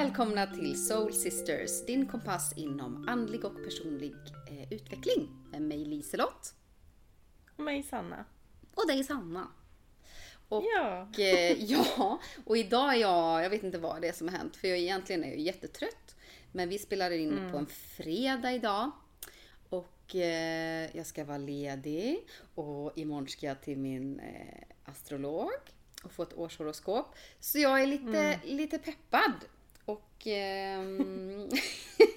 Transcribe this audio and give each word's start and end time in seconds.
Välkomna 0.00 0.46
till 0.46 0.86
Soul 0.86 1.12
Sisters, 1.12 1.86
din 1.86 2.06
kompass 2.06 2.52
inom 2.56 3.08
andlig 3.08 3.44
och 3.44 3.64
personlig 3.64 4.14
eh, 4.50 4.72
utveckling. 4.72 5.28
Med 5.50 5.62
mig 5.62 5.84
Liselott. 5.84 6.54
Och 7.56 7.64
mig 7.64 7.82
Sanna. 7.82 8.24
Och 8.74 8.86
dig 8.88 9.04
Sanna. 9.04 9.48
Och, 10.48 10.64
Ja. 10.64 11.08
eh, 11.18 11.64
ja, 11.70 12.20
och 12.44 12.56
idag 12.56 12.94
är 12.94 12.98
jag, 12.98 13.44
jag 13.44 13.50
vet 13.50 13.62
inte 13.62 13.78
vad 13.78 14.02
det 14.02 14.08
är 14.08 14.12
som 14.12 14.28
har 14.28 14.38
hänt 14.38 14.56
för 14.56 14.68
jag 14.68 14.78
egentligen 14.78 15.24
är 15.24 15.28
jag 15.28 15.38
jättetrött. 15.38 16.16
Men 16.52 16.68
vi 16.68 16.78
spelar 16.78 17.10
in 17.10 17.48
på 17.52 17.58
en 17.58 17.66
fredag 17.66 18.52
idag. 18.52 18.90
Och 19.68 20.16
eh, 20.16 20.96
jag 20.96 21.06
ska 21.06 21.24
vara 21.24 21.38
ledig 21.38 22.18
och 22.54 22.98
imorgon 22.98 23.28
ska 23.28 23.46
jag 23.46 23.60
till 23.62 23.78
min 23.78 24.20
eh, 24.20 24.64
astrolog 24.84 25.50
och 26.02 26.12
få 26.12 26.22
ett 26.22 26.34
årshoroskop. 26.34 27.14
Så 27.40 27.58
jag 27.58 27.82
är 27.82 27.86
lite, 27.86 28.40
lite 28.44 28.78
peppad. 28.78 29.32
Och 30.20 30.26
ehm, 30.26 31.48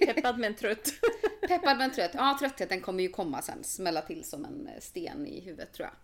Peppad 0.00 0.38
men 0.38 0.54
trött. 0.54 0.92
Peppad 1.48 1.78
men 1.78 1.92
trött. 1.92 2.10
Ja, 2.14 2.36
tröttheten 2.40 2.80
kommer 2.80 3.02
ju 3.02 3.08
komma 3.08 3.42
sen. 3.42 3.64
Smälla 3.64 4.02
till 4.02 4.24
som 4.24 4.44
en 4.44 4.68
sten 4.80 5.26
i 5.26 5.40
huvudet 5.40 5.72
tror 5.72 5.88
jag. 5.88 5.94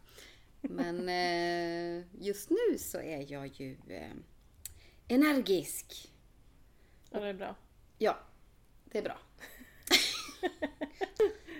Men 0.71 1.09
eh, 1.99 2.05
just 2.21 2.51
nu 2.51 2.79
så 2.79 2.99
är 2.99 3.33
jag 3.33 3.47
ju 3.47 3.77
eh, 3.89 4.11
energisk. 5.09 6.12
Ja, 7.11 7.20
det 7.20 7.29
är 7.29 7.34
bra. 7.34 7.57
Ja, 7.98 8.19
det 8.85 8.98
är 8.98 9.03
bra. 9.03 9.19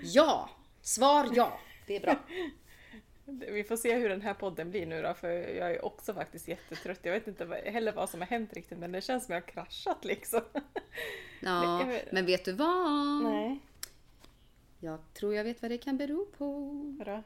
ja, 0.02 0.50
svar 0.82 1.30
ja. 1.34 1.60
Det 1.86 1.97
är 1.97 2.00
bra. 2.00 2.25
Vi 3.38 3.64
får 3.64 3.76
se 3.76 3.94
hur 3.94 4.08
den 4.08 4.20
här 4.22 4.34
podden 4.34 4.70
blir 4.70 4.86
nu 4.86 5.02
då, 5.02 5.14
för 5.14 5.28
jag 5.30 5.70
är 5.70 5.84
också 5.84 6.14
faktiskt 6.14 6.48
jättetrött. 6.48 6.98
Jag 7.02 7.12
vet 7.12 7.26
inte 7.28 7.62
heller 7.64 7.92
vad 7.92 8.10
som 8.10 8.20
har 8.20 8.28
hänt 8.28 8.52
riktigt, 8.52 8.78
men 8.78 8.92
det 8.92 9.00
känns 9.00 9.26
som 9.26 9.34
jag 9.34 9.42
har 9.42 9.48
kraschat 9.48 10.04
liksom. 10.04 10.40
Ja, 11.40 11.86
men 12.12 12.26
vet 12.26 12.44
du 12.44 12.52
vad? 12.52 13.22
Nej. 13.22 13.58
Jag 14.80 14.98
tror 15.14 15.34
jag 15.34 15.44
vet 15.44 15.62
vad 15.62 15.70
det 15.70 15.78
kan 15.78 15.96
bero 15.96 16.26
på. 16.26 16.70
Vadå? 16.98 17.22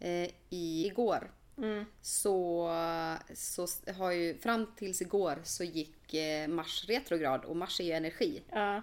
Eh, 0.00 0.30
igår 0.48 1.30
Mm. 1.58 1.84
så, 2.00 2.68
så 3.34 3.66
har 3.96 4.10
ju 4.10 4.38
fram 4.38 4.66
tills 4.76 5.02
igår 5.02 5.38
så 5.44 5.64
gick 5.64 6.14
eh, 6.14 6.48
Mars 6.48 6.84
retrograd 6.88 7.44
och 7.44 7.56
Mars 7.56 7.80
är 7.80 7.84
ju 7.84 7.92
energi. 7.92 8.42
Ja. 8.50 8.82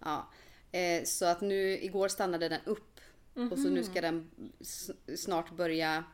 Ja. 0.00 0.26
Eh, 0.72 1.04
så 1.04 1.24
att 1.26 1.40
nu 1.40 1.70
igår 1.78 2.08
stannade 2.08 2.48
den 2.48 2.60
upp 2.64 2.95
och 3.52 3.58
så 3.58 3.68
nu 3.70 3.84
ska 3.84 4.00
den 4.00 4.30
s- 4.60 4.90
snart 5.16 5.50
börja 5.50 6.04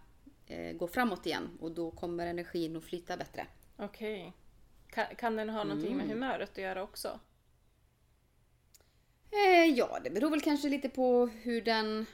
eh, 0.47 0.73
gå 0.77 0.87
framåt 0.89 1.27
igen 1.27 1.51
och 1.61 1.71
då 1.73 1.91
kommer 1.91 2.27
energin 2.27 2.77
att 2.77 2.85
flyta 2.85 3.17
bättre. 3.17 3.47
Okej. 3.77 4.33
Kan, 4.91 5.07
kan 5.19 5.37
den 5.37 5.49
ha 5.51 5.65
någonting 5.65 5.97
med 5.97 6.09
humöret 6.09 6.51
att 6.51 6.59
göra 6.59 6.83
också? 6.83 7.21
Eh, 9.31 9.65
ja, 9.77 9.99
det 10.05 10.11
beror 10.11 10.31
väl 10.31 10.41
kanske 10.41 10.69
lite 10.69 10.89
på 10.89 11.27
hur 11.27 11.63
den, 11.63 12.07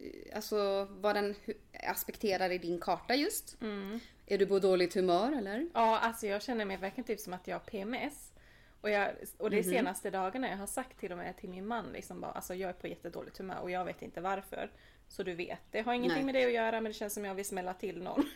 eh, 0.00 0.36
alltså 0.36 0.84
vad 0.90 1.16
den 1.16 1.34
aspekterar 1.84 2.50
i 2.50 2.58
din 2.58 2.80
karta 2.80 3.14
just. 3.14 3.56
Mm. 3.60 4.00
Är 4.26 4.38
du 4.38 4.46
på 4.46 4.58
dåligt 4.58 4.94
humör 4.94 5.32
eller? 5.32 5.68
Ja, 5.74 5.98
alltså 5.98 6.26
jag 6.26 6.42
känner 6.42 6.64
mig 6.64 6.76
verkligen 6.76 7.06
typ 7.06 7.20
som 7.20 7.32
att 7.32 7.46
jag 7.48 7.54
har 7.54 7.60
PMS. 7.60 8.27
Och, 8.80 8.90
jag, 8.90 9.10
och 9.38 9.50
det 9.50 9.58
är 9.58 9.62
senaste 9.62 10.10
dagarna 10.10 10.48
jag 10.48 10.56
har 10.56 10.66
sagt 10.66 10.98
till 10.98 11.12
och 11.12 11.18
med 11.18 11.36
till 11.36 11.48
min 11.48 11.66
man 11.66 11.92
liksom 11.92 12.20
bara, 12.20 12.32
alltså 12.32 12.54
jag 12.54 12.70
är 12.70 12.74
på 12.74 12.86
jättedåligt 12.86 13.38
humör 13.38 13.60
och 13.60 13.70
jag 13.70 13.84
vet 13.84 14.02
inte 14.02 14.20
varför. 14.20 14.70
Så 15.08 15.22
du 15.22 15.34
vet, 15.34 15.60
det 15.70 15.80
har 15.80 15.94
ingenting 15.94 16.26
Nej. 16.26 16.32
med 16.32 16.34
det 16.34 16.44
att 16.44 16.52
göra 16.52 16.80
men 16.80 16.92
det 16.92 16.98
känns 16.98 17.14
som 17.14 17.24
jag 17.24 17.34
vill 17.34 17.44
smälla 17.44 17.74
till 17.74 18.02
någon. 18.02 18.24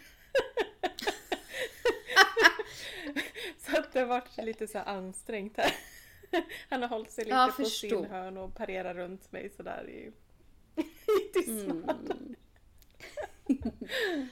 så 3.59 3.79
att 3.79 3.93
det 3.93 4.01
har 4.01 4.07
varit 4.07 4.37
lite 4.37 4.67
så 4.67 4.79
ansträngt 4.79 5.57
här. 5.57 5.73
Han 6.71 6.83
har 6.83 6.89
hållit 6.89 7.11
sig 7.11 7.25
lite 7.25 7.37
Ja, 7.37 7.53
på 7.57 7.65
sin 7.65 8.05
hörn 8.05 8.39
och 8.39 8.55
parerar 8.55 8.95
runt 8.95 9.33
mig 9.33 9.51
sådär 9.51 9.89
i, 9.89 10.13
i 11.21 11.33
tystnad. 11.33 12.37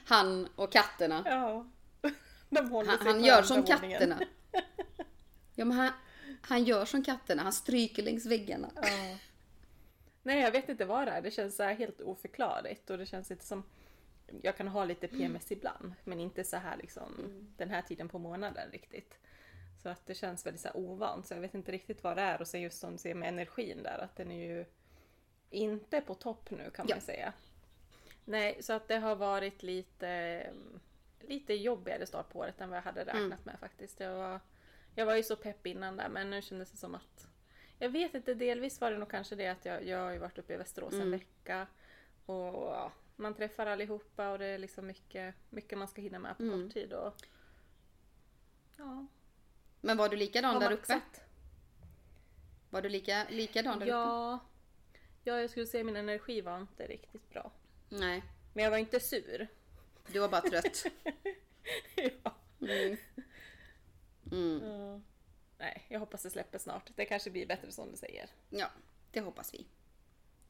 Han 0.04 0.48
och 0.56 0.72
katterna. 0.72 1.22
Ja. 1.26 1.66
De 2.50 2.70
håller 2.70 2.90
Han, 2.90 3.06
han 3.06 3.24
gör 3.24 3.42
som 3.42 3.62
katterna. 3.62 4.20
Ja, 5.54 5.64
men 5.64 5.76
han, 5.76 5.92
han 6.40 6.64
gör 6.64 6.84
som 6.84 7.04
katterna, 7.04 7.42
han 7.42 7.52
stryker 7.52 8.02
längs 8.02 8.26
väggarna. 8.26 8.70
Ja. 8.74 9.16
Nej, 10.22 10.40
jag 10.40 10.50
vet 10.52 10.68
inte 10.68 10.84
vad 10.84 11.06
det 11.06 11.10
är. 11.10 11.22
Det 11.22 11.30
känns 11.30 11.56
så 11.56 11.62
här 11.62 11.74
helt 11.74 12.00
oförklarligt 12.00 12.90
och 12.90 12.98
det 12.98 13.06
känns 13.06 13.30
lite 13.30 13.44
som 13.44 13.62
jag 14.42 14.56
kan 14.56 14.68
ha 14.68 14.84
lite 14.84 15.08
PMS 15.08 15.52
ibland, 15.52 15.92
men 16.04 16.20
inte 16.20 16.44
så 16.44 16.56
här 16.56 16.76
liksom 16.76 17.12
den 17.56 17.70
här 17.70 17.82
tiden 17.82 18.08
på 18.08 18.18
månaden 18.18 18.70
riktigt. 18.70 19.14
Så 19.82 19.88
att 19.88 20.06
det 20.06 20.14
känns 20.14 20.46
väldigt 20.46 20.60
så 20.62 20.70
ovant, 20.74 21.26
så 21.26 21.34
jag 21.34 21.40
vet 21.40 21.54
inte 21.54 21.72
riktigt 21.72 22.02
vad 22.04 22.16
det 22.16 22.22
är 22.22 22.40
och 22.40 22.48
sen 22.48 22.60
just 22.60 22.78
som 22.80 22.92
du 22.92 22.98
ser 22.98 23.14
med 23.14 23.28
energin 23.28 23.82
där, 23.82 23.98
att 23.98 24.16
den 24.16 24.30
är 24.30 24.46
ju 24.48 24.64
inte 25.50 26.00
på 26.00 26.14
topp 26.14 26.50
nu 26.50 26.70
kan 26.70 26.86
man 26.86 26.96
Ja. 26.96 27.00
säga. 27.00 27.32
Nej, 28.24 28.62
så 28.62 28.72
att 28.72 28.88
det 28.88 28.96
har 28.96 29.16
varit 29.16 29.62
lite, 29.62 30.42
lite 31.20 31.54
jobbigare 31.54 32.06
start 32.06 32.32
på 32.32 32.38
året 32.38 32.60
än 32.60 32.68
vad 32.68 32.76
jag 32.76 32.82
hade 32.82 33.04
räknat 33.04 33.44
med 33.44 33.56
faktiskt. 33.60 34.00
Jag 34.00 34.14
var, 34.16 34.40
jag 34.94 35.06
var 35.06 35.16
ju 35.16 35.22
så 35.22 35.36
pepp 35.36 35.66
innan 35.66 35.96
där, 35.96 36.08
men 36.08 36.30
nu 36.30 36.42
kändes 36.42 36.70
det 36.70 36.76
som 36.76 36.94
att 36.94 37.30
jag 37.82 37.90
vet 37.90 38.14
inte, 38.14 38.34
delvis 38.34 38.80
var 38.80 38.90
det 38.90 38.98
nog 38.98 39.10
kanske 39.10 39.34
det 39.34 39.46
att 39.46 39.64
jag, 39.64 39.86
jag 39.86 39.98
har 39.98 40.10
ju 40.10 40.18
varit 40.18 40.38
uppe 40.38 40.54
i 40.54 40.56
Västerås 40.56 40.94
en 40.94 41.10
vecka. 41.10 41.66
Och 42.26 42.36
ja, 42.36 42.92
man 43.16 43.34
träffar 43.34 43.66
allihopa 43.66 44.30
och 44.30 44.38
det 44.38 44.46
är 44.46 44.58
liksom 44.58 44.86
mycket, 44.86 45.34
mycket 45.50 45.78
man 45.78 45.88
ska 45.88 46.00
hinna 46.00 46.18
med 46.18 46.38
på 46.38 46.50
kort 46.50 46.72
tid. 46.72 46.92
Och, 46.92 47.14
ja, 48.76 49.06
Men 49.80 49.96
var 49.96 50.08
du 50.08 50.16
likadan 50.16 50.60
där 50.60 50.72
uppe? 50.72 51.00
Var 52.70 52.82
du 52.82 52.88
lika, 52.88 53.26
likadan 53.28 53.78
där 53.78 53.86
uppe? 53.86 53.96
Ja, 53.96 54.38
ja, 55.24 55.40
jag 55.40 55.50
skulle 55.50 55.66
säga 55.66 55.84
min 55.84 55.96
energi 55.96 56.40
var 56.40 56.58
inte 56.58 56.86
riktigt 56.86 57.30
bra. 57.30 57.52
Nej, 57.88 58.22
Men 58.52 58.64
jag 58.64 58.70
var 58.70 58.78
inte 58.78 59.00
sur. 59.00 59.48
du 60.12 60.18
var 60.18 60.28
bara 60.28 60.40
trött. 60.40 60.84
ja. 61.94 62.36
Mm. 62.60 62.96
Mm. 64.32 65.02
Nej, 65.58 65.82
jag 65.88 66.00
hoppas 66.00 66.22
det 66.22 66.30
släpper 66.30 66.58
snart. 66.58 66.90
Det 66.96 67.04
kanske 67.04 67.30
blir 67.30 67.46
bättre 67.46 67.72
som 67.72 67.90
du 67.90 67.96
säger. 67.96 68.30
Ja, 68.50 68.66
det 69.10 69.20
hoppas 69.20 69.54
vi. 69.54 69.66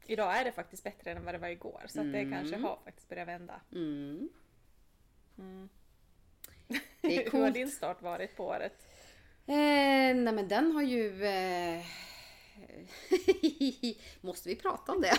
Idag 0.07 0.37
är 0.37 0.45
det 0.45 0.53
faktiskt 0.53 0.85
bättre 0.85 1.11
än 1.11 1.25
vad 1.25 1.35
det 1.35 1.39
var 1.39 1.49
igår. 1.49 1.85
Så 1.89 2.01
att 2.01 2.13
det 2.13 2.31
kanske 2.31 2.57
har 2.57 2.79
faktiskt 2.85 3.09
börjat 3.09 3.29
vända. 3.29 3.61
Mm. 3.73 4.29
Mm. 5.39 5.69
Det 7.01 7.27
är 7.27 7.31
Hur 7.33 7.41
har 7.41 7.51
din 7.51 7.71
start 7.71 8.03
varit 8.03 8.37
på 8.37 8.47
året? 8.47 8.87
Eh, 9.47 10.17
nej 10.17 10.33
men 10.33 10.49
den 10.49 10.73
har 10.73 10.83
ju... 10.83 11.25
Eh... 11.25 11.85
Måste 14.21 14.49
vi 14.49 14.57
prata 14.57 14.93
om 14.93 15.01
det? 15.03 15.19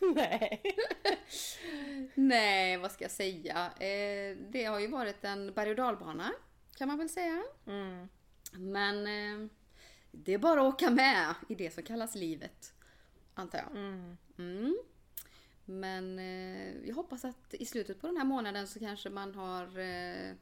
Nej. 0.14 0.62
nej, 2.14 2.76
vad 2.76 2.92
ska 2.92 3.04
jag 3.04 3.10
säga? 3.10 3.70
Eh, 3.80 4.36
det 4.36 4.64
har 4.64 4.78
ju 4.78 4.86
varit 4.86 5.24
en 5.24 5.52
berg 5.52 5.70
och 5.70 5.76
dalbana 5.76 6.32
kan 6.78 6.88
man 6.88 6.98
väl 6.98 7.08
säga. 7.08 7.42
Mm. 7.66 8.08
Men 8.52 9.06
eh, 9.06 9.48
det 10.10 10.34
är 10.34 10.38
bara 10.38 10.60
att 10.68 10.74
åka 10.74 10.90
med 10.90 11.34
i 11.48 11.54
det 11.54 11.70
som 11.74 11.82
kallas 11.82 12.14
livet. 12.14 12.74
Antar 13.34 13.58
jag. 13.58 13.70
Mm. 13.70 14.16
Mm. 14.38 14.78
Men 15.64 16.18
eh, 16.18 16.86
jag 16.88 16.94
hoppas 16.94 17.24
att 17.24 17.54
i 17.54 17.66
slutet 17.66 18.00
på 18.00 18.06
den 18.06 18.16
här 18.16 18.24
månaden 18.24 18.68
så 18.68 18.78
kanske 18.78 19.10
man 19.10 19.34
har... 19.34 19.78
Eh, 19.78 20.32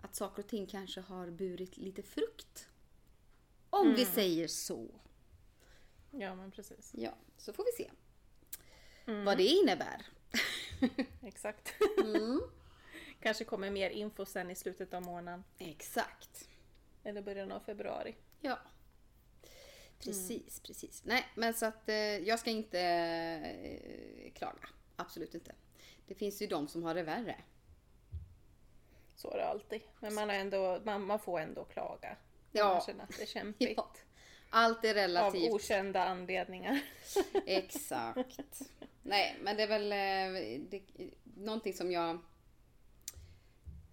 att 0.00 0.14
saker 0.14 0.42
och 0.42 0.48
ting 0.48 0.66
kanske 0.66 1.00
har 1.00 1.30
burit 1.30 1.76
lite 1.76 2.02
frukt. 2.02 2.68
Om 3.70 3.94
vi 3.94 4.04
säger 4.04 4.48
så. 4.48 4.88
Ja, 6.10 6.34
men 6.34 6.50
precis. 6.50 6.90
Ja, 6.94 7.14
så 7.36 7.52
får 7.52 7.64
vi 7.64 7.84
se 7.84 7.90
Mm. 9.06 9.24
vad 9.24 9.36
det 9.38 9.46
innebär. 9.46 10.06
Exakt. 11.22 11.74
Mm. 13.20 13.22
Kanske 13.22 13.44
kommer 13.44 13.70
mer 13.70 13.90
info 13.90 14.24
sen 14.24 14.50
i 14.50 14.54
slutet 14.54 14.94
av 14.94 15.02
månaden. 15.02 15.44
Exakt. 15.58 16.48
Eller 17.04 17.22
början 17.22 17.52
av 17.52 17.60
februari. 17.60 18.14
Ja. 18.40 18.58
Precis, 19.98 20.60
precis. 20.60 21.02
Nej, 21.04 21.26
men 21.34 21.54
så 21.54 21.66
att 21.66 21.88
eh, 21.88 21.94
jag 21.96 22.38
ska 22.38 22.50
inte 22.50 22.80
eh, 22.80 24.32
klaga. 24.32 24.68
Absolut 24.96 25.34
inte. 25.34 25.52
Det 26.06 26.14
finns 26.14 26.42
ju 26.42 26.46
de 26.46 26.68
som 26.68 26.82
har 26.82 26.94
det 26.94 27.02
värre. 27.02 27.36
Så 29.16 29.30
är 29.30 29.36
det 29.36 29.46
alltid. 29.46 29.80
Men 30.00 30.14
man, 30.14 30.28
har 30.28 30.36
ändå, 30.36 30.80
man, 30.84 31.02
man 31.06 31.18
får 31.18 31.40
ändå 31.40 31.64
klaga. 31.64 32.16
Ja. 32.52 32.72
Man 32.72 32.80
känner 32.80 33.04
att 33.04 33.16
det 33.16 33.22
är 33.22 33.26
kämpigt. 33.36 33.74
Ja, 33.76 33.90
Allt 34.50 34.84
är 34.84 34.88
Av 34.90 34.94
relativt. 34.94 35.52
okända 35.52 36.04
anledningar. 36.04 36.80
Exakt. 37.46 38.60
Nej, 39.02 39.36
men 39.40 39.56
det 39.56 39.62
är 39.62 39.66
väl 39.68 39.92
eh, 39.92 40.60
det, 40.70 40.82
någonting 41.36 41.74
som 41.74 41.90
jag 41.92 42.18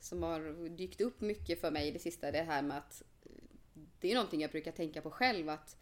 som 0.08 0.24
har 0.24 0.70
dykt 0.70 1.02
upp 1.02 1.22
mycket 1.22 1.62
för 1.62 1.72
mig 1.72 1.88
i 1.88 1.92
det 1.92 2.00
sista, 2.00 2.32
det 2.32 2.42
här 2.42 2.62
med 2.62 2.78
att 2.78 3.04
det 4.00 4.12
är 4.12 4.16
någonting 4.16 4.42
jag 4.42 4.52
brukar 4.52 4.72
tänka 4.72 5.02
på 5.02 5.10
själv 5.10 5.50
att 5.50 5.78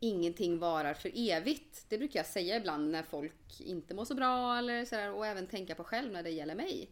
ingenting 0.00 0.58
varar 0.58 0.94
för 0.94 1.12
evigt. 1.14 1.86
Det 1.88 1.98
brukar 1.98 2.18
jag 2.18 2.26
säga 2.26 2.56
ibland 2.56 2.90
när 2.90 3.02
folk 3.02 3.60
inte 3.60 3.94
mår 3.94 4.04
så 4.04 4.14
bra 4.14 4.58
eller 4.58 4.84
sådär 4.84 5.12
och 5.12 5.26
även 5.26 5.46
tänka 5.46 5.74
på 5.74 5.84
själv 5.84 6.12
när 6.12 6.22
det 6.22 6.30
gäller 6.30 6.54
mig. 6.54 6.90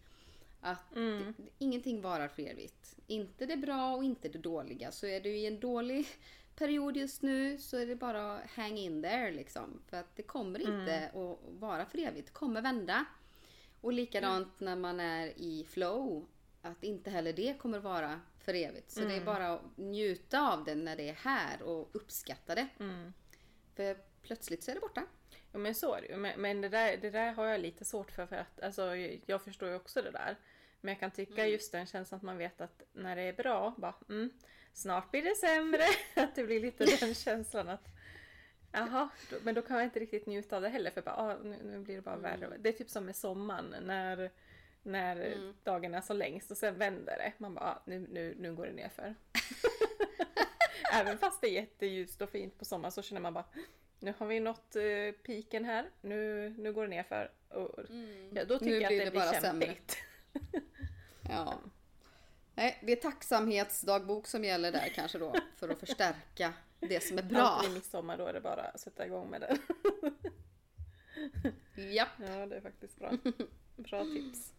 Att 0.60 0.94
det, 0.94 1.32
ingenting 1.58 2.00
varar 2.00 2.28
för 2.28 2.42
evigt. 2.42 2.96
Inte 3.06 3.46
det 3.46 3.56
bra 3.56 3.96
och 3.96 4.04
inte 4.04 4.28
det 4.28 4.38
dåliga. 4.38 4.92
Så 4.92 5.06
är 5.06 5.20
du 5.20 5.30
i 5.30 5.46
en 5.46 5.60
dålig 5.60 6.06
period 6.56 6.96
just 6.96 7.22
nu 7.22 7.58
så 7.58 7.76
är 7.76 7.86
det 7.86 7.96
bara 7.96 8.34
att 8.34 8.50
hang 8.50 8.78
in 8.78 9.02
there 9.02 9.30
liksom. 9.30 9.82
För 9.86 9.96
att 9.96 10.16
det 10.16 10.22
kommer 10.22 10.60
inte 10.60 11.08
att 11.08 11.38
vara 11.60 11.86
för 11.86 11.98
evigt. 11.98 12.26
Det 12.26 12.32
kommer 12.32 12.62
vända. 12.62 13.04
Och 13.80 13.92
likadant 13.92 14.60
när 14.60 14.76
man 14.76 15.00
är 15.00 15.26
i 15.26 15.66
flow. 15.68 16.26
Att 16.62 16.84
inte 16.84 17.10
heller 17.10 17.32
det 17.32 17.58
kommer 17.58 17.78
vara 17.78 18.20
för 18.38 18.54
evigt. 18.54 18.90
Så 18.90 19.00
det 19.00 19.16
är 19.16 19.24
bara 19.24 19.48
att 19.48 19.62
njuta 19.76 20.40
av 20.40 20.64
det 20.64 20.74
när 20.74 20.96
det 20.96 21.08
är 21.08 21.14
här 21.14 21.62
och 21.62 21.90
uppskatta 21.92 22.54
det. 22.54 22.68
För 23.74 23.96
plötsligt 24.22 24.64
så 24.64 24.70
är 24.70 24.74
det 24.74 24.80
borta. 24.80 25.06
Ja 25.52 25.58
men 25.58 25.74
så 25.74 25.94
är 25.94 26.00
det 26.00 26.06
ju. 26.06 26.16
Men, 26.16 26.40
men 26.40 26.60
det, 26.60 26.68
där, 26.68 26.96
det 26.96 27.10
där 27.10 27.32
har 27.32 27.46
jag 27.46 27.60
lite 27.60 27.84
svårt 27.84 28.10
för. 28.10 28.26
för 28.26 28.36
att, 28.36 28.60
alltså, 28.60 28.96
jag 29.26 29.42
förstår 29.42 29.68
ju 29.68 29.74
också 29.74 30.02
det 30.02 30.10
där. 30.10 30.36
Men 30.80 30.92
jag 30.92 31.00
kan 31.00 31.10
tycka 31.10 31.46
just 31.46 31.72
den 31.72 31.86
känslan 31.86 32.16
att 32.16 32.22
man 32.22 32.38
vet 32.38 32.60
att 32.60 32.82
när 32.92 33.16
det 33.16 33.22
är 33.22 33.32
bra, 33.32 33.74
bara 33.78 33.94
mm, 34.08 34.30
snart 34.72 35.10
blir 35.10 35.22
det 35.22 35.34
sämre. 35.34 35.84
att 36.22 36.34
det 36.34 36.44
blir 36.44 36.60
lite 36.60 36.84
den 36.84 37.14
känslan 37.24 37.68
att 37.68 37.88
Jaha, 38.72 39.08
men 39.42 39.54
då 39.54 39.62
kan 39.62 39.76
jag 39.76 39.84
inte 39.84 40.00
riktigt 40.00 40.26
njuta 40.26 40.56
av 40.56 40.62
det 40.62 40.68
heller 40.68 40.90
för 40.90 41.02
bara, 41.02 41.16
ah, 41.16 41.36
nu, 41.42 41.56
nu 41.64 41.78
blir 41.78 41.96
det 41.96 42.02
bara 42.02 42.16
värre. 42.16 42.56
Det 42.58 42.68
är 42.68 42.72
typ 42.72 42.90
som 42.90 43.04
med 43.04 43.16
sommaren 43.16 43.74
när, 43.86 44.30
när 44.82 45.36
dagen 45.64 45.94
är 45.94 46.00
så 46.00 46.12
längst 46.12 46.50
och 46.50 46.56
sen 46.56 46.78
vänder 46.78 47.16
det. 47.18 47.32
Man 47.38 47.54
bara, 47.54 47.64
ah, 47.64 47.82
nu, 47.84 48.06
nu, 48.10 48.34
nu 48.38 48.54
går 48.54 48.66
det 48.66 48.72
ner 48.72 48.88
för. 48.88 49.14
Även 50.92 51.18
fast 51.18 51.40
det 51.40 51.46
är 51.46 51.52
jätteljust 51.52 52.22
och 52.22 52.30
fint 52.30 52.58
på 52.58 52.64
sommaren 52.64 52.92
så 52.92 53.02
känner 53.02 53.20
man 53.20 53.34
bara 53.34 53.44
nu 54.00 54.14
har 54.18 54.26
vi 54.26 54.40
nått 54.40 54.76
uh, 54.76 55.12
piken 55.12 55.64
här, 55.64 55.90
nu, 56.00 56.48
nu 56.58 56.72
går 56.72 56.82
det 56.82 56.88
ner 56.88 57.02
för. 57.02 57.30
Och, 57.48 57.78
ja, 58.32 58.44
då 58.44 58.58
tycker 58.58 58.70
Nu 58.70 58.80
jag 58.80 58.84
att 58.84 58.98
det 58.98 59.04
det, 59.04 59.10
blir 59.10 59.20
sämre. 59.20 59.66
kämpigt. 59.66 59.96
Ja. 61.28 61.54
Nej, 62.54 62.78
det 62.82 62.92
är 62.92 62.96
tacksamhetsdagbok 62.96 64.26
som 64.26 64.44
gäller 64.44 64.72
där 64.72 64.92
kanske 64.94 65.18
då. 65.18 65.34
För 65.56 65.68
att 65.68 65.78
förstärka 65.86 66.52
det 66.80 67.02
som 67.02 67.18
är 67.18 67.22
bra. 67.22 67.40
Alltid 67.40 67.74
midsommar 67.74 68.18
då 68.18 68.26
är 68.26 68.32
det 68.32 68.40
bara 68.40 68.62
att 68.62 68.80
sätta 68.80 69.06
igång 69.06 69.30
med 69.30 69.40
det. 69.40 69.58
Japp. 71.82 72.08
Ja, 72.18 72.46
det 72.46 72.56
är 72.56 72.60
faktiskt 72.60 72.98
bra. 72.98 73.12
Bra 73.76 74.04
tips. 74.04 74.52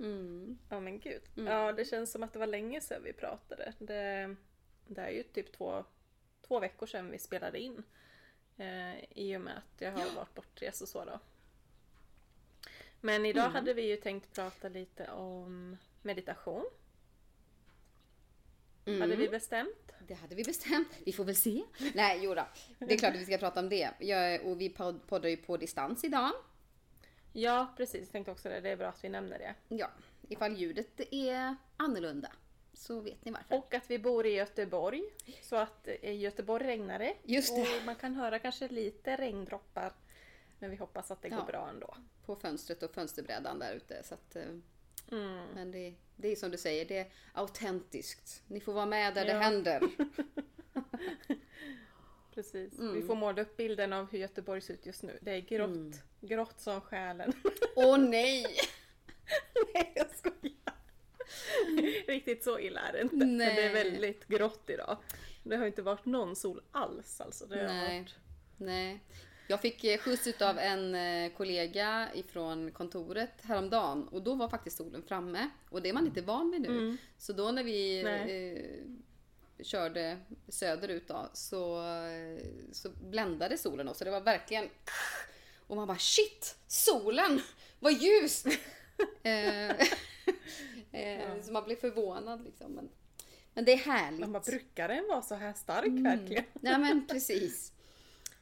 Mm. 0.00 0.58
Ja 0.68 0.80
men 0.80 0.98
gud. 1.00 1.22
Ja, 1.34 1.72
det 1.72 1.84
känns 1.84 2.12
som 2.12 2.22
att 2.22 2.32
det 2.32 2.38
var 2.38 2.46
länge 2.46 2.80
sedan 2.80 3.02
vi 3.04 3.12
pratade. 3.12 3.72
Det, 3.78 4.36
det 4.86 5.00
är 5.00 5.10
ju 5.10 5.22
typ 5.22 5.52
två, 5.52 5.84
två 6.46 6.60
veckor 6.60 6.86
sedan 6.86 7.10
vi 7.10 7.18
spelade 7.18 7.58
in. 7.60 7.82
Eh, 8.56 9.04
I 9.18 9.36
och 9.36 9.40
med 9.40 9.56
att 9.56 9.80
jag 9.80 9.92
har 9.92 10.10
varit 10.16 10.34
bortrest 10.34 10.82
och 10.82 10.88
så 10.88 11.04
då. 11.04 11.20
Men 13.00 13.26
idag 13.26 13.44
Mm. 13.44 13.54
hade 13.54 13.74
vi 13.74 13.82
ju 13.82 13.96
tänkt 13.96 14.34
prata 14.34 14.68
lite 14.68 15.10
om 15.10 15.76
meditation. 16.02 16.64
Mm. 18.84 19.00
Hade 19.00 19.16
vi 19.16 19.28
bestämt. 19.28 19.92
Det 20.06 20.14
hade 20.14 20.34
vi 20.34 20.44
bestämt. 20.44 20.88
Vi 21.04 21.12
får 21.12 21.24
väl 21.24 21.36
se. 21.36 21.62
Nej, 21.94 22.24
jodå. 22.24 22.44
Det 22.78 22.94
är 22.94 22.98
klart 22.98 23.14
att 23.14 23.20
vi 23.20 23.24
ska 23.26 23.38
prata 23.38 23.60
om 23.60 23.68
det. 23.68 23.90
Jag, 23.98 24.44
och 24.46 24.60
vi 24.60 24.68
pod- 24.68 25.00
poddar 25.06 25.28
ju 25.28 25.36
på 25.36 25.56
distans 25.56 26.04
idag. 26.04 26.30
Ja, 27.32 27.74
precis. 27.76 28.00
Jag 28.00 28.12
tänkte 28.12 28.30
också 28.32 28.48
det. 28.48 28.60
Det 28.60 28.68
är 28.70 28.76
bra 28.76 28.88
att 28.88 29.04
vi 29.04 29.08
nämner 29.08 29.38
det. 29.38 29.54
Ja, 29.68 29.90
ifall 30.28 30.56
ljudet 30.56 31.00
är 31.10 31.56
annorlunda 31.76 32.32
så 32.72 33.00
vet 33.00 33.24
ni 33.24 33.30
varför. 33.32 33.54
Och 33.58 33.74
att 33.74 33.90
vi 33.90 33.98
bor 33.98 34.26
i 34.26 34.30
Göteborg. 34.34 35.02
Så 35.42 35.56
att 35.56 35.88
i 36.02 36.12
Göteborg 36.12 36.66
regnar 36.66 36.98
det. 36.98 37.14
Just 37.24 37.56
det. 37.56 37.62
Och 37.78 37.84
man 37.86 37.94
kan 37.94 38.14
höra 38.14 38.38
kanske 38.38 38.68
lite 38.68 39.16
regndroppar. 39.16 39.92
Men 40.58 40.70
vi 40.70 40.76
hoppas 40.76 41.10
att 41.10 41.22
det 41.22 41.28
Ja. 41.28 41.36
går 41.36 41.44
bra 41.46 41.68
ändå. 41.68 41.96
På 42.26 42.36
fönstret 42.36 42.82
och 42.82 42.90
fönsterbrädan 42.94 43.58
där 43.58 43.74
ute. 43.74 44.02
Så 44.02 44.14
att, 44.14 44.36
eh, 44.36 44.42
Mm. 45.12 45.46
men 45.54 45.70
det, 45.70 45.94
det 46.16 46.28
är 46.28 46.36
som 46.36 46.50
du 46.50 46.58
säger, 46.58 46.84
det 46.84 46.98
är 46.98 47.06
autentiskt. 47.32 48.42
Ni 48.46 48.60
får 48.60 48.72
vara 48.72 48.86
med 48.86 49.14
där 49.14 49.24
det 49.24 49.32
Ja. 49.32 49.38
händer. 49.38 49.82
Precis. 52.34 52.78
Mm. 52.78 52.94
Vi 52.94 53.02
får 53.02 53.14
måla 53.14 53.42
upp 53.42 53.56
bilden 53.56 53.92
av 53.92 54.10
hur 54.10 54.18
Göteborg 54.18 54.60
ser 54.60 54.74
ut 54.74 54.86
just 54.86 55.02
nu. 55.02 55.18
Det 55.20 55.30
är 55.30 55.40
grått. 55.40 55.70
Mm. 55.70 55.92
Grått 56.20 56.60
som 56.60 56.80
själen. 56.80 57.32
Åh 57.76 57.98
nej! 57.98 58.46
Nej, 59.74 59.92
jag 59.94 60.06
skojar. 60.10 60.74
Riktigt 62.06 62.44
så 62.44 62.58
illa 62.58 62.80
är 62.80 62.92
det 62.92 63.00
inte. 63.00 63.16
Men 63.16 63.38
det 63.38 63.44
Nej. 63.46 63.66
är 63.66 63.72
väldigt 63.72 64.28
grått 64.28 64.70
idag. 64.70 64.96
Det 65.42 65.56
har 65.56 65.66
inte 65.66 65.82
varit 65.82 66.06
någon 66.06 66.36
sol 66.36 66.60
alls 66.70 67.20
alltså. 67.20 67.46
Det 67.46 67.56
har 67.56 67.66
Nej. 67.66 67.98
varit... 67.98 68.14
Nej. 68.56 69.00
Jag 69.48 69.60
fick 69.60 69.84
eh, 69.84 69.98
skjuts 69.98 70.42
av 70.42 70.58
en 70.58 70.94
eh, 70.94 71.32
kollega 71.32 72.08
ifrån 72.14 72.70
kontoret 72.70 73.42
häromdagen 73.42 74.08
och 74.08 74.22
då 74.22 74.34
var 74.34 74.48
faktiskt 74.48 74.76
solen 74.76 75.02
framme. 75.02 75.50
Och 75.68 75.82
det 75.82 75.88
är 75.88 75.92
man 75.92 76.06
inte 76.06 76.22
van 76.22 76.50
vid 76.50 76.60
nu. 76.60 76.96
Så 77.18 77.32
då 77.32 77.50
när 77.50 77.64
vi 77.64 78.02
Nej. 78.02 78.52
eh, 78.52 78.62
körde 79.64 80.18
söderut 80.48 81.08
då, 81.08 81.30
så, 81.32 81.84
så 82.72 82.90
bländade 82.90 83.58
solen 83.58 83.88
oss. 83.88 83.98
Så 83.98 84.04
det 84.04 84.10
var 84.10 84.20
verkligen... 84.20 84.68
Och 85.66 85.76
man 85.76 85.88
bara 85.88 85.98
shit! 85.98 86.56
Solen! 86.66 87.40
Vad 87.78 87.92
ljust! 87.92 88.46
eh, 89.22 89.70
eh, 90.92 91.42
Så 91.42 91.52
man 91.52 91.64
blir 91.64 91.76
förvånad 91.76 92.44
liksom. 92.44 92.72
Men, 92.72 92.88
men 93.54 93.64
det 93.64 93.72
är 93.72 93.76
härligt. 93.76 94.20
Man 94.20 94.32
bara, 94.32 94.42
brukar 94.42 94.88
den 94.88 95.08
vara 95.08 95.22
så 95.22 95.34
här 95.34 95.52
stark 95.52 95.86
Mm. 95.86 96.02
verkligen? 96.02 96.44
Nej 96.60 96.78
men 96.78 97.06
precis. 97.06 97.72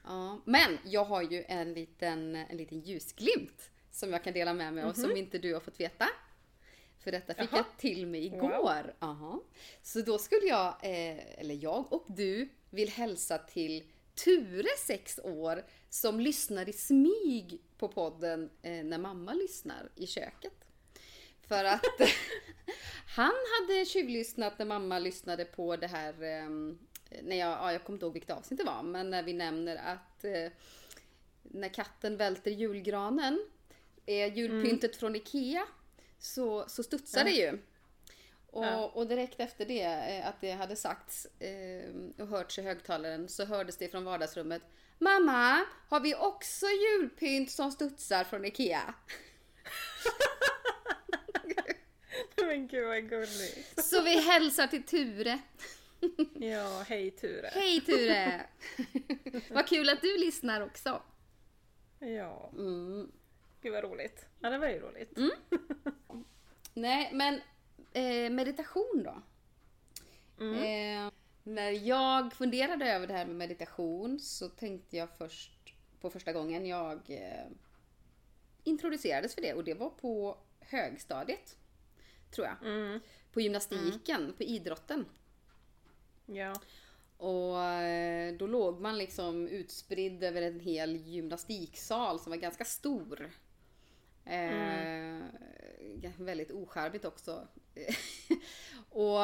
Ja, 0.04 0.40
men 0.44 0.78
jag 0.84 1.04
har 1.04 1.22
ju 1.22 1.44
en 1.48 1.74
liten, 1.74 2.36
en 2.36 2.56
liten 2.56 2.80
ljusglimt 2.80 3.70
som 3.90 4.12
jag 4.12 4.24
kan 4.24 4.32
dela 4.32 4.54
med 4.54 4.72
mig 4.74 4.84
av 4.84 4.92
som 4.92 5.16
inte 5.16 5.38
du 5.38 5.54
har 5.54 5.60
fått 5.60 5.80
veta. 5.80 6.08
För 7.08 7.12
detta 7.12 7.34
fick. 7.34 7.52
Jaha. 7.52 7.58
jag 7.58 7.78
till 7.78 8.06
mig 8.06 8.26
igår. 8.26 8.94
Aha. 8.98 9.42
Så 9.82 10.00
då 10.00 10.18
skulle 10.18 10.46
jag, 10.46 10.68
eh, 10.68 11.40
eller 11.40 11.54
jag 11.54 11.92
och 11.92 12.04
du, 12.06 12.48
vill 12.70 12.88
hälsa 12.88 13.38
till 13.38 13.90
Ture, 14.14 14.68
6 14.86 15.20
år, 15.24 15.64
som 15.88 16.20
lyssnar 16.20 16.68
i 16.68 16.72
smyg 16.72 17.60
på 17.78 17.88
podden 17.88 18.50
eh, 18.62 18.84
när 18.84 18.98
mamma 18.98 19.32
lyssnar 19.32 19.90
i 19.94 20.06
köket. 20.06 20.64
För 21.46 21.64
att 21.64 21.84
han 23.16 23.34
hade 23.60 23.84
tjuvlyssnat 23.84 24.58
när 24.58 24.66
mamma 24.66 24.98
lyssnade 24.98 25.44
på 25.44 25.76
det 25.76 25.86
här, 25.86 26.12
eh, 26.12 26.48
när 27.22 27.36
jag, 27.36 27.50
ja, 27.50 27.72
jag 27.72 27.84
kommer 27.84 27.96
inte 27.96 28.06
ihåg 28.06 28.12
vilket 28.12 28.36
avsnitt 28.36 28.58
det 28.58 28.66
var, 28.66 28.82
men 28.82 29.10
när 29.10 29.22
vi 29.22 29.32
nämner 29.32 29.76
att 29.76 30.24
eh, 30.24 30.52
när 31.42 31.68
katten 31.68 32.16
välter 32.16 32.50
julgranen, 32.50 33.46
är 34.06 34.26
julpyntet 34.26 34.96
från 34.96 35.16
Ikea, 35.16 35.66
så, 36.18 36.64
så 36.68 36.82
studsar 36.82 37.24
det 37.24 37.30
ju. 37.30 37.58
Och, 38.50 38.64
Ja. 38.64 38.86
och 38.94 39.06
direkt 39.06 39.40
efter 39.40 39.64
det, 39.64 39.82
eh, 39.82 40.26
att 40.28 40.40
det 40.40 40.50
hade 40.52 40.76
sagts 40.76 41.26
eh, 41.40 41.90
och 42.18 42.26
hörts 42.28 42.58
i 42.58 42.62
högtalaren, 42.62 43.28
så 43.28 43.44
hördes 43.44 43.76
det 43.76 43.88
från 43.88 44.04
vardagsrummet. 44.04 44.62
Mamma, 44.98 45.64
har 45.88 46.00
vi 46.00 46.14
också 46.14 46.66
julpynt 46.66 47.50
som 47.50 47.72
studsar 47.72 48.24
från 48.24 48.44
Ikea? 48.44 48.94
Men 52.36 52.68
gud 52.68 52.86
vad 52.86 53.08
gulligt. 53.08 53.84
Så 53.84 54.02
vi 54.02 54.20
hälsar 54.20 54.66
till 54.66 54.82
Ture. 54.82 55.38
Ja, 56.34 56.84
hej 56.88 57.10
Ture. 57.10 57.50
Hej 57.52 57.80
Ture! 57.80 58.46
Vad 59.50 59.66
kul 59.68 59.88
att 59.88 60.00
du 60.02 60.18
lyssnar 60.18 60.60
också. 60.60 61.02
Ja, 61.98 62.50
Mm. 62.54 63.12
Gud 63.60 63.72
vad 63.72 63.84
roligt. 63.84 64.26
Ja, 64.40 64.50
det 64.50 64.58
var 64.58 64.68
ju 64.68 64.78
roligt. 64.78 65.18
Nej, 66.74 67.10
men 67.12 67.40
eh, 67.92 68.30
meditation 68.30 69.02
då? 69.04 69.22
Eh, 70.44 71.10
när 71.42 71.70
jag 71.70 72.32
funderade 72.32 72.92
över 72.92 73.06
det 73.06 73.12
här 73.12 73.26
med 73.26 73.36
meditation 73.36 74.20
så 74.20 74.48
tänkte 74.48 74.96
jag 74.96 75.08
först 75.18 75.74
på 76.00 76.10
första 76.10 76.32
gången 76.32 76.66
jag 76.66 77.00
eh, 77.06 77.46
introducerades 78.64 79.34
för 79.34 79.42
det 79.42 79.54
och 79.54 79.64
det 79.64 79.74
var 79.74 79.90
på 79.90 80.38
högstadiet. 80.60 81.56
Tror 82.30 82.46
jag. 82.46 82.72
Mm. 82.72 83.00
På 83.32 83.40
gymnastiken, 83.40 84.32
på 84.36 84.42
idrotten. 84.42 85.06
Ja. 86.26 86.54
Och 87.16 87.62
eh, 87.62 88.34
då 88.34 88.46
låg 88.46 88.80
man 88.80 88.98
liksom 88.98 89.48
utspridd 89.48 90.24
över 90.24 90.42
en 90.42 90.60
hel 90.60 90.96
gymnastiksal 90.96 92.20
som 92.20 92.30
var 92.30 92.36
ganska 92.36 92.64
stor. 92.64 93.30
Eh, 94.28 95.18
Väldigt 96.16 96.50
ocharmigt 96.50 97.04
också. 97.04 97.48
och 98.90 99.20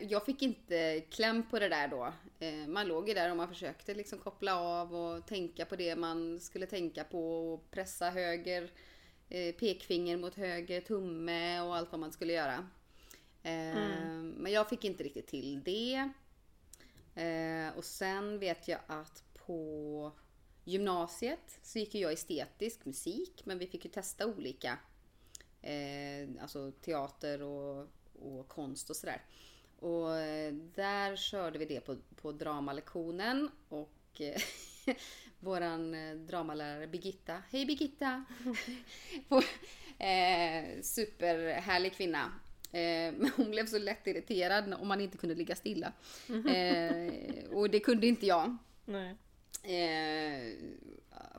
jag 0.00 0.24
fick 0.26 0.42
inte 0.42 1.00
kläm 1.10 1.42
på 1.50 1.58
det 1.58 1.68
där 1.68 1.88
då. 1.88 2.12
Eh, 2.38 2.68
man 2.68 2.88
låg 2.88 3.08
ju 3.08 3.14
där 3.14 3.30
och 3.30 3.36
man 3.36 3.48
försökte 3.48 3.94
liksom 3.94 4.18
koppla 4.18 4.56
av 4.56 4.94
och 4.94 5.26
tänka 5.26 5.64
på 5.64 5.76
det 5.76 5.96
man 5.96 6.40
skulle 6.40 6.66
tänka 6.66 7.04
på 7.04 7.52
och 7.52 7.70
pressa 7.70 8.10
höger 8.10 8.70
eh, 9.28 9.54
pekfinger 9.54 10.16
mot 10.16 10.34
höger 10.34 10.80
tumme 10.80 11.60
och 11.60 11.76
allt 11.76 11.92
vad 11.92 12.00
man 12.00 12.12
skulle 12.12 12.32
göra. 12.32 12.68
Eh, 13.42 13.76
Men 14.36 14.52
jag 14.52 14.68
fick 14.68 14.84
inte 14.84 15.04
riktigt 15.04 15.26
till 15.26 15.62
det. 15.64 16.08
Och 17.76 17.84
sen 17.84 18.38
vet 18.38 18.68
jag 18.68 18.80
att 18.86 19.24
på 19.46 20.12
gymnasiet 20.66 21.58
så 21.62 21.78
gick 21.78 21.94
jag 21.94 22.12
estetisk 22.12 22.84
musik 22.84 23.42
men 23.44 23.58
vi 23.58 23.66
fick 23.66 23.84
ju 23.84 23.90
testa 23.90 24.26
olika 24.26 24.78
eh, 25.62 26.28
alltså 26.42 26.72
teater 26.72 27.42
och, 27.42 27.86
och 28.22 28.48
konst 28.48 28.90
och 28.90 28.96
sådär. 28.96 29.22
Och 29.78 30.16
eh, 30.16 30.52
där 30.54 31.16
körde 31.16 31.58
vi 31.58 31.64
det 31.64 31.80
på, 31.80 31.96
på 32.16 32.32
dramalektionen 32.32 33.50
och 33.68 34.20
eh, 34.20 34.40
våran 35.40 35.94
eh, 35.94 36.14
dramalärare 36.16 36.86
Birgitta, 36.86 37.42
hej 37.50 37.66
Birgitta! 37.66 38.24
På- 39.28 39.42
eh, 40.04 40.82
superhärlig 40.82 41.92
kvinna. 41.92 42.32
Eh, 42.72 43.12
men 43.12 43.30
hon 43.36 43.50
blev 43.50 43.66
så 43.66 43.78
lätt 43.78 44.06
irriterad 44.06 44.74
om 44.74 44.88
man 44.88 45.00
inte 45.00 45.18
kunde 45.18 45.34
ligga 45.34 45.56
stilla. 45.56 45.92
Eh, 46.28 47.44
och 47.50 47.70
det 47.70 47.80
kunde 47.80 48.06
inte 48.06 48.26
jag. 48.26 48.56
Nej. 48.84 49.16
Eh, 49.66 50.54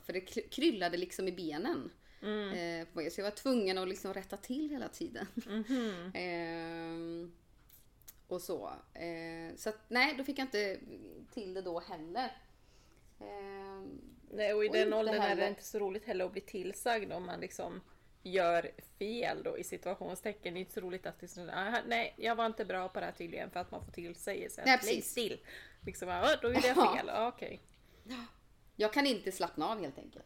för 0.06 0.14
det 0.14 0.20
kry- 0.20 0.50
kryllade 0.50 0.98
liksom 0.98 1.28
i 1.28 1.32
benen. 1.32 1.92
Mm. 2.22 2.86
Eh, 2.98 3.10
så 3.10 3.20
jag 3.22 3.26
var 3.26 3.32
tvungen 3.32 3.78
att 3.78 3.88
liksom 3.88 4.14
rätta 4.14 4.38
till 4.38 4.70
hela 4.70 4.88
tiden. 4.88 5.28
Mhm. 5.36 6.12
Eh, 6.16 7.30
och 8.28 8.42
så. 8.42 8.74
Eh, 8.94 9.56
så 9.56 9.70
att, 9.70 9.80
nej, 9.88 10.16
då 10.18 10.24
fick 10.24 10.40
jag 10.40 10.46
inte 10.46 10.80
till 11.34 11.54
det 11.54 11.62
då 11.62 11.80
heller. 11.80 12.38
Eh, 13.20 13.84
Nej, 14.32 14.54
och 14.54 14.66
i 14.66 14.70
Och 14.70 14.74
den 14.74 14.94
åldern 14.94 15.16
är 15.16 15.20
det 15.20 15.26
heller- 15.26 15.48
inte 15.48 15.64
så 15.64 15.80
roligt 15.80 16.06
heller 16.06 16.26
att 16.26 16.32
bli 16.32 16.42
tillsagd 16.42 17.12
om 17.12 17.26
man 17.26 17.40
liksom 17.40 17.82
gör 18.24 18.72
fel 19.00 19.44
då 19.44 19.58
i 19.58 19.64
situationstecken. 19.64 20.54
Det 20.54 20.58
är 20.58 20.62
inte 20.62 20.74
så 20.74 20.82
roligt 20.82 21.06
att 21.06 21.24
"Ah, 21.54 21.78
nej 21.88 22.14
jag 22.18 22.36
var 22.36 22.46
inte 22.46 22.66
bra 22.66 22.90
på 22.90 23.00
det 23.00 23.06
här 23.06 23.14
tydligen 23.14 23.50
för 23.52 23.60
att 23.60 23.72
man 23.72 23.86
får 23.86 23.92
tillsägelse. 23.92 24.62
Nej, 24.66 24.76
att 24.76 24.84
Lägg 24.86 24.96
precis. 24.96 25.12
still! 25.12 25.40
Liksom, 25.86 26.10
ah, 26.10 26.36
då 26.42 26.48
gjorde 26.54 26.68
jag 26.68 26.78
Ja. 26.78 26.96
fel, 26.98 27.10
ah, 27.10 27.28
okej. 27.28 27.62
Jag 28.76 28.94
kan 28.94 29.06
inte 29.06 29.32
slappna 29.32 29.68
av 29.68 29.80
helt 29.80 29.98
enkelt. 29.98 30.26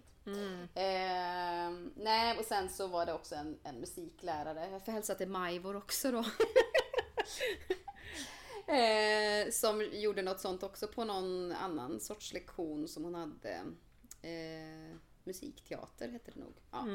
Eh, 0.76 1.72
nej, 1.96 2.38
och 2.38 2.46
sen 2.46 2.70
så 2.70 2.88
var 2.88 3.06
det 3.06 3.14
också 3.14 3.36
en, 3.36 3.60
en 3.64 3.76
musiklärare. 3.76 4.70
Jag 4.72 4.86
får 4.86 4.92
hälsa 4.92 5.16
till 5.16 5.28
Majvor 5.28 5.76
också 5.76 6.12
då. 6.12 6.20
eh, 8.74 9.52
som 9.52 9.90
gjorde 9.94 10.22
något 10.22 10.40
sånt 10.40 10.64
också 10.64 10.88
på 10.88 11.04
någon 11.04 11.52
annan 11.52 12.00
sorts 12.00 12.34
lektion 12.34 12.88
som 12.88 13.04
hon 13.04 13.16
hade. 13.16 13.52
Eh, 14.22 14.96
musikteater 15.24 16.10
hette 16.10 16.32
det 16.32 16.40
nog. 16.40 16.54
Ja. 16.72 16.88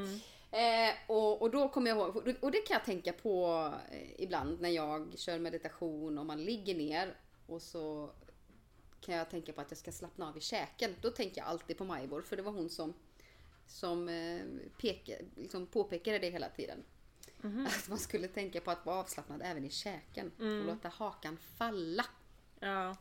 Eh, 0.59 0.95
och, 1.07 1.43
och 1.43 1.51
då 1.51 1.69
kommer 1.69 1.91
jag 1.91 1.99
ihåg, 1.99 2.37
och 2.41 2.51
det 2.51 2.59
kan 2.59 2.75
jag 2.75 2.85
tänka 2.85 3.13
på 3.13 3.73
eh, 3.91 4.23
ibland 4.23 4.61
när 4.61 4.69
jag 4.69 5.19
kör 5.19 5.39
meditation 5.39 6.19
och 6.19 6.27
man 6.27 6.45
ligger 6.45 6.75
ner 6.75 7.17
och 7.47 7.63
så 7.63 8.11
kan 9.01 9.15
jag 9.15 9.31
tänka 9.31 9.53
på 9.53 9.61
att 9.61 9.71
jag 9.71 9.79
ska 9.79 9.93
slappna 9.93 10.29
av 10.29 10.37
i 10.37 10.41
käken. 10.41 10.95
Då 11.01 11.11
tänker 11.11 11.41
jag 11.41 11.49
alltid 11.49 11.79
på 11.79 11.85
Majvor 11.85 12.23
för 12.23 12.37
det 12.37 12.43
var 12.43 12.53
hon 12.53 12.71
som, 12.71 12.95
som 13.67 14.09
eh, 14.09 14.41
peke, 14.81 15.23
liksom 15.37 15.67
påpekade 15.67 16.19
det 16.19 16.31
hela 16.31 16.49
tiden. 16.49 16.85
Att 17.67 17.89
man 17.89 17.99
skulle 17.99 18.29
tänka 18.29 18.61
på 18.61 18.71
att 18.71 18.87
vara 18.87 18.97
avslappnad 18.97 19.43
även 19.45 19.65
i 19.65 19.71
käken 19.71 20.33
och 20.39 20.67
låta 20.67 20.89
hakan 20.89 21.37
falla. 21.37 22.05
Ja. 22.61 22.97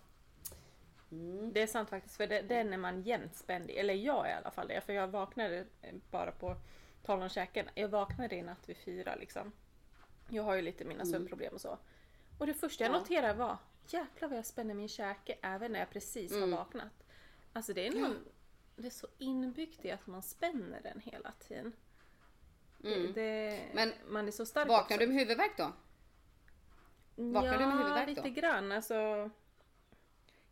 Mm. 1.12 1.54
Det 1.54 1.62
är 1.62 1.68
sant 1.68 1.90
faktiskt, 1.90 2.18
för 2.18 2.28
det, 2.28 2.42
den 2.42 2.74
är 2.74 2.78
man 2.78 3.02
jämt 3.02 3.36
spänd. 3.36 3.70
Eller 3.70 3.94
jag 3.94 4.30
i 4.30 4.32
alla 4.32 4.52
fall 4.52 4.68
det, 4.68 4.82
för 4.82 4.94
jag 4.94 5.08
vaknade 5.08 5.66
eh, 5.82 5.94
bara 6.12 6.32
på 6.32 6.56
tal 7.04 7.22
om 7.22 7.30
käken. 7.30 7.66
Jag 7.76 7.88
vaknade 7.90 8.36
i 8.36 8.42
natt 8.42 8.70
vid 8.70 8.78
fyra 8.78 9.16
liksom. 9.16 9.52
Jag 10.30 10.44
har 10.44 10.56
ju 10.56 10.62
lite 10.62 10.86
mina 10.86 11.06
sömnproblem 11.06 11.54
och 11.54 11.62
så. 11.62 11.78
Och 12.38 12.48
det 12.48 12.54
första 12.54 12.84
jag 12.84 12.90
Mm. 12.90 12.96
Ja. 12.96 13.02
noterade 13.02 13.34
var, 13.34 13.58
jäklar 13.94 14.30
vad 14.30 14.38
jag 14.38 14.46
spänner 14.46 14.74
min 14.74 14.88
käke 14.90 15.38
även 15.42 15.72
när 15.72 15.80
jag 15.80 15.90
precis 15.90 16.32
Mm. 16.32 16.52
har 16.52 16.58
vaknat. 16.60 17.04
Alltså 17.54 17.74
det 17.74 17.88
är 17.88 17.92
någon, 17.92 18.18
det 18.76 18.86
är 18.88 18.92
så 18.92 19.08
inbyggt 19.18 19.86
i 19.86 19.92
att 19.92 20.08
man 20.08 20.22
spänner 20.22 20.82
den 20.82 21.00
hela 21.00 21.32
tiden. 21.40 21.74
Det, 22.78 23.08
det, 23.08 23.58
Mm. 23.58 23.70
Men 23.74 23.94
man 24.14 24.28
är 24.28 24.32
så 24.32 24.46
stark 24.46 24.68
Vaknar 24.68 24.98
också. 24.98 25.08
du 25.08 25.14
med 25.14 25.20
huvudvärk 25.22 25.58
då? 25.58 25.72
vaknar 27.16 27.54
ja, 27.54 27.60
du 27.60 27.66
med 27.66 27.78
huvudvärk 27.78 28.08
lite 28.08 28.22
då? 28.22 28.30
grann. 28.30 28.72
Alltså, 28.72 29.30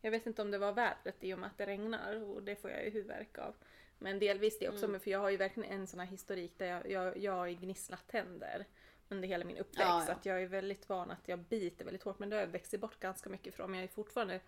jag 0.02 0.12
vet 0.12 0.25
inte 0.28 0.42
om 0.42 0.52
det 0.52 0.58
var 0.58 0.72
vädret 0.74 1.24
i 1.24 1.34
och 1.34 1.40
med 1.40 1.48
att 1.48 1.58
det 1.58 1.66
regnar 1.66 2.16
och 2.24 2.44
det 2.44 2.56
får 2.56 2.72
jag 2.72 2.84
ju 2.84 2.90
huvudvärk 2.90 3.38
av. 3.38 3.56
Men 4.00 4.20
delvis 4.20 4.60
det 4.60 4.66
Mm. 4.66 4.75
också, 4.75 4.88
men 4.88 5.00
för 5.00 5.12
jag 5.12 5.20
har 5.20 5.30
ju 5.30 5.38
verkligen 5.38 5.72
en 5.72 5.88
sån 5.88 6.00
här 6.00 6.08
historik 6.08 6.54
där 6.58 6.66
jag, 6.68 6.90
jag, 6.92 7.18
jag 7.18 7.34
har 7.34 7.48
gnisslat 7.50 8.08
tänder 8.08 8.66
under 9.15 9.27
hela 9.27 9.46
min 9.46 9.58
uppväxt. 9.58 9.79
Ja, 9.89 10.00
ja. 10.00 10.05
Så 10.05 10.12
att 10.12 10.25
jag 10.25 10.41
är 10.41 10.48
väldigt 10.48 10.89
van 10.89 11.12
att 11.12 11.27
jag 11.27 11.39
biter 11.39 11.86
väldigt 11.86 12.03
hårt, 12.03 12.20
men 12.20 12.29
det 12.29 12.36
har 12.36 12.41
jag 12.41 12.48
växt 12.48 12.79
bort 12.79 13.00
ganska 13.00 13.29
mycket 13.29 13.55
från. 13.55 13.72
Men 13.72 13.79
jag 13.79 13.89
är 13.89 13.93
fortfarande 13.93 14.39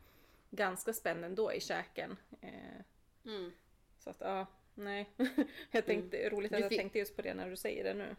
ganska 0.50 0.94
spänd 0.94 1.26
ändå 1.26 1.54
i 1.54 1.60
käken. 1.62 2.18
Eh, 2.42 2.50
Mm. 3.26 3.52
så 4.00 4.10
att 4.10 4.18
ja, 4.22 4.46
nej. 4.76 5.10
jag 5.72 5.86
tänkte, 5.86 6.30
roligt 6.30 6.52
att 6.52 6.58
Du 6.58 6.62
jag 6.64 6.70
fick- 6.70 6.80
tänkte 6.80 7.00
just 7.00 7.16
på 7.16 7.22
det 7.22 7.34
när 7.34 7.50
du 7.50 7.56
säger 7.58 7.84
det 7.84 7.94
nu. 7.94 8.16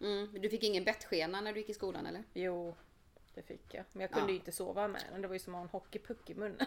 Mm. 0.00 0.40
Du 0.42 0.50
fick 0.50 0.62
ingen 0.62 0.84
bettskena 0.84 1.40
när 1.40 1.52
du 1.52 1.60
gick 1.60 1.68
i 1.68 1.74
skolan 1.74 2.06
eller? 2.06 2.24
Jo, 2.34 2.76
det 3.34 3.42
fick 3.42 3.74
jag. 3.74 3.84
Men 3.92 4.00
jag 4.00 4.10
kunde 4.10 4.26
Ja. 4.28 4.30
ju 4.32 4.38
inte 4.38 4.52
sova 4.52 4.88
med 4.88 5.02
den. 5.12 5.22
Det 5.22 5.28
var 5.28 5.34
ju 5.34 5.38
som 5.38 5.54
att 5.54 5.58
ha 5.58 5.62
en 5.64 5.68
hockeypuck 5.68 6.30
i 6.30 6.34
munnen. 6.34 6.66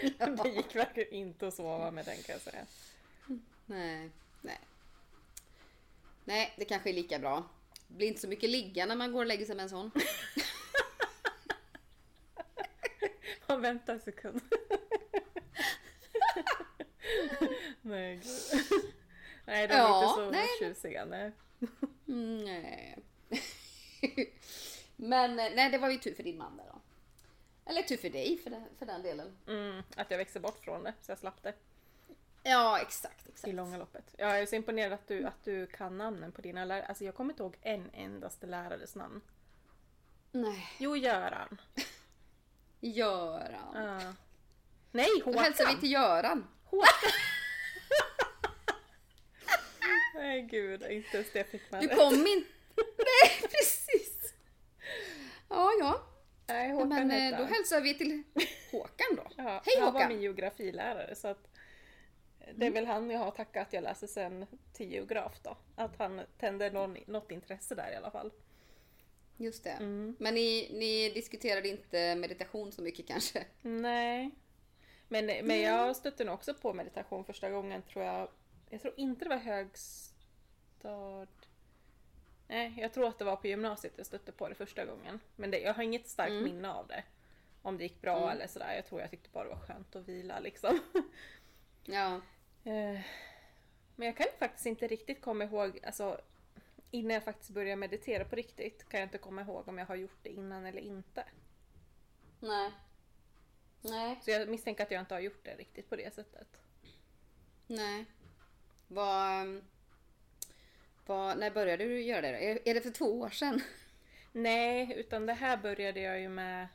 det 0.42 0.48
gick 0.48 0.76
verkligen 0.76 1.12
inte 1.14 1.48
att 1.48 1.54
sova 1.54 1.90
med 1.90 2.04
den 2.04 2.16
kan 2.16 2.32
jag 2.32 2.40
säga. 2.42 2.66
Nej, 3.66 4.10
nej. 4.40 4.58
Nej, 6.24 6.54
det 6.56 6.64
kanske 6.64 6.90
är 6.90 6.94
lika 6.94 7.18
bra. 7.18 7.48
Det 7.88 7.94
blir 7.94 8.08
inte 8.08 8.20
så 8.20 8.28
mycket 8.28 8.50
ligga 8.50 8.86
när 8.86 8.96
man 8.96 9.12
går 9.12 9.20
och 9.20 9.26
lägger 9.26 9.46
sig 9.46 9.56
med 9.56 9.62
en 9.62 9.68
sån. 9.70 9.90
Man 13.46 13.60
väntar 13.62 13.94
en 13.94 14.00
sekund. 14.00 14.40
nej, 17.82 18.16
gud. 18.16 18.24
Nej, 19.44 19.68
de 19.68 19.74
är 19.74 19.78
Ja, 19.78 20.04
inte 20.04 20.14
så 20.14 20.30
nej. 20.30 20.48
tjusiga. 20.60 21.04
Nej. 21.04 21.32
Mm, 22.08 22.44
nej. 22.44 22.98
Men 24.96 25.38
eh, 25.38 25.52
nej, 25.54 25.70
det 25.70 25.78
var 25.78 25.90
ju 25.90 25.98
tur 25.98 26.14
för 26.14 26.22
din 26.22 26.38
man 26.38 26.56
där 26.56 26.64
då. 26.64 26.80
Eller 27.70 27.82
tur 27.82 27.96
för 27.96 28.10
dig 28.10 28.38
för 28.38 28.50
den, 28.50 28.64
för 28.78 28.86
den 28.86 29.02
delen. 29.02 29.36
Mm, 29.46 29.82
att 29.96 30.10
jag 30.10 30.18
växte 30.18 30.40
bort 30.40 30.64
från 30.64 30.82
det, 30.82 30.94
så 31.02 31.10
jag 31.12 31.18
slapp 31.18 31.42
det 31.42 31.54
Ja, 32.46 32.80
exakt. 32.80 33.26
i 33.26 33.30
exakt. 33.30 33.54
långa 33.54 33.76
loppet. 33.78 34.14
Jag 34.18 34.40
är 34.40 34.46
så 34.46 34.56
imponerad 34.56 34.92
att 34.92 35.08
du, 35.08 35.24
att 35.24 35.44
du 35.44 35.66
kan 35.66 35.98
namnen 35.98 36.32
på 36.32 36.42
dina 36.42 36.64
lärare. 36.64 36.86
Alltså 36.86 37.04
jag 37.04 37.14
kommer 37.14 37.32
inte 37.32 37.42
ihåg 37.42 37.56
en 37.62 37.90
endaste 37.94 38.46
lärares 38.46 38.94
namn. 38.94 39.20
Nej, 40.32 40.68
Jo, 40.78 40.96
Göran. 40.96 41.60
Göran. 42.80 43.50
Ja. 43.74 44.12
Nej, 44.90 45.08
Då 45.18 45.24
Håkan! 45.24 45.42
hälsar 45.44 45.66
vi 45.74 45.80
till 45.80 45.92
Göran. 45.92 46.46
Håkan! 46.64 46.88
Nej 50.14 50.42
gud, 50.42 50.82
inte 50.82 51.16
ens 51.16 51.32
det 51.32 51.44
fick 51.50 51.70
man 51.70 51.80
Du 51.80 51.88
kom 51.88 52.14
inte... 52.14 52.48
Nej, 52.76 53.40
precis. 53.50 54.34
Ja, 55.48 55.70
ja. 55.80 56.02
Nej, 56.46 56.72
Håkan 56.72 56.88
Men 56.88 57.10
eh, 57.32 57.38
då 57.38 57.44
hälsar 57.44 57.80
vi 57.80 57.94
till 57.98 58.22
Håkan 58.70 59.16
då. 59.16 59.26
Ja, 59.36 59.62
Hej 59.66 59.74
han 59.76 59.84
var 59.84 59.92
Håkan! 59.92 60.08
min 60.08 60.22
geografilärare 60.22 61.14
så 61.14 61.28
att 61.28 61.48
det 62.54 62.66
är 62.66 62.70
väl 62.70 62.86
han 62.86 63.10
jag 63.10 63.18
har 63.18 63.30
tackat 63.30 63.66
att 63.66 63.72
jag 63.72 63.82
läser 63.84 64.06
sen 64.06 64.46
till 64.72 64.92
geograf 64.92 65.40
då. 65.42 65.56
Att 65.76 65.96
han 65.96 66.20
tände 66.38 66.70
någon, 66.70 66.96
något 67.06 67.30
intresse 67.30 67.74
där 67.74 67.92
i 67.92 67.96
alla 67.96 68.10
fall. 68.10 68.32
Just 69.36 69.64
det. 69.64 69.70
Mm. 69.70 70.16
Men 70.18 70.34
ni, 70.34 70.68
ni 70.72 71.10
diskuterade 71.10 71.68
inte 71.68 72.14
meditation 72.14 72.72
så 72.72 72.82
mycket 72.82 73.06
kanske? 73.06 73.44
Nej. 73.62 74.30
Men, 75.08 75.26
men 75.26 75.60
jag 75.60 75.96
stötte 75.96 76.24
nog 76.24 76.34
också 76.34 76.54
på 76.54 76.72
meditation 76.72 77.24
första 77.24 77.50
gången 77.50 77.82
tror 77.82 78.04
jag. 78.04 78.28
Jag 78.70 78.80
tror 78.82 78.94
inte 78.96 79.24
det 79.24 79.28
var 79.28 79.36
högstad... 79.36 81.26
Nej, 82.48 82.74
jag 82.78 82.92
tror 82.92 83.08
att 83.08 83.18
det 83.18 83.24
var 83.24 83.36
på 83.36 83.46
gymnasiet 83.46 83.92
jag 83.96 84.06
stötte 84.06 84.32
på 84.32 84.48
det 84.48 84.54
första 84.54 84.84
gången. 84.84 85.20
Men 85.36 85.50
det, 85.50 85.58
jag 85.60 85.74
har 85.74 85.82
inget 85.82 86.08
starkt 86.08 86.30
Mm. 86.30 86.44
minne 86.44 86.72
av 86.72 86.86
det. 86.86 87.04
Om 87.62 87.78
det 87.78 87.82
gick 87.84 88.00
bra 88.00 88.16
Mm. 88.16 88.28
eller 88.28 88.46
sådär. 88.46 88.74
Jag 88.74 88.86
tror 88.86 89.00
jag 89.00 89.10
tyckte 89.10 89.28
bara 89.32 89.44
det 89.44 89.50
var 89.50 89.60
skönt 89.60 89.96
att 89.96 90.08
vila 90.08 90.40
liksom. 90.40 90.78
Ja. 91.84 92.20
Eh, 92.64 93.00
Men 93.96 94.06
jag 94.06 94.16
kan 94.16 94.26
faktiskt 94.38 94.66
inte 94.66 94.86
riktigt 94.86 95.20
komma 95.20 95.44
ihåg, 95.44 95.80
alltså 95.82 96.20
innan 96.90 97.14
jag 97.14 97.24
faktiskt 97.24 97.50
började 97.50 97.76
meditera 97.76 98.24
på 98.24 98.36
riktigt 98.36 98.88
kan 98.88 99.00
jag 99.00 99.06
inte 99.06 99.18
komma 99.18 99.42
ihåg 99.42 99.68
om 99.68 99.78
jag 99.78 99.86
har 99.86 99.96
gjort 99.96 100.18
det 100.22 100.28
innan 100.30 100.66
eller 100.66 100.80
inte. 100.80 101.24
Nej. 102.40 102.70
Nej. 103.80 104.18
Så 104.22 104.30
jag 104.30 104.48
misstänker 104.48 104.82
att 104.84 104.90
jag 104.90 105.00
inte 105.00 105.14
har 105.14 105.20
gjort 105.20 105.44
det 105.44 105.54
riktigt 105.54 105.90
på 105.90 105.96
det 105.96 106.14
sättet. 106.14 106.60
Nej. 107.66 108.04
Vad... 108.88 109.62
vad 111.06 111.38
när 111.38 111.50
började 111.50 111.84
du 111.84 112.02
göra 112.02 112.20
det 112.20 112.32
då? 112.32 112.38
Är, 112.38 112.68
är 112.68 112.74
det 112.74 112.80
för 112.80 112.90
två 112.90 113.20
år 113.20 113.30
sedan? 113.30 113.60
Nej, 114.32 114.94
utan 114.96 115.26
det 115.26 115.32
här 115.32 115.56
började 115.56 116.00
jag 116.00 116.20
ju 116.20 116.28
med 116.28 116.68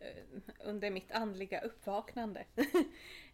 eh, 0.00 0.24
under 0.58 0.90
mitt 0.90 1.12
andliga 1.12 1.60
uppvaknande. 1.60 2.44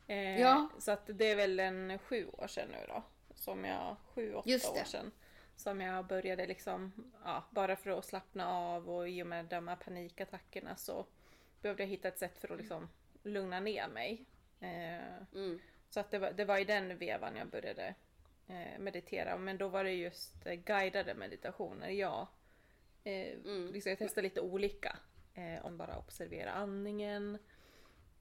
Eh, 0.07 0.41
Ja. 0.41 0.69
Så 0.79 0.91
att 0.93 1.03
det 1.15 1.31
är 1.31 1.37
väl 1.37 1.61
en 1.61 1.99
sju 1.99 2.27
år 2.33 2.47
sedan 2.47 2.69
nu 2.69 2.79
då. 2.89 3.03
Som 3.35 3.65
jag, 3.65 3.97
sju, 4.15 4.35
åtta 4.35 4.49
år 4.81 4.85
sedan. 4.85 5.13
Som 5.57 5.81
jag 5.81 6.07
började 6.07 6.47
liksom, 6.47 6.93
ja, 7.25 7.45
bara 7.51 7.77
för 7.77 7.91
att 7.91 8.05
slappna 8.05 8.49
av 8.53 8.91
och 8.91 9.09
i 9.09 9.23
och 9.23 9.27
med 9.27 9.45
de 9.45 9.69
här 9.69 9.77
panikattackerna 9.77 10.77
så 10.77 11.07
behövde 11.63 11.83
jag 11.83 11.89
hitta 11.91 12.09
ett 12.09 12.19
sätt 12.19 12.39
för 12.39 12.53
att 12.53 12.59
liksom 12.59 12.89
lugna 13.23 13.61
ner 13.61 13.89
mig. 13.89 14.25
Eh, 14.61 15.17
Mm. 15.35 15.61
så 15.91 16.01
att 16.01 16.11
det 16.11 16.19
var, 16.19 16.33
det 16.33 16.45
var 16.45 16.59
i 16.59 16.65
den 16.65 16.99
vevan 16.99 17.37
jag 17.37 17.49
började 17.49 17.95
eh, 18.49 18.79
meditera. 18.79 19.37
Men 19.39 19.59
då 19.59 19.69
var 19.69 19.85
det 19.85 19.93
just 19.93 20.47
eh, 20.47 20.55
guidade 20.55 21.15
meditationer. 21.15 21.89
Ja. 21.89 22.29
Eh, 23.05 23.33
Mm. 23.45 23.71
liksom 23.73 23.91
jag 23.91 23.99
testade 23.99 24.23
lite 24.23 24.41
olika. 24.41 24.97
Eh, 25.35 25.67
om 25.67 25.77
bara 25.79 25.99
observera 25.99 26.53
andningen. 26.53 27.39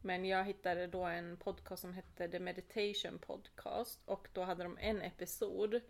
Men 0.05 0.25
jag 0.25 0.43
hittade 0.43 0.87
då 0.87 1.03
en 1.03 1.37
podcast 1.37 1.81
som 1.81 1.93
hette 1.93 2.27
The 2.27 2.39
Meditation 2.39 3.17
Podcast. 3.17 3.99
Och 4.05 4.27
då 4.33 4.43
hade 4.43 4.63
de 4.63 4.77
en 4.77 5.01
episod 5.01 5.81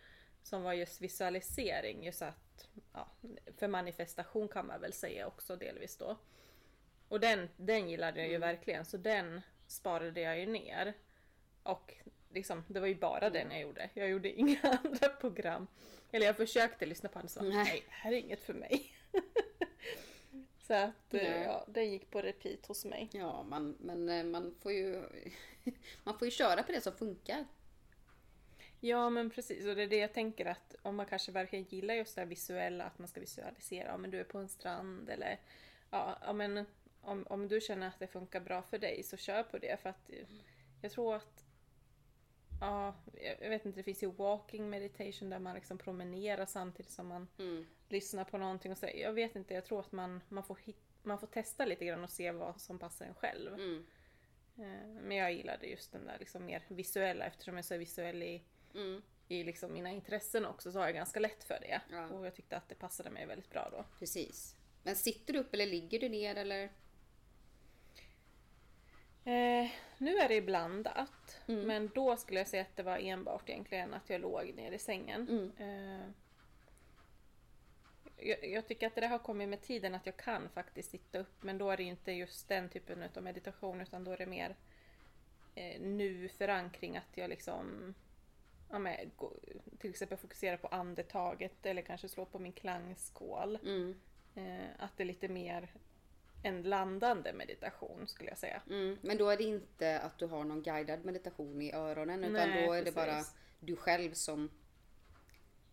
som 0.43 0.63
var 0.63 0.73
just 0.73 1.01
visualisering. 1.01 2.03
Just 2.03 2.21
att, 2.21 2.67
ja, 2.93 3.07
för 3.57 3.67
manifestation 3.67 4.47
kan 4.47 4.67
man 4.67 4.81
väl 4.81 4.93
säga 4.93 5.27
också 5.27 5.55
delvis 5.55 5.97
då. 5.97 6.17
Och 7.07 7.19
den, 7.19 7.49
den 7.57 7.89
gillade 7.89 8.19
jag 8.19 8.29
ju 8.29 8.37
verkligen, 8.37 8.85
så 8.85 8.97
den 8.97 9.41
sparade 9.67 10.21
jag 10.21 10.39
ju 10.39 10.45
ner. 10.45 10.93
Och 11.63 11.93
liksom, 12.29 12.63
det 12.67 12.79
var 12.79 12.87
ju 12.87 12.95
bara 12.95 13.29
den 13.29 13.51
jag 13.51 13.61
gjorde. 13.61 13.89
Jag 13.93 14.09
gjorde 14.09 14.29
inga 14.29 14.59
andra 14.83 15.09
program. 15.09 15.67
Eller 16.11 16.25
jag 16.25 16.37
försökte 16.37 16.85
lyssna 16.85 17.09
på 17.09 17.19
den 17.19 17.29
så 17.29 17.41
Nej. 17.41 17.51
nej, 17.53 17.83
det 17.85 17.93
här 17.93 18.11
är 18.11 18.17
inget 18.17 18.43
för 18.43 18.53
mig. 18.53 18.91
så 20.67 20.73
att, 20.73 20.91
Nej. 21.09 21.43
ja, 21.45 21.65
den 21.67 21.91
gick 21.91 22.11
på 22.11 22.21
repeat 22.21 22.65
hos 22.65 22.85
mig. 22.85 23.09
Ja, 23.13 23.43
man, 23.43 23.77
men 23.79 24.09
eh, 24.09 24.23
man 24.23 24.55
får 24.61 24.71
ju 24.71 25.03
man 26.03 26.19
får 26.19 26.25
ju 26.25 26.31
köra 26.31 26.63
på 26.63 26.71
det 26.71 26.81
som 26.81 26.93
funkar. 26.93 27.45
Ja 28.79 29.09
men 29.09 29.29
precis, 29.29 29.65
och 29.65 29.75
det 29.75 29.83
är 29.83 29.87
det 29.87 29.97
jag 29.97 30.13
tänker 30.13 30.45
att 30.45 30.75
om 30.81 30.95
man 30.95 31.05
kanske 31.05 31.31
verkligen 31.31 31.65
gillar 31.69 31.93
just 31.93 32.15
det 32.15 32.21
här 32.21 32.27
visuella, 32.27 32.83
att 32.83 32.99
man 32.99 33.07
ska 33.07 33.19
visualisera, 33.19 33.87
ja 33.87 33.97
men 33.97 34.11
du 34.11 34.19
är 34.19 34.23
på 34.23 34.37
en 34.37 34.49
strand 34.49 35.09
eller 35.09 35.39
ja, 35.91 36.17
ja 36.21 36.33
men 36.33 36.65
om, 37.01 37.25
om 37.29 37.47
du 37.47 37.61
känner 37.61 37.87
att 37.87 37.99
det 37.99 38.07
funkar 38.07 38.39
bra 38.39 38.61
för 38.61 38.77
dig 38.77 39.03
så 39.03 39.17
kör 39.17 39.43
på 39.43 39.57
det 39.57 39.81
för 39.81 39.89
att 39.89 40.09
eh, 40.09 40.27
jag 40.81 40.91
tror 40.91 41.15
att 41.15 41.44
Ja, 42.61 42.95
jag 43.41 43.49
vet 43.49 43.65
inte, 43.65 43.79
det 43.79 43.83
finns 43.83 44.03
ju 44.03 44.11
walking 44.11 44.69
meditation 44.69 45.29
där 45.29 45.39
man 45.39 45.55
liksom 45.55 45.77
promenerar 45.77 46.45
samtidigt 46.45 46.91
som 46.91 47.07
man 47.07 47.27
Mm. 47.39 47.65
lyssnar 47.89 48.23
på 48.23 48.37
någonting 48.37 48.71
och 48.71 48.77
så. 48.77 48.87
Jag 48.95 49.13
vet 49.13 49.35
inte, 49.35 49.53
jag 49.53 49.65
tror 49.65 49.79
att 49.79 49.91
man, 49.91 50.21
man, 50.29 50.43
får 50.43 50.57
hit, 50.63 50.77
man 51.03 51.19
får 51.19 51.27
testa 51.27 51.65
lite 51.65 51.85
grann 51.85 52.03
och 52.03 52.09
se 52.09 52.31
vad 52.31 52.61
som 52.61 52.79
passar 52.79 53.05
en 53.05 53.13
själv. 53.13 53.53
Mm. 53.53 53.85
Eh, 54.57 54.87
Men 55.03 55.17
jag 55.17 55.33
gillade 55.33 55.67
just 55.67 55.91
den 55.91 56.05
där 56.05 56.17
liksom 56.19 56.45
mer 56.45 56.63
visuella 56.67 57.25
eftersom 57.25 57.53
jag 57.53 57.59
är 57.59 57.63
så 57.67 57.77
visuell 57.77 58.23
i 58.23 58.43
Mm. 58.75 59.01
i 59.27 59.43
liksom 59.43 59.73
mina 59.73 59.89
intressen 59.91 60.45
också 60.45 60.71
så 60.71 60.79
har 60.79 60.85
jag 60.85 60.95
ganska 60.95 61.19
lätt 61.19 61.43
för 61.43 61.59
det. 61.61 61.81
Ja. 61.91 62.07
Och 62.09 62.25
jag 62.25 62.35
tyckte 62.35 62.57
att 62.57 62.69
det 62.69 62.75
passade 62.75 63.09
mig 63.09 63.25
väldigt 63.25 63.49
bra 63.49 63.69
då. 63.71 63.85
Precis. 63.99 64.55
Men 64.83 64.95
sitter 64.95 65.33
du 65.33 65.39
upp 65.39 65.53
eller 65.53 65.65
ligger 65.65 65.99
du 65.99 66.09
ner 66.09 66.35
eller? 66.35 66.69
Eh, 69.25 69.69
nu 69.97 70.17
är 70.17 70.29
det 70.29 70.41
blandat. 70.41 71.41
Mm. 71.47 71.61
Men 71.67 71.91
då 71.95 72.17
skulle 72.17 72.39
jag 72.39 72.47
säga 72.47 72.61
att 72.61 72.75
det 72.75 72.83
var 72.83 72.97
enbart 72.97 73.49
egentligen 73.49 73.93
att 73.93 74.09
jag 74.09 74.21
låg 74.21 74.53
ner 74.55 74.71
i 74.71 74.79
sängen. 74.79 75.29
Mm. 75.29 75.51
Eh, 75.57 76.07
jag, 78.17 78.49
jag 78.49 78.67
tycker 78.67 78.87
att 78.87 78.95
det 78.95 79.07
har 79.07 79.19
kommit 79.19 79.49
med 79.49 79.61
tiden 79.61 79.95
att 79.95 80.05
jag 80.05 80.17
kan 80.17 80.49
faktiskt 80.49 80.91
sitta 80.91 81.19
upp. 81.19 81.43
Men 81.43 81.57
då 81.57 81.71
är 81.71 81.77
det 81.77 81.83
inte 81.83 82.11
just 82.11 82.47
den 82.47 82.69
typen 82.69 83.03
av 83.15 83.23
meditation 83.23 83.81
utan 83.81 84.03
då 84.03 84.11
är 84.11 84.17
det 84.17 84.25
mer 84.25 84.55
eh, 85.55 85.81
nu-förankring. 85.81 86.97
Att 86.97 87.17
jag 87.17 87.29
liksom 87.29 87.93
ja, 88.69 88.79
men, 88.79 89.11
till 89.79 89.89
exempel 89.89 90.17
fokuserar 90.17 90.57
på 90.57 90.67
andetaget 90.67 91.65
eller 91.65 91.81
kanske 91.81 92.09
slår 92.09 92.25
på 92.25 92.39
min 92.39 92.53
klangskål. 92.53 93.59
Mm. 93.63 93.95
Eh, 94.35 94.69
att 94.79 94.97
det 94.97 95.03
är 95.03 95.07
lite 95.07 95.27
mer 95.27 95.73
en 96.45 96.61
landande 96.63 97.33
meditation 97.33 98.07
skulle 98.07 98.29
jag 98.29 98.37
säga. 98.37 98.61
Mm. 98.69 98.97
Men 99.01 99.17
då 99.17 99.29
är 99.29 99.37
det 99.37 99.43
inte 99.43 99.99
att 99.99 100.17
du 100.19 100.25
har 100.25 100.43
någon 100.43 100.63
guidad 100.63 101.05
meditation 101.05 101.61
i 101.61 101.73
öronen 101.73 102.23
utan 102.23 102.49
Nej, 102.49 102.67
då 102.67 102.73
är 102.73 102.77
det 102.77 102.91
precis. 102.91 102.95
bara 102.95 103.23
du 103.59 103.75
själv 103.75 104.13
som 104.13 104.49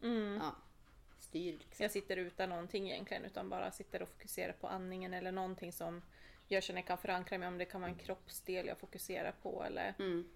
Mm. 0.03 0.35
ja, 0.43 0.57
styr. 1.19 1.53
Liksom. 1.53 1.83
Jag 1.83 1.91
sitter 1.91 2.17
utan 2.17 2.49
någonting 2.49 2.91
egentligen 2.91 3.25
utan 3.25 3.49
bara 3.49 3.71
sitter 3.71 4.03
och 4.03 4.09
fokuserar 4.09 4.53
på 4.53 4.67
andningen 4.69 5.15
eller 5.15 5.33
någonting 5.33 5.73
som 5.73 6.03
jag 6.49 6.63
känner 6.63 6.83
kan 6.83 6.99
förankra 6.99 7.39
mig 7.39 7.49
om 7.49 7.59
det 7.59 7.65
kan 7.65 7.81
vara 7.81 7.91
en 7.91 7.99
kroppsdel 7.99 8.67
jag 8.67 8.79
fokuserar 8.79 9.33
på 9.43 9.65
eller 9.65 9.95
Mm. 9.99 10.29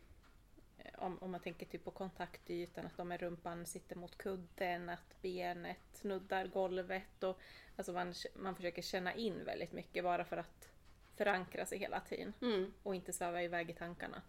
Eh, 0.79 0.91
om, 0.99 1.19
om 1.19 1.31
man 1.31 1.41
tänker 1.41 1.67
typ 1.67 1.85
på 1.85 1.91
kontaktytan, 1.91 2.87
att 2.87 2.97
de 2.97 3.09
med 3.09 3.21
rumpan 3.21 3.67
sitter 3.67 3.97
mot 3.97 4.19
kudden, 4.19 4.89
att 4.89 5.23
benet 5.23 6.05
nuddar 6.05 6.47
golvet 6.47 7.23
och 7.23 7.39
alltså 7.77 7.93
man, 7.93 8.15
man 8.35 8.57
försöker 8.57 8.83
känna 8.83 9.15
in 9.15 9.45
väldigt 9.45 9.73
mycket 9.73 10.05
bara 10.05 10.25
för 10.25 10.37
att 10.37 10.69
förankra 11.17 11.67
sig 11.67 11.79
hela 11.79 12.01
tiden 12.01 12.33
Mm. 12.43 12.73
och 12.83 12.95
inte 12.95 13.13
sväva 13.13 13.43
iväg 13.43 13.71
i 13.71 13.75
tankarna. 13.75 14.23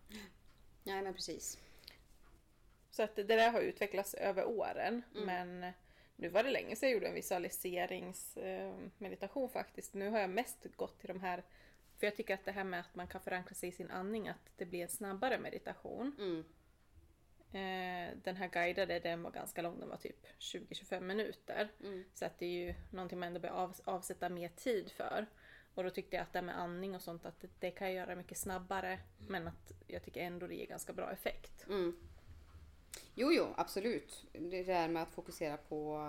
Nej 0.84 1.02
men 1.02 1.14
precis. 1.14 1.60
Så 2.92 3.04
att 3.04 3.16
det 3.16 3.24
där 3.24 3.52
har 3.52 3.62
utvecklats 3.62 4.14
över 4.14 4.46
åren. 4.46 5.02
Men 5.26 5.72
nu 6.16 6.30
var 6.30 6.44
det 6.44 6.52
länge 6.52 6.76
sedan 6.76 6.90
jag 6.90 6.94
gjorde 6.94 7.08
en 7.08 7.14
visualiseringsmeditation 7.14 9.50
faktiskt. 9.50 9.94
Nu 9.94 10.10
har 10.10 10.20
jag 10.20 10.30
mest 10.30 10.66
gått 10.76 11.00
till 11.00 11.08
de 11.08 11.22
här, 11.22 11.44
för 11.98 12.08
jag 12.08 12.16
tycker 12.16 12.34
att 12.34 12.46
det 12.46 12.52
här 12.52 12.64
med 12.64 12.80
att 12.80 12.96
man 12.96 13.08
kan 13.08 13.22
förankra 13.22 13.56
sig 13.56 13.70
i 13.70 13.72
sin 13.72 13.92
andning, 13.92 14.28
att 14.28 14.52
det 14.58 14.66
blir 14.66 14.82
en 14.82 14.90
snabbare 14.90 15.40
meditation. 15.40 16.16
Mm. 16.20 16.44
Eh, 17.52 18.18
den 18.24 18.36
här 18.36 18.48
guidade, 18.48 19.00
den 19.00 19.24
var 19.24 19.32
ganska 19.32 19.62
lång, 19.62 19.80
den 19.80 19.90
var 19.90 19.98
typ 19.98 20.26
20-25 20.40 21.02
minuter. 21.02 21.72
Mm. 21.84 22.04
Så 22.14 22.26
att 22.26 22.40
det 22.40 22.46
är 22.46 22.66
ju 22.66 22.74
någonting 22.92 23.20
man 23.20 23.28
ändå 23.28 23.40
behöver 23.40 23.62
av, 23.62 23.76
avsätta 23.84 24.30
mer 24.30 24.50
tid 24.50 24.92
för. 24.92 25.26
Och 25.76 25.84
då 25.84 25.90
tyckte 25.90 26.16
jag 26.16 26.24
att 26.24 26.34
det 26.34 26.40
här 26.40 26.46
med 26.46 26.60
andning 26.60 26.96
och 26.96 27.02
sånt, 27.02 27.26
att 27.26 27.42
det, 27.42 27.50
det 27.60 27.72
kan 27.72 27.88
jag 27.88 27.96
göra 27.96 28.16
mycket 28.16 28.38
snabbare. 28.38 29.00
Men 29.28 29.48
att 29.48 29.72
jag 29.88 30.04
tycker 30.04 30.22
ändå 30.22 30.48
det 30.48 30.56
ger 30.56 30.68
ganska 30.68 30.94
bra 30.94 31.12
effekt. 31.12 31.66
Mm. 31.68 31.98
Jo, 33.16 33.32
jo, 33.32 33.48
absolut. 33.58 34.26
Det 34.32 34.64
där 34.64 34.88
med 34.88 35.04
att 35.04 35.12
fokusera 35.12 35.58
på, 35.58 36.00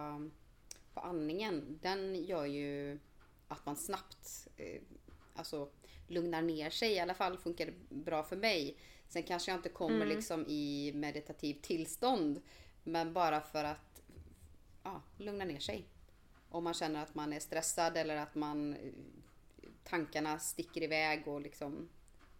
på 0.95 1.01
andningen, 1.01 1.79
den 1.83 2.25
gör 2.25 2.47
ju 2.47 2.99
att 3.49 3.67
man 3.67 3.77
snabbt 3.77 4.49
eh, 4.57 4.83
alltså, 5.39 5.69
lugnar 6.07 6.43
ner 6.43 6.71
sig. 6.71 6.93
I 6.93 6.99
alla 6.99 7.15
fall 7.15 7.39
funkar 7.39 7.67
det 7.67 7.75
bra 7.89 8.23
för 8.23 8.37
mig. 8.37 8.77
Sen 9.09 9.23
kanske 9.23 9.51
jag 9.51 9.59
inte 9.59 9.69
kommer 9.69 10.07
liksom 10.07 10.47
i 10.49 10.93
meditativt 10.95 11.63
tillstånd. 11.63 12.43
Men 12.85 13.13
bara 13.13 13.41
för 13.41 13.65
att 13.65 14.03
ja, 14.83 15.03
lugna 15.17 15.45
ner 15.45 15.59
sig. 15.59 15.85
Om 16.49 16.65
man 16.65 16.75
känner 16.75 17.03
att 17.03 17.15
man 17.15 17.33
är 17.33 17.41
stressad 17.41 17.97
eller 17.97 18.17
att 18.17 18.35
man 18.35 18.77
tankarna 19.85 20.39
sticker 20.39 20.83
iväg 20.83 21.29
och 21.29 21.41
liksom 21.41 21.89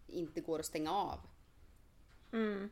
inte 0.07 0.41
går 0.41 0.59
att 0.59 0.65
stänga 0.65 0.91
av. 0.91 1.19
Mm. 2.31 2.69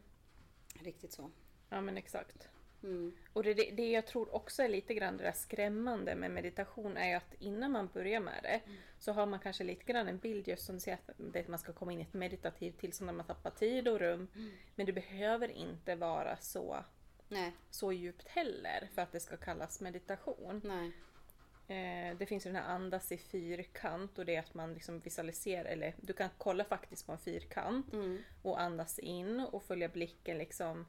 Riktigt 0.73 1.11
så. 1.11 1.31
Ja 1.69 1.81
men 1.81 1.97
exakt. 1.97 2.47
Mm. 2.87 3.11
Och 3.33 3.43
det, 3.43 3.53
det, 3.53 3.91
jag 3.91 4.05
tror 4.07 4.35
också 4.35 4.63
är 4.63 4.69
lite 4.69 4.93
grann 4.93 5.17
det 5.17 5.23
där 5.23 5.31
skrämmande 5.31 6.15
med 6.15 6.31
meditation 6.31 6.97
är 6.97 7.07
ju 7.09 7.13
att 7.13 7.33
innan 7.39 7.71
man 7.71 7.87
börjar 7.93 8.19
med 8.19 8.39
det 8.43 8.61
så 8.99 9.11
har 9.11 9.25
man 9.25 9.39
kanske 9.39 9.63
lite 9.63 9.83
grann 9.91 10.07
en 10.07 10.17
bild 10.17 10.47
just 10.47 10.65
som 10.65 10.75
du 10.75 10.81
säger 10.81 10.97
att 11.41 11.47
man 11.47 11.59
ska 11.59 11.73
komma 11.73 11.91
in 11.93 11.99
i 11.99 12.03
ett 12.03 12.13
meditativt 12.13 12.79
tillstånd 12.79 13.09
där 13.09 13.13
man 13.15 13.25
tappar 13.25 13.51
tid 13.51 13.87
och 13.87 13.99
rum. 13.99 14.27
Men 14.75 14.85
det 14.85 14.93
behöver 14.93 15.47
inte 15.51 15.95
vara 15.95 16.37
så, 16.37 16.83
Nej, 17.29 17.51
så 17.69 17.91
djupt 17.93 18.27
heller 18.27 18.89
för 18.95 19.01
att 19.01 19.11
det 19.11 19.19
ska 19.19 19.37
kallas 19.37 19.81
meditation. 19.81 20.61
nej. 20.63 20.91
Eh, 21.69 22.17
det 22.17 22.25
finns 22.25 22.45
ju 22.45 22.49
den 22.51 22.61
här 22.63 22.69
andas 22.75 23.11
i 23.11 23.17
fyrkant 23.17 24.17
och 24.19 24.25
det 24.25 24.35
är 24.35 24.39
att 24.39 24.53
man 24.53 24.73
liksom 24.73 24.99
visualiserar, 24.99 25.65
eller 25.65 25.93
du 26.01 26.13
kan 26.13 26.29
kolla 26.37 26.63
faktiskt 26.63 27.05
på 27.05 27.11
en 27.11 27.17
fyrkant 27.17 27.93
Mm. 27.93 28.17
och 28.41 28.61
andas 28.61 28.99
in 28.99 29.39
och 29.39 29.63
följa 29.63 29.89
blicken 29.89 30.37
liksom 30.37 30.85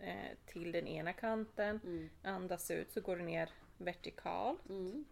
eh, 0.00 0.36
till 0.46 0.72
den 0.72 0.86
ena 0.86 1.12
kanten. 1.12 1.80
Mm. 1.84 2.10
Andas 2.22 2.70
ut 2.70 2.92
så 2.92 3.00
går 3.00 3.16
du 3.16 3.22
ner 3.22 3.50
vertikalt 3.78 4.68
Mm. 4.68 5.04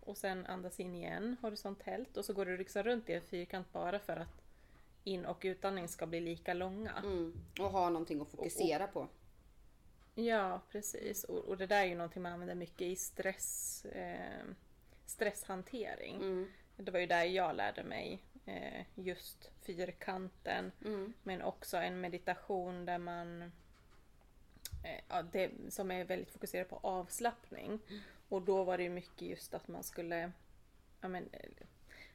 och 0.00 0.16
sen 0.16 0.46
andas 0.46 0.80
in 0.80 0.94
igen 0.94 1.36
horisontellt 1.42 2.16
och 2.16 2.24
så 2.24 2.32
går 2.32 2.46
du 2.46 2.56
liksom 2.56 2.82
runt 2.82 3.08
i 3.08 3.12
en 3.12 3.22
fyrkant 3.22 3.72
bara 3.72 3.98
för 3.98 4.16
att 4.16 4.42
in 5.04 5.24
och 5.26 5.40
utandning 5.44 5.88
ska 5.88 6.06
bli 6.06 6.20
lika 6.20 6.54
långa. 6.54 6.92
Mm. 7.04 7.32
Och 7.60 7.70
ha 7.70 7.90
någonting 7.90 8.20
att 8.20 8.28
fokusera 8.28 8.86
på. 8.86 9.08
Ja, 10.14 10.60
precis. 10.70 11.24
Och, 11.24 11.44
och 11.44 11.56
det 11.56 11.66
där 11.66 11.80
är 11.80 11.84
ju 11.86 11.94
någonting 11.94 12.22
man 12.22 12.32
använder 12.32 12.54
mycket 12.54 12.80
i 12.80 12.96
stress, 12.96 13.84
eh, 13.84 14.44
stresshantering. 15.06 16.16
Mm. 16.16 16.48
Det 16.76 16.90
var 16.90 17.00
ju 17.00 17.06
där 17.06 17.24
jag 17.24 17.56
lärde 17.56 17.82
mig 17.84 18.22
eh, 18.46 18.84
just 18.94 19.50
fyrkanten. 19.62 20.72
Mm. 20.84 21.12
Men 21.22 21.42
också 21.42 21.76
en 21.76 22.00
meditation 22.00 22.84
där 22.84 22.98
man 22.98 23.52
ja, 25.08 25.22
det, 25.22 25.50
som 25.68 25.90
är 25.90 26.04
väldigt 26.04 26.30
fokuserad 26.30 26.68
på 26.68 26.78
avslappning. 26.82 27.80
Och 28.28 28.42
då 28.42 28.64
var 28.64 28.78
det 28.78 28.88
mycket 28.88 29.28
just 29.28 29.54
att 29.54 29.68
man 29.68 29.82
skulle 29.82 30.32
ja, 31.00 31.08
men, 31.08 31.28
eh, 31.32 31.50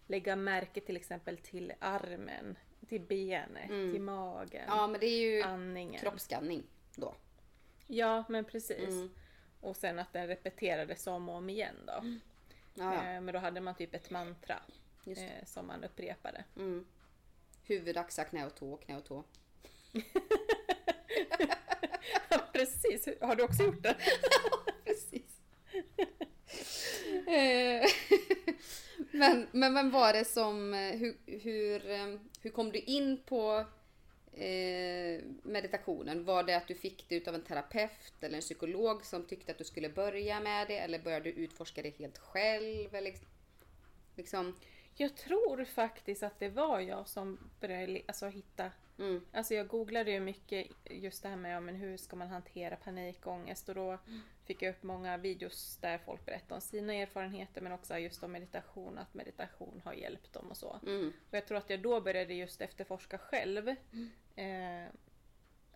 lägga 0.08 0.36
märke 0.36 0.82
till 0.82 0.98
exempel 0.98 1.38
till 1.38 1.74
armen, 1.80 2.58
till 2.88 3.02
benet, 3.02 3.68
till 3.68 4.02
magen, 4.02 4.64
Ja, 4.68 4.88
men 4.88 5.00
det 5.00 5.06
är 5.06 5.22
ju 5.36 5.42
andningen. 5.42 6.02
kroppsskanning 6.02 6.64
då. 6.96 7.16
Ja, 7.88 8.24
men 8.30 8.46
precis. 8.46 8.90
Mm. 8.90 9.10
Och 9.62 9.76
sen 9.76 10.00
att 10.00 10.14
den 10.14 10.28
repeterades 10.28 11.08
om 11.08 11.30
och 11.30 11.36
om 11.36 11.50
igen 11.50 11.76
då. 11.88 11.94
Ja, 12.74 12.94
ja. 12.94 12.94
Eh, 12.94 13.22
Men 13.22 13.34
då 13.34 13.40
hade 13.40 13.62
man 13.62 13.76
typ 13.76 13.94
ett 13.94 14.10
mantra 14.10 14.60
eh, 15.06 15.46
som 15.46 15.68
man 15.68 15.84
upprepade. 15.84 16.44
Mm. 16.56 16.86
Huvud, 17.64 17.98
axlar, 17.98 18.26
knä 18.26 18.46
och 18.46 18.56
tå, 18.56 18.78
knä 18.78 18.98
och 18.98 19.04
tå. 19.06 19.24
Precis, 22.64 23.10
har 23.22 23.36
du 23.36 23.44
också 23.44 23.64
gjort 23.64 23.84
det? 23.84 23.96
Precis. 24.86 25.42
Eh, 27.28 27.90
men, 29.12 29.48
men 29.52 29.74
vem 29.74 29.92
var 29.92 30.14
det 30.14 30.26
som, 30.26 30.74
eh, 30.74 30.96
hur, 30.96 31.18
hur, 31.26 31.90
eh, 31.90 32.20
hur 32.42 32.50
kom 32.50 32.72
du 32.72 32.80
in 32.80 33.24
på 33.26 33.66
meditationen? 35.44 36.26
Var 36.26 36.44
det 36.44 36.58
att 36.58 36.68
du 36.68 36.76
fick 36.76 37.10
det 37.10 37.16
utav 37.16 37.36
en 37.36 37.44
terapeut 37.44 38.14
eller 38.22 38.36
en 38.36 38.42
psykolog 38.42 39.06
som 39.06 39.26
tyckte 39.26 39.52
att 39.52 39.58
du 39.58 39.64
skulle 39.64 39.90
börja 39.90 40.40
med 40.40 40.68
det? 40.68 40.78
Eller 40.78 41.00
började 41.00 41.32
du 41.32 41.32
utforska 41.32 41.82
det 41.82 41.98
helt 41.98 42.18
själv? 42.18 42.96
Eller, 42.96 43.14
liksom, 44.16 44.56
Jag 44.96 45.18
tror 45.18 45.66
faktiskt 45.66 46.24
att 46.24 46.40
det 46.40 46.50
var 46.50 46.80
jag 46.80 47.08
som 47.08 47.52
började 47.60 48.02
alltså, 48.08 48.28
hitta 48.28 48.72
mm, 48.98 49.26
Alltså 49.32 49.54
jag 49.54 49.68
googlade 49.68 50.12
ju 50.12 50.20
mycket 50.20 50.68
just 50.90 51.24
det 51.24 51.30
här 51.30 51.36
med 51.36 51.56
ja, 51.56 51.60
men 51.60 51.76
hur 51.76 51.98
ska 51.98 52.16
man 52.16 52.28
hantera 52.28 52.76
panikångest 52.76 53.70
och 53.70 53.76
då 53.76 53.98
fick 54.46 54.62
jag 54.62 54.70
upp 54.76 54.84
många 54.84 55.18
videos 55.18 55.78
där 55.82 55.98
folk 55.98 56.26
berättar 56.26 56.56
om 56.56 56.62
sina 56.62 56.94
erfarenheter 56.94 57.62
men 57.62 57.72
också 57.72 57.98
just 57.98 58.24
om 58.24 58.32
meditation, 58.32 58.98
att 58.98 59.14
meditation 59.14 59.82
har 59.86 59.94
hjälpt 59.94 60.34
dem 60.34 60.50
och 60.50 60.58
så. 60.58 60.80
mm, 60.86 61.14
Och 61.30 61.38
jag 61.38 61.46
tror 61.48 61.58
att 61.58 61.70
jag 61.70 61.82
då 61.82 62.02
började 62.02 62.34
just 62.34 62.62
efterforska 62.62 63.18
själv. 63.18 63.68
Eh, 64.36 64.88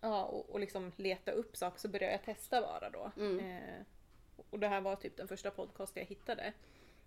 ja, 0.01 0.23
och, 0.25 0.49
och 0.49 0.59
liksom 0.59 0.91
leta 0.95 1.31
upp 1.31 1.57
saker 1.57 1.79
så 1.79 1.87
började 1.87 2.11
jag 2.13 2.23
testa 2.23 2.61
bara 2.61 2.89
då. 2.89 3.11
Mm. 3.17 3.39
Eh, 3.39 3.81
och 4.49 4.59
det 4.59 4.67
här 4.67 4.81
var 4.81 4.95
typ 4.95 5.17
den 5.17 5.27
första 5.27 5.51
podcast 5.51 5.95
jag 5.97 6.05
hittade 6.05 6.53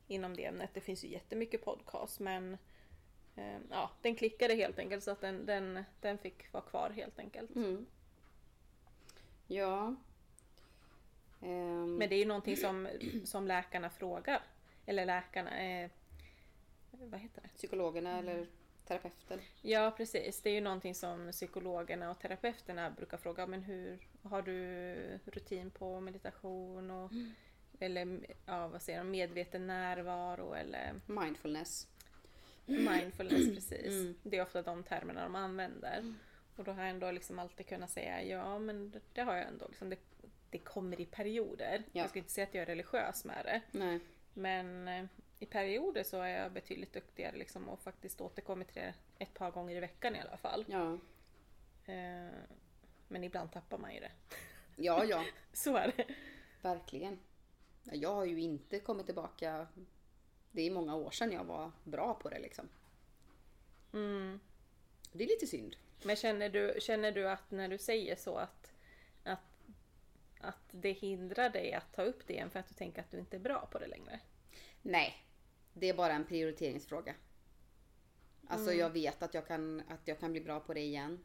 inom 0.07 0.37
det 0.37 0.45
ämnet. 0.45 0.71
Det 0.75 0.81
finns 0.81 1.05
ju 1.05 1.09
jättemycket 1.09 1.65
podcast 1.65 2.21
men 2.21 2.59
ja, 3.71 3.91
den 4.03 4.15
klickade 4.15 4.55
helt 4.55 4.79
enkelt 4.79 5.05
så 5.05 5.11
att 5.11 5.21
den, 5.21 5.47
den, 5.47 5.85
den 6.01 6.19
fick 6.19 6.53
vara 6.53 6.65
kvar 6.65 6.91
helt 6.91 7.19
enkelt. 7.19 7.57
mm. 7.57 7.87
Ja. 9.47 9.95
Ehm, 11.43 11.97
Men 11.97 12.09
det 12.09 12.15
är 12.15 12.19
ju 12.19 12.25
någonting 12.25 12.57
som, 12.57 12.89
som 13.25 13.47
läkarna 13.47 13.91
frågar. 13.91 14.43
Eller 14.87 15.07
läkarna, 15.07 15.61
eh, 15.63 15.91
vad 16.91 17.21
heter 17.21 17.43
det? 17.43 17.49
Psykologerna 17.49 18.19
eller 18.19 18.47
terapeuten? 18.87 19.41
Ja 19.63 19.95
precis, 19.97 20.43
det 20.43 20.51
är 20.51 20.55
ju 20.55 20.61
någonting 20.61 20.95
som 20.95 21.31
psykologerna 21.33 22.11
och 22.11 22.19
terapeuterna 22.19 22.91
brukar 22.91 23.17
fråga. 23.19 23.47
Men 23.47 23.63
hur 23.63 23.99
har 24.23 24.43
du 24.43 24.95
rutin 25.25 25.71
på 25.71 26.01
meditation 26.01 26.91
och 26.91 27.13
eller 27.81 28.27
ja, 28.47 28.69
vad 28.69 28.83
säger 28.83 28.99
de, 28.99 29.11
medveten 29.11 29.67
närvaro 29.67 30.55
eller 30.55 31.01
Mindfulness. 31.07 31.89
Mindfulness 32.67 33.55
precis. 33.55 33.87
Mm. 33.87 34.15
Det 34.23 34.37
är 34.39 34.43
ofta 34.43 34.63
de 34.63 34.83
termerna 34.83 35.23
de 35.23 35.35
använder. 35.35 36.15
Och 36.57 36.65
då 36.65 36.73
har 36.73 36.83
jag 36.83 36.91
ändå 36.91 37.11
liksom 37.11 37.39
alltid 37.39 37.67
kunnat 37.67 37.91
säga 37.91 38.23
ja 38.23 38.59
men 38.59 39.01
det, 39.13 39.23
har 39.23 39.37
jag 39.37 39.47
ändå. 39.47 39.67
Liksom, 39.69 39.91
det, 39.91 39.99
det 40.51 40.59
kommer 40.59 41.01
i 41.01 41.07
perioder. 41.07 41.83
Ja. 41.93 42.01
Jag 42.01 42.11
ska 42.11 42.19
inte 42.19 42.31
säga 42.31 42.47
att 42.47 42.55
jag 42.55 42.63
är 42.63 42.67
religiös 42.67 43.25
med 43.25 43.45
det. 43.45 43.61
Nej. 43.79 44.01
Men 44.35 44.89
eh, 44.89 45.05
i 45.39 45.47
perioder 45.47 46.03
så 46.03 46.21
är 46.23 46.29
jag 46.43 46.53
betydligt 46.53 46.93
duktigare 46.93 47.37
liksom 47.37 47.69
och 47.69 47.81
faktiskt 47.81 48.21
återkommer 48.21 48.65
till 48.65 48.83
det 48.83 48.95
ett 49.19 49.35
par 49.35 49.51
gånger 49.51 49.77
i 49.77 49.81
veckan 49.81 50.17
i 50.17 50.21
alla 50.21 50.37
fall. 50.37 50.65
Ja. 50.69 50.93
Eh, 51.93 52.33
Men 53.09 53.25
ibland 53.25 53.53
tappar 53.53 53.79
man 53.79 53.95
ju 53.95 54.01
det. 54.01 54.13
Ja, 54.77 55.05
ja. 55.05 55.25
Så 55.53 55.77
är 55.77 55.93
det. 55.97 56.05
Verkligen. 56.63 57.19
Ja, 57.85 57.95
Jag 57.95 58.15
har 58.15 58.25
ju 58.25 58.41
inte 58.41 58.81
kommit 58.81 59.07
tillbaka. 59.07 59.67
Det 60.51 60.63
är 60.63 60.71
många 60.71 60.97
år 60.97 61.11
sedan 61.11 61.33
jag 61.33 61.45
var 61.45 61.73
bra 61.85 62.15
på 62.15 62.29
det 62.29 62.39
liksom. 62.39 62.69
Mm. 63.93 64.41
Det 65.13 65.25
är 65.25 65.29
lite 65.29 65.47
synd. 65.47 65.77
Men 66.05 66.17
känner 66.17 66.49
du, 66.49 66.75
känner 66.81 67.13
du 67.13 67.29
att 67.29 67.51
när 67.51 67.69
du 67.69 67.79
säger 67.79 68.17
så 68.17 68.37
att, 68.37 68.73
att, 69.25 69.67
att 70.41 70.69
det 70.71 70.93
hindrar 70.93 71.51
dig 71.51 71.73
att 71.73 71.93
ta 71.93 72.03
upp 72.03 72.27
det 72.27 72.33
igen 72.33 72.51
för 72.51 72.59
att 72.59 72.69
du 72.69 72.75
tänker 72.75 73.01
att 73.01 73.11
du 73.11 73.19
inte 73.19 73.37
är 73.37 73.41
bra 73.41 73.69
på 73.73 73.79
det 73.79 73.87
längre? 73.87 74.21
Nej, 74.83 75.25
det 75.73 75.89
är 75.89 75.95
bara 75.95 76.13
en 76.13 76.25
prioriteringsfråga. 76.25 77.15
Alltså 78.49 78.73
jag 78.73 78.91
vet 78.91 79.23
att 79.23 79.35
jag, 79.35 79.47
kan, 79.47 79.83
att 79.89 80.09
jag 80.09 80.21
kan 80.21 80.33
bli 80.33 80.41
bra 80.41 80.61
på 80.61 80.75
det 80.75 80.81
igen. 80.81 81.25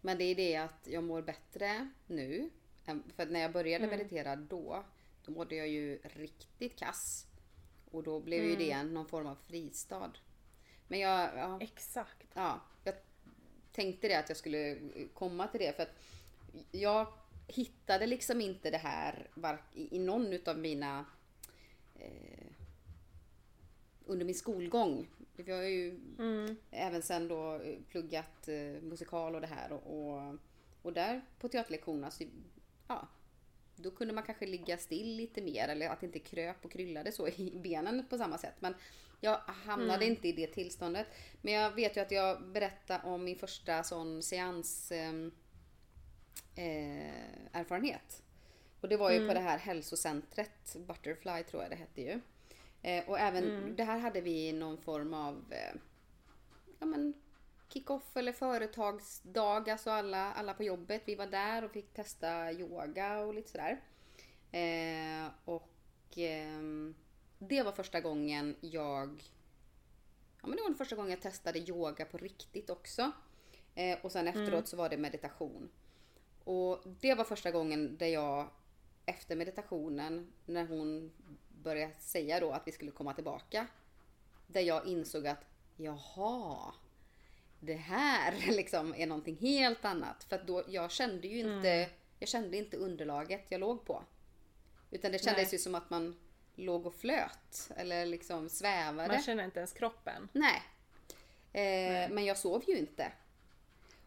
Men 0.00 0.18
det 0.18 0.24
är 0.24 0.34
det 0.34 0.56
att 0.56 0.86
jag 0.86 1.04
mår 1.04 1.22
bättre 1.22 1.90
nu. 2.06 2.50
För 3.16 3.26
när 3.26 3.40
jag 3.40 3.52
började 3.52 3.86
meditera 3.86 4.36
då, 4.36 4.84
då 5.24 5.32
mådde 5.32 5.56
jag 5.56 5.68
ju 5.68 5.98
riktigt 6.02 6.78
kass. 6.78 7.26
Och 7.90 8.02
då 8.02 8.20
blev 8.20 8.44
ju 8.44 8.56
det 8.56 8.82
någon 8.82 9.06
form 9.06 9.26
av 9.26 9.34
fristad. 9.34 10.12
Men 10.88 10.98
jag, 11.00 11.30
ja, 11.36 11.58
Exakt. 11.60 12.26
ja, 12.34 12.60
jag 12.84 12.94
tänkte 13.72 14.08
det 14.08 14.14
att 14.18 14.28
jag 14.28 14.38
skulle 14.38 14.78
komma 15.14 15.46
till 15.46 15.60
det 15.60 15.76
för 15.76 15.82
att 15.82 15.96
jag 16.70 17.06
hittade 17.46 18.06
liksom 18.06 18.40
inte 18.40 18.70
det 18.70 18.78
här 18.78 19.28
i 19.74 19.98
någon 19.98 20.32
utav 20.32 20.58
mina 20.58 21.04
eh, 21.94 22.46
under 24.06 24.26
min 24.26 24.34
skolgång. 24.34 25.08
Jag 25.36 25.56
har 25.56 25.62
ju 25.62 26.00
Mm. 26.18 26.56
även 26.70 27.02
sen 27.02 27.28
då 27.28 27.60
pluggat 27.88 28.48
eh, 28.48 28.82
musikal 28.82 29.34
och 29.34 29.40
det 29.40 29.46
här 29.46 29.72
och, 29.72 30.08
och, 30.08 30.36
och 30.82 30.92
där 30.92 31.22
på 31.38 31.48
teaterlektionerna 31.48 32.10
så 32.10 32.24
ja, 32.88 33.08
då 33.82 33.90
kunde 33.90 34.14
man 34.14 34.24
kanske 34.24 34.46
ligga 34.46 34.78
still 34.78 35.16
lite 35.16 35.42
mer 35.42 35.68
eller 35.68 35.88
att 35.88 36.00
det 36.00 36.06
inte 36.06 36.18
kröp 36.18 36.64
och 36.64 36.72
kryllade 36.72 37.12
så 37.12 37.28
i 37.28 37.60
benen 37.62 38.06
på 38.10 38.18
samma 38.18 38.38
sätt. 38.38 38.54
Men 38.60 38.74
jag 39.20 39.38
hamnade 39.46 40.06
inte 40.06 40.28
i 40.28 40.32
det 40.32 40.46
tillståndet. 40.46 41.06
Men 41.42 41.54
jag 41.54 41.70
vet 41.70 41.96
ju 41.96 42.00
att 42.00 42.10
jag 42.10 42.42
berättade 42.42 43.00
om 43.04 43.24
min 43.24 43.38
första 43.38 43.82
sån 43.82 44.22
seans 44.22 44.92
eh, 44.92 45.12
eh, 46.54 47.52
erfarenhet. 47.52 48.22
Och 48.80 48.88
det 48.88 48.96
var 48.96 49.10
ju 49.10 49.28
på 49.28 49.34
det 49.34 49.40
här 49.40 49.58
hälsocentret, 49.58 50.76
Butterfly 50.76 51.42
tror 51.42 51.62
jag 51.62 51.70
det 51.70 51.76
hette 51.76 52.02
ju. 52.02 52.20
Eh, 52.82 53.08
och 53.08 53.18
även 53.18 53.76
det 53.76 53.84
här 53.84 53.98
hade 53.98 54.20
vi 54.20 54.52
någon 54.52 54.78
form 54.78 55.14
av 55.14 55.44
eh, 55.50 55.74
ja, 56.78 56.86
men 56.86 57.14
kick-off 57.72 58.16
eller 58.16 58.32
företagsdag, 58.32 59.70
alltså 59.70 59.90
alla, 59.90 60.32
alla 60.32 60.54
på 60.54 60.64
jobbet. 60.64 61.02
Vi 61.04 61.14
var 61.14 61.26
där 61.26 61.64
och 61.64 61.70
fick 61.70 61.92
testa 61.92 62.52
yoga 62.52 63.18
och 63.18 63.34
lite 63.34 63.50
sådär. 63.50 63.80
Eh, 64.52 65.32
och 65.44 65.70
ehm, 66.16 66.94
det 67.38 67.62
var 67.62 67.72
första 67.72 68.00
gången 68.00 68.56
jag 68.60 69.22
Ja 70.42 70.46
men 70.46 70.56
det 70.56 70.62
var 70.62 70.68
den 70.68 70.78
första 70.78 70.96
gången 70.96 71.10
jag 71.10 71.20
testade 71.20 71.58
yoga 71.58 72.04
på 72.04 72.18
riktigt 72.18 72.70
också. 72.70 73.12
Eh, 73.74 73.98
och 74.02 74.12
sen 74.12 74.28
efteråt 74.28 74.68
så 74.68 74.76
var 74.76 74.88
det 74.88 74.96
meditation. 74.96 75.70
Och 76.44 76.82
det 77.00 77.14
var 77.14 77.24
första 77.24 77.50
gången 77.50 77.96
där 77.96 78.06
jag 78.06 78.48
efter 79.06 79.36
meditationen, 79.36 80.32
när 80.46 80.66
hon 80.66 81.12
började 81.62 81.94
säga 81.98 82.40
då 82.40 82.50
att 82.50 82.66
vi 82.66 82.72
skulle 82.72 82.90
komma 82.90 83.14
tillbaka. 83.14 83.66
Där 84.46 84.60
jag 84.60 84.86
insåg 84.86 85.26
att 85.26 85.44
jaha, 85.76 86.74
det 87.60 87.74
här 87.74 88.34
liksom 88.46 88.94
är 88.94 89.06
någonting 89.06 89.36
helt 89.36 89.84
annat. 89.84 90.24
För 90.24 90.36
att 90.36 90.46
då, 90.46 90.64
jag 90.68 90.90
kände 90.90 91.28
ju 91.28 91.38
inte, 91.38 91.88
jag 92.18 92.28
kände 92.28 92.56
inte 92.56 92.76
underlaget 92.76 93.46
jag 93.48 93.60
låg 93.60 93.84
på. 93.84 94.04
Utan 94.90 95.12
det 95.12 95.18
kändes 95.18 95.44
Nej. 95.44 95.52
ju 95.52 95.58
som 95.58 95.74
att 95.74 95.90
man 95.90 96.16
låg 96.54 96.86
och 96.86 96.94
flöt 96.94 97.70
eller 97.76 98.06
liksom 98.06 98.48
svävade. 98.48 99.08
Man 99.08 99.22
känner 99.22 99.44
inte 99.44 99.58
ens 99.58 99.72
kroppen. 99.72 100.28
Nej. 100.32 100.62
Eh, 101.52 102.10
Men 102.10 102.24
jag 102.24 102.38
sov 102.38 102.62
ju 102.66 102.78
inte. 102.78 103.12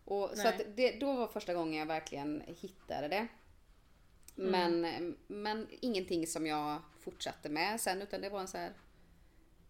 Och, 0.06 0.30
så 0.30 0.44
Nej. 0.44 0.48
att 0.48 0.76
det, 0.76 1.00
då 1.00 1.14
var 1.14 1.28
första 1.28 1.54
gången 1.54 1.80
jag 1.80 1.86
verkligen 1.86 2.44
hittade 2.48 3.08
det. 3.08 3.28
Men, 4.36 4.88
men 5.28 5.68
ingenting 5.82 6.28
som 6.28 6.48
jag 6.48 6.82
fortsatte 7.00 7.50
med 7.50 7.82
sen 7.82 8.02
utan 8.02 8.22
det 8.22 8.30
var 8.30 8.40
en 8.40 8.48
så 8.48 8.58
här 8.58 8.74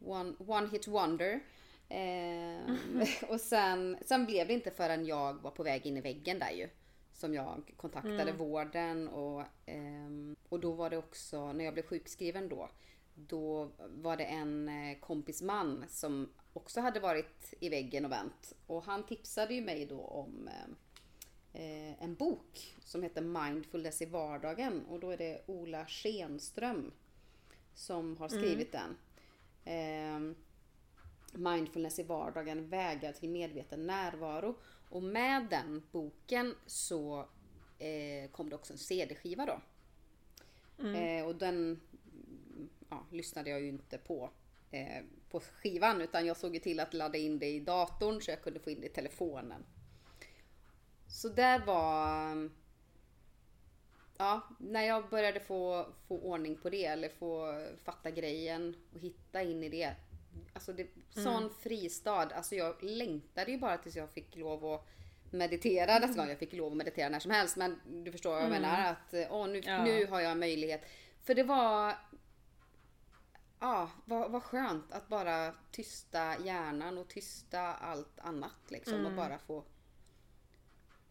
one, 0.05 0.33
one 0.47 0.69
hit 0.69 0.87
wonder. 0.87 1.39
Eh, 1.89 2.75
och 3.29 3.41
sen, 3.41 3.97
sen 4.05 4.25
blev 4.25 4.47
det 4.47 4.53
inte 4.53 4.71
förrän 4.71 5.05
jag 5.05 5.33
var 5.33 5.51
på 5.51 5.63
väg 5.63 5.85
in 5.85 5.97
i 5.97 6.01
väggen 6.01 6.39
där 6.39 6.51
ju. 6.51 6.69
Som 7.13 7.33
jag 7.33 7.73
kontaktade 7.77 8.31
vården 8.31 9.07
och, 9.07 9.43
ehm, 9.65 10.35
och 10.49 10.59
då 10.59 10.71
var 10.71 10.89
det 10.89 10.97
också, 10.97 11.53
när 11.53 11.65
jag 11.65 11.73
blev 11.73 11.83
sjukskriven 11.83 12.49
då, 12.49 12.69
då 13.15 13.71
var 13.77 14.17
det 14.17 14.23
en 14.23 14.69
eh, 14.69 14.99
kompis 14.99 15.41
man 15.41 15.85
som 15.89 16.29
också 16.53 16.81
hade 16.81 16.99
varit 16.99 17.53
i 17.59 17.69
väggen 17.69 18.05
och 18.05 18.11
vänt. 18.11 18.53
Och 18.67 18.83
han 18.83 19.05
tipsade 19.05 19.53
ju 19.53 19.61
mig 19.61 19.85
då 19.85 20.01
om 20.01 20.49
eh, 21.53 22.03
en 22.03 22.15
bok 22.15 22.75
som 22.79 23.03
heter 23.03 23.21
Mindfulness 23.21 24.01
i 24.01 24.05
vardagen 24.05 24.85
och 24.85 24.99
då 24.99 25.11
är 25.11 25.17
det 25.17 25.41
Ola 25.45 25.85
Schenström 25.85 26.91
som 27.73 28.17
har 28.17 28.29
skrivit 28.29 28.71
den. 28.71 28.97
Eh, 29.65 30.35
Mindfulness 31.33 31.99
i 31.99 32.03
vardagen, 32.03 32.69
vägar 32.69 33.13
till 33.13 33.29
medveten 33.29 33.87
närvaro. 33.87 34.55
Och 34.89 35.03
med 35.03 35.47
den 35.49 35.83
boken 35.91 36.55
så 36.65 37.27
eh, 37.79 38.31
kom 38.31 38.49
det 38.49 38.55
också 38.55 38.73
en 38.73 38.79
CD-skiva 38.79 39.45
då. 39.45 39.61
Eh, 40.97 41.25
och 41.25 41.35
den 41.35 41.55
mm, 41.55 42.69
ja, 42.89 43.05
lyssnade 43.11 43.49
jag 43.49 43.61
ju 43.61 43.67
inte 43.67 43.97
på 43.97 44.29
eh, 44.71 45.03
på 45.29 45.39
skivan 45.39 46.01
utan 46.01 46.25
jag 46.25 46.37
såg 46.37 46.53
ju 46.53 46.59
till 46.59 46.79
att 46.79 46.93
ladda 46.93 47.17
in 47.17 47.39
det 47.39 47.49
i 47.49 47.59
datorn 47.59 48.21
så 48.21 48.31
jag 48.31 48.41
kunde 48.41 48.59
få 48.59 48.69
in 48.69 48.81
det 48.81 48.87
i 48.87 48.89
telefonen. 48.89 49.65
Så 51.07 51.29
där 51.29 51.59
var 51.65 52.49
ja, 54.17 54.41
när 54.59 54.81
jag 54.81 55.09
började 55.09 55.39
få, 55.39 55.87
få 56.07 56.19
ordning 56.19 56.55
på 56.55 56.69
det 56.69 56.85
eller 56.85 57.09
få 57.09 57.63
fatta 57.83 58.11
grejen 58.11 58.75
och 58.93 58.99
hitta 58.99 59.43
in 59.43 59.63
i 59.63 59.69
det. 59.69 59.95
Alltså 60.53 60.73
det, 60.73 60.87
sån 61.09 61.49
fristad. 61.49 62.11
Alltså 62.11 62.55
jag 62.55 62.83
längtade 62.83 63.51
ju 63.51 63.57
bara 63.57 63.77
tills 63.77 63.95
jag 63.95 64.09
fick 64.11 64.35
lov 64.35 64.65
att 64.65 64.87
meditera 65.31 65.99
nästa 65.99 66.21
gång. 66.21 66.29
Jag 66.29 66.39
fick 66.39 66.53
lov 66.53 66.71
att 66.71 66.77
meditera 66.77 67.09
när 67.09 67.19
som 67.19 67.31
helst. 67.31 67.57
Men 67.57 67.79
du 68.03 68.11
förstår 68.11 68.31
vad 68.31 68.41
jag 68.43 68.49
menar. 68.49 68.91
Att 68.91 69.13
åh, 69.29 69.47
nu, 69.47 69.61
Ja. 69.65 69.83
nu 69.83 70.05
har 70.05 70.21
jag 70.21 70.37
möjlighet. 70.37 70.81
För 71.23 71.35
det 71.35 71.43
var... 71.43 71.95
Ja, 73.59 73.91
vad, 74.05 74.31
vad 74.31 74.43
skönt 74.43 74.91
att 74.91 75.07
bara 75.07 75.53
tysta 75.71 76.39
hjärnan 76.39 76.97
och 76.97 77.07
tysta 77.07 77.59
allt 77.61 78.19
annat 78.19 78.55
liksom. 78.67 79.05
Och 79.05 79.11
bara 79.11 79.37
få 79.37 79.63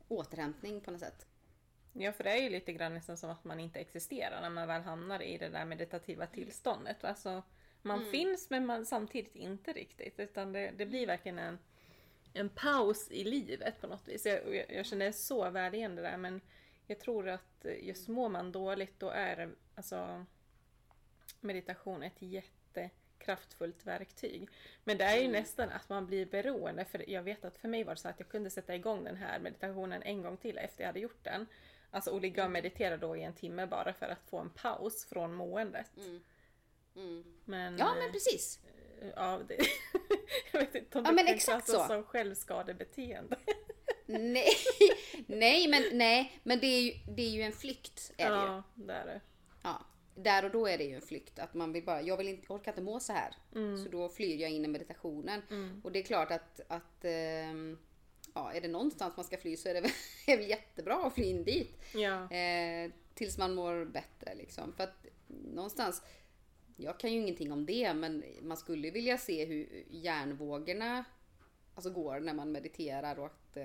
återhämtning 0.08 0.80
på 0.80 0.90
något 0.90 1.00
sätt. 1.00 1.26
Ja, 1.92 2.12
för 2.12 2.24
det 2.24 2.30
är 2.30 2.42
ju 2.42 2.50
lite 2.50 2.72
grann 2.72 2.94
nästan 2.94 3.16
som 3.16 3.30
att 3.30 3.44
man 3.44 3.60
inte 3.60 3.78
existerar 3.80 4.40
när 4.40 4.50
man 4.50 4.68
väl 4.68 4.82
hamnar 4.82 5.22
i 5.22 5.38
det 5.38 5.48
där 5.48 5.64
meditativa 5.64 6.26
tillståndet. 6.26 7.04
Alltså, 7.04 7.42
man 7.82 8.04
finns 8.04 8.50
men 8.50 8.66
man 8.66 8.86
samtidigt 8.86 9.36
inte 9.36 9.72
riktigt. 9.72 10.20
Utan 10.20 10.52
det, 10.52 10.72
det 10.76 10.86
blir 10.86 11.06
verkligen 11.06 11.38
en, 11.38 11.58
en 12.32 12.48
paus 12.48 13.10
i 13.10 13.24
livet 13.24 13.80
på 13.80 13.86
något 13.86 14.08
vis. 14.08 14.26
Jag, 14.26 14.54
jag, 14.54 14.72
jag 14.72 14.86
känner 14.86 15.12
så 15.12 15.50
väl 15.50 15.74
igen 15.74 15.96
det 15.96 16.02
där 16.02 16.16
men 16.16 16.40
jag 16.86 17.00
tror 17.00 17.28
att 17.28 17.66
just 17.80 18.08
mår 18.08 18.28
man 18.28 18.52
dåligt 18.52 19.00
då 19.00 19.10
är 19.10 19.54
alltså, 19.74 20.26
meditation 21.40 22.02
ett 22.02 22.22
jättekraftfullt 22.22 23.86
verktyg. 23.86 24.48
Men 24.84 24.98
det 24.98 25.04
är 25.04 25.22
ju 25.22 25.28
nästan 25.28 25.68
att 25.68 25.88
man 25.88 26.06
blir 26.06 26.26
beroende. 26.26 26.84
För 26.84 27.10
jag 27.10 27.22
vet 27.22 27.44
att 27.44 27.56
för 27.56 27.68
mig 27.68 27.84
var 27.84 27.94
det 27.94 28.00
så 28.00 28.08
att 28.08 28.20
jag 28.20 28.28
kunde 28.28 28.50
sätta 28.50 28.74
igång 28.74 29.04
den 29.04 29.16
här 29.16 29.38
meditationen 29.38 30.02
en 30.02 30.22
gång 30.22 30.36
till 30.36 30.58
efter 30.58 30.82
jag 30.82 30.88
hade 30.88 31.00
gjort 31.00 31.24
den. 31.24 31.46
Alltså 31.90 32.10
och 32.10 32.20
ligga 32.20 32.44
och 32.44 32.50
meditera 32.50 32.96
då 32.96 33.16
i 33.16 33.22
en 33.22 33.34
timme 33.34 33.66
bara 33.66 33.92
för 33.92 34.08
att 34.08 34.22
få 34.30 34.38
en 34.38 34.50
paus 34.50 35.04
från 35.04 35.34
måendet. 35.34 35.90
Men, 37.44 37.78
Ja 37.78 37.94
men 37.94 38.12
precis. 38.12 38.58
eh, 39.02 39.08
ja, 39.16 39.40
det, 39.48 39.56
jag 40.52 40.60
vet 40.60 40.74
inte 40.74 40.98
om 40.98 41.04
Ja, 41.04 41.10
det 41.10 41.14
men 41.14 41.26
kan 41.26 41.34
exakt 41.34 41.68
så. 41.68 41.84
som 41.84 42.04
självskadebeteende. 42.04 43.36
Nej, 44.06 44.48
nej, 45.26 45.68
men, 45.68 45.82
nej, 45.92 46.40
men 46.42 46.60
det 46.60 46.66
är 46.66 46.80
ju, 46.82 46.92
det 47.16 47.22
är 47.22 47.30
ju 47.30 47.42
en 47.42 47.52
flykt. 47.52 48.12
Är 48.16 48.30
det 48.30 48.36
ju. 48.36 48.42
ja, 48.42 48.62
det 48.74 48.92
är 48.92 49.06
det. 49.06 49.20
Ja, 49.62 49.86
där 50.14 50.44
och 50.44 50.50
då 50.50 50.66
är 50.66 50.78
det 50.78 50.84
ju 50.84 50.94
en 50.94 51.02
flykt. 51.02 51.38
Att 51.38 51.54
man 51.54 51.72
vill 51.72 51.84
bara, 51.84 52.02
jag 52.02 52.16
vill 52.16 52.28
inte, 52.28 52.52
orkar 52.52 52.72
inte 52.72 52.82
må 52.82 53.00
så 53.00 53.12
här. 53.12 53.34
Så 53.84 53.88
då 53.90 54.08
flyr 54.08 54.36
jag 54.40 54.50
in 54.50 54.64
i 54.64 54.68
meditationen. 54.68 55.42
Och 55.84 55.92
det 55.92 55.98
är 55.98 56.02
klart 56.02 56.30
att, 56.30 56.60
att 56.68 57.04
ehm, 57.04 57.78
ja, 58.34 58.52
är 58.52 58.60
det 58.60 58.68
någonstans 58.68 59.16
man 59.16 59.24
ska 59.24 59.36
fly 59.38 59.56
så 59.56 59.68
är 59.68 59.74
det 59.74 59.80
väl, 59.80 59.90
är 60.26 60.38
jättebra 60.38 60.94
att 61.06 61.14
fly 61.14 61.24
in 61.24 61.44
dit. 61.44 61.78
Ja. 61.94 62.30
Eh, 62.32 62.90
tills 63.14 63.38
man 63.38 63.54
mår 63.54 63.84
bättre 63.84 64.34
liksom. 64.34 64.72
För 64.72 64.84
att 64.84 65.06
någonstans, 65.28 66.02
jag 66.82 66.98
kan 67.00 67.12
ju 67.12 67.20
ingenting 67.20 67.52
om 67.52 67.66
det 67.66 67.94
men 67.94 68.24
man 68.42 68.56
skulle 68.56 68.90
vilja 68.90 69.18
se 69.18 69.44
hur 69.44 69.84
hjärnvågorna 69.90 71.04
alltså 71.74 71.90
går 71.90 72.20
när 72.20 72.34
man 72.34 72.52
mediterar 72.52 73.18
och 73.18 73.26
att 73.26 73.56
eh, 73.56 73.64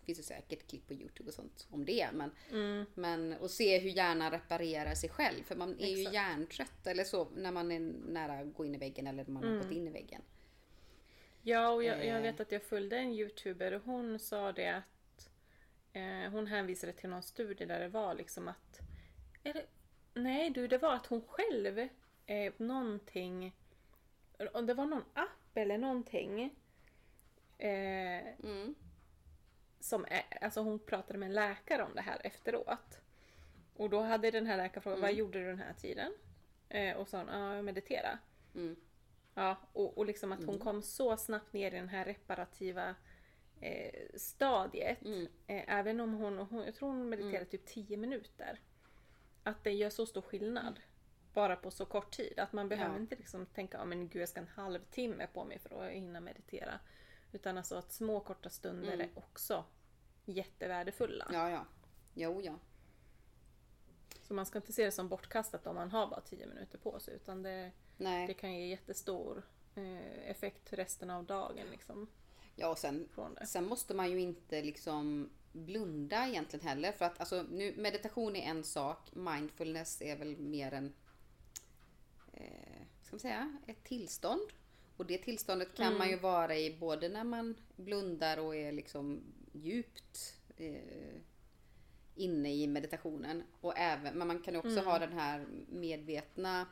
det 0.00 0.04
finns 0.06 0.18
ju 0.18 0.22
säkert 0.22 0.66
klipp 0.68 0.86
på 0.86 0.94
Youtube 0.94 1.28
och 1.28 1.34
sånt 1.34 1.66
om 1.70 1.84
det. 1.84 2.08
Men, 2.12 2.30
Mm. 2.50 2.84
men 2.94 3.32
och 3.32 3.50
se 3.50 3.78
hur 3.78 3.90
hjärnan 3.90 4.30
reparerar 4.30 4.94
sig 4.94 5.10
själv. 5.10 5.42
För 5.44 5.56
man 5.56 5.80
är 5.80 5.86
ju 5.88 5.98
Exakt. 5.98 6.14
hjärntrött 6.14 6.86
eller 6.86 7.04
så 7.04 7.28
när 7.36 7.52
man 7.52 7.72
är 7.72 7.80
nära 8.08 8.38
att 8.38 8.54
gå 8.54 8.64
in 8.64 8.74
i 8.74 8.78
väggen 8.78 9.06
eller 9.06 9.24
när 9.24 9.30
man 9.32 9.42
Mm. 9.44 9.56
har 9.56 9.62
gått 9.64 9.72
in 9.72 9.86
i 9.88 9.90
väggen. 9.90 10.22
Ja, 11.42 11.70
och 11.70 11.84
jag, 11.84 12.06
jag 12.06 12.16
Eh. 12.16 12.22
vet 12.22 12.40
att 12.40 12.52
jag 12.52 12.62
följde 12.62 12.96
en 12.98 13.12
youtuber 13.12 13.72
och 13.72 13.82
hon 13.84 14.18
sa 14.18 14.52
det 14.52 14.68
att 14.76 15.30
eh, 15.92 16.30
hon 16.30 16.46
hänvisade 16.46 16.92
till 16.92 17.08
någon 17.08 17.22
studie 17.22 17.64
där 17.64 17.80
det 17.80 17.88
var 17.88 18.14
liksom 18.14 18.48
att 18.48 18.80
det, 19.42 19.66
Nej 20.14 20.50
du, 20.50 20.66
det 20.68 20.78
var 20.78 20.94
att 20.94 21.06
hon 21.06 21.22
själv 21.22 21.88
eh, 22.30 22.52
någonting 22.56 23.56
om 24.52 24.66
det 24.66 24.74
var 24.74 24.86
någon 24.86 25.04
app 25.14 25.56
eller 25.56 25.78
någonting 25.78 26.42
eh, 27.58 28.26
Mm. 28.42 28.74
som 29.80 30.04
är, 30.08 30.44
alltså 30.44 30.60
hon 30.60 30.78
pratade 30.78 31.18
med 31.18 31.26
en 31.26 31.34
läkare 31.34 31.82
om 31.82 31.94
det 31.94 32.00
här 32.00 32.20
efteråt. 32.24 33.00
Och 33.76 33.90
då 33.90 34.00
hade 34.00 34.30
den 34.30 34.46
här 34.46 34.56
läkaren 34.56 34.82
frågat, 34.82 35.00
vad 35.00 35.12
gjorde 35.12 35.38
du 35.38 35.44
den 35.46 35.58
här 35.58 35.72
tiden? 35.72 36.12
Eh, 36.68 36.96
och 36.96 37.08
sa 37.08 37.18
hon, 37.18 37.28
ja 37.28 37.54
jag 37.54 37.64
mediterade. 37.64 38.18
Mm. 38.54 38.76
Ja, 39.34 39.56
och, 39.72 39.98
och 39.98 40.06
liksom 40.06 40.32
att 40.32 40.44
hon 40.44 40.58
kom 40.58 40.82
så 40.82 41.16
snabbt 41.16 41.52
ner 41.52 41.66
i 41.72 41.76
den 41.76 41.88
här 41.88 42.04
reparativa 42.04 42.94
eh, 43.60 44.04
stadiet. 44.16 45.02
Mm. 45.04 45.28
Eh, 45.46 45.78
även 45.78 46.00
om 46.00 46.14
hon, 46.14 46.38
hon, 46.38 46.64
jag 46.64 46.74
tror 46.74 46.88
hon 46.88 47.08
mediterade 47.08 47.44
typ 47.44 47.66
10 47.66 47.96
minuter. 47.96 48.60
Att 49.42 49.64
det 49.64 49.70
gör 49.72 49.90
så 49.90 50.06
stor 50.06 50.22
skillnad. 50.22 50.80
Bara 51.34 51.56
på 51.56 51.70
så 51.70 51.84
kort 51.84 52.10
tid. 52.16 52.38
Att 52.38 52.52
man 52.52 52.68
behöver 52.68 52.94
Ja. 52.94 53.00
inte 53.00 53.16
liksom 53.16 53.46
tänka, 53.46 53.84
men 53.84 54.08
gud 54.08 54.22
jag 54.22 54.28
ska 54.28 54.40
en 54.40 54.48
halvtimme 54.48 55.26
på 55.26 55.44
mig 55.44 55.58
för 55.58 55.82
att 55.86 55.90
hinna 55.92 56.20
meditera. 56.20 56.80
Utan 57.32 57.58
alltså 57.58 57.74
att 57.76 57.92
små 57.92 58.20
korta 58.20 58.50
stunder 58.50 58.92
är 58.92 59.08
också 59.14 59.64
jättevärdefulla. 60.24 61.26
Ja, 61.32 61.50
ja. 61.50 61.64
Jo, 62.14 62.40
ja. 62.44 62.54
Så 64.22 64.34
man 64.34 64.46
ska 64.46 64.58
inte 64.58 64.72
se 64.72 64.84
det 64.84 64.92
som 64.92 65.08
bortkastat 65.08 65.66
om 65.66 65.74
man 65.74 65.90
har 65.90 66.06
bara 66.06 66.20
10 66.20 66.46
minuter 66.46 66.78
på 66.78 67.00
sig. 67.00 67.14
Utan 67.14 67.42
det, 67.42 67.70
det 68.26 68.34
kan 68.34 68.52
ge 68.54 68.66
jättestor 68.66 69.42
eh, 69.74 70.30
effekt 70.30 70.72
resten 70.72 71.10
av 71.10 71.24
dagen. 71.24 71.66
Liksom, 71.70 72.08
Ja, 72.56 72.68
och 72.68 72.78
sen, 72.78 73.08
sen 73.46 73.64
måste 73.66 73.94
man 73.94 74.10
ju 74.10 74.20
inte 74.20 74.62
liksom 74.62 75.30
blunda 75.52 76.28
egentligen 76.28 76.66
heller. 76.66 76.92
För 76.92 77.04
att 77.04 77.20
alltså, 77.20 77.42
nu, 77.42 77.74
meditation 77.76 78.36
är 78.36 78.50
en 78.50 78.64
sak. 78.64 79.10
Mindfulness 79.12 80.02
är 80.02 80.16
väl 80.16 80.36
mer 80.36 80.72
en, 80.72 80.92
eh, 82.32 82.82
ska 83.02 83.14
man 83.14 83.20
säga, 83.20 83.58
ett 83.66 83.84
tillstånd. 83.84 84.52
Och 84.96 85.06
det 85.06 85.18
tillståndet 85.18 85.74
kan 85.74 85.98
man 85.98 86.08
ju 86.08 86.16
vara 86.16 86.56
i 86.56 86.76
både 86.80 87.08
när 87.08 87.24
man 87.24 87.54
blundar 87.76 88.38
och 88.38 88.56
är 88.56 88.72
liksom 88.72 89.22
djupt 89.52 90.36
eh, 90.56 91.20
inne 92.14 92.54
i 92.54 92.66
meditationen. 92.66 93.42
Och 93.60 93.78
även, 93.78 94.18
men 94.18 94.28
man 94.28 94.42
kan 94.42 94.56
också 94.56 94.80
ha 94.80 94.98
den 94.98 95.12
här 95.12 95.46
medvetna 95.68 96.66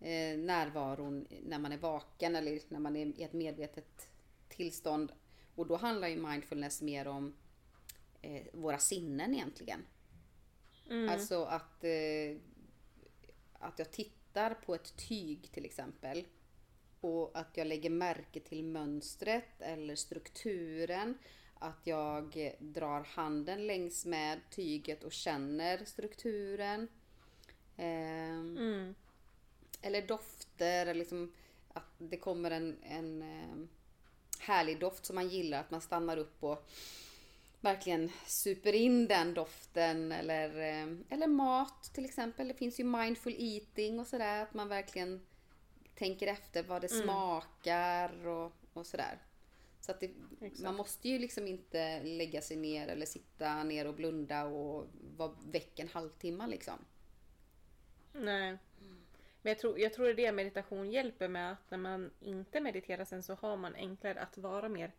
eh, 0.00 0.38
närvaron 0.38 1.26
när 1.42 1.58
man 1.58 1.72
är 1.72 1.78
vaken 1.78 2.36
eller 2.36 2.60
när 2.68 2.78
man 2.80 2.96
är 2.96 3.06
i 3.06 3.22
ett 3.22 3.32
medvetet 3.32 4.10
tillstånd. 4.48 5.12
Och 5.54 5.66
då 5.66 5.76
handlar 5.76 6.08
ju 6.08 6.16
mindfulness 6.16 6.82
mer 6.82 7.08
om 7.08 7.34
eh, 8.20 8.42
våra 8.52 8.78
sinnen 8.78 9.34
egentligen. 9.34 9.86
Alltså 11.10 11.44
att, 11.44 11.84
eh, 11.84 12.36
att 13.52 13.78
jag 13.78 13.90
tittar 13.90 14.17
på 14.66 14.74
ett 14.74 14.96
tyg 14.96 15.50
till 15.52 15.64
exempel. 15.64 16.26
Och 17.00 17.30
att 17.34 17.56
jag 17.56 17.66
lägger 17.66 17.90
märke 17.90 18.40
till 18.40 18.64
mönstret 18.64 19.60
eller 19.60 19.96
strukturen. 19.96 21.18
Att 21.58 21.80
jag 21.84 22.36
eh, 22.46 22.52
drar 22.58 23.00
handen 23.04 23.66
längs 23.66 24.06
med 24.06 24.40
tyget 24.50 25.04
och 25.04 25.12
känner 25.12 25.84
strukturen. 25.84 26.88
Ehm, 27.76 28.56
Mm. 28.58 28.94
eller 29.82 30.02
dofter, 30.06 30.82
eller 30.86 30.94
liksom 30.94 31.32
att 31.72 31.92
det 31.98 32.16
kommer 32.16 32.50
en, 32.50 32.76
en 32.82 33.22
eh, 33.22 33.66
härlig 34.40 34.80
doft 34.80 35.04
som 35.06 35.14
man 35.14 35.28
gillar, 35.28 35.60
att 35.60 35.70
man 35.70 35.80
stannar 35.80 36.16
upp 36.16 36.44
och 36.44 36.68
verkligen 37.60 38.10
super 38.26 38.72
in 38.72 39.08
den 39.08 39.34
doften. 39.34 40.12
Eller, 40.12 40.48
eh, 40.48 40.88
eller 41.08 41.26
mat 41.26 41.90
till 41.94 42.04
exempel. 42.04 42.48
Det 42.48 42.54
finns 42.54 42.80
ju 42.80 42.84
mindful 42.84 43.34
eating 43.38 44.00
och 44.00 44.06
sådär, 44.06 44.42
att 44.42 44.54
man 44.54 44.68
verkligen 44.68 45.26
tänker 45.94 46.26
efter 46.26 46.62
vad 46.62 46.82
det 46.82 46.88
smakar 46.88 48.26
och, 48.26 48.52
och 48.72 48.86
sådär. 48.86 49.18
Så 49.80 49.92
att 49.92 50.00
det, 50.00 50.10
man 50.62 50.74
måste 50.74 51.08
ju 51.08 51.18
liksom 51.18 51.46
inte 51.46 52.02
lägga 52.02 52.40
sig 52.40 52.56
ner 52.56 52.88
eller 52.88 53.06
sitta 53.06 53.62
ner 53.64 53.86
och 53.86 53.94
blunda 53.94 54.44
och 54.44 54.86
vara 55.16 55.32
väck 55.52 55.78
en 55.78 55.88
halvtimme 55.88 56.46
liksom. 56.46 56.84
Nej. 58.12 58.58
Men 59.42 59.50
jag 59.50 59.58
tror, 59.58 59.78
jag 59.78 59.92
tror 59.92 60.12
det 60.14 60.32
meditation 60.32 60.90
hjälper 60.90 61.28
med 61.28 61.52
att 61.52 61.70
när 61.70 61.78
man 61.78 62.10
inte 62.20 62.60
mediterar 62.60 63.04
sen 63.04 63.22
så 63.22 63.34
har 63.34 63.56
man 63.56 63.74
enklare 63.74 64.20
att 64.20 64.38
vara 64.38 64.68
mer 64.68 64.92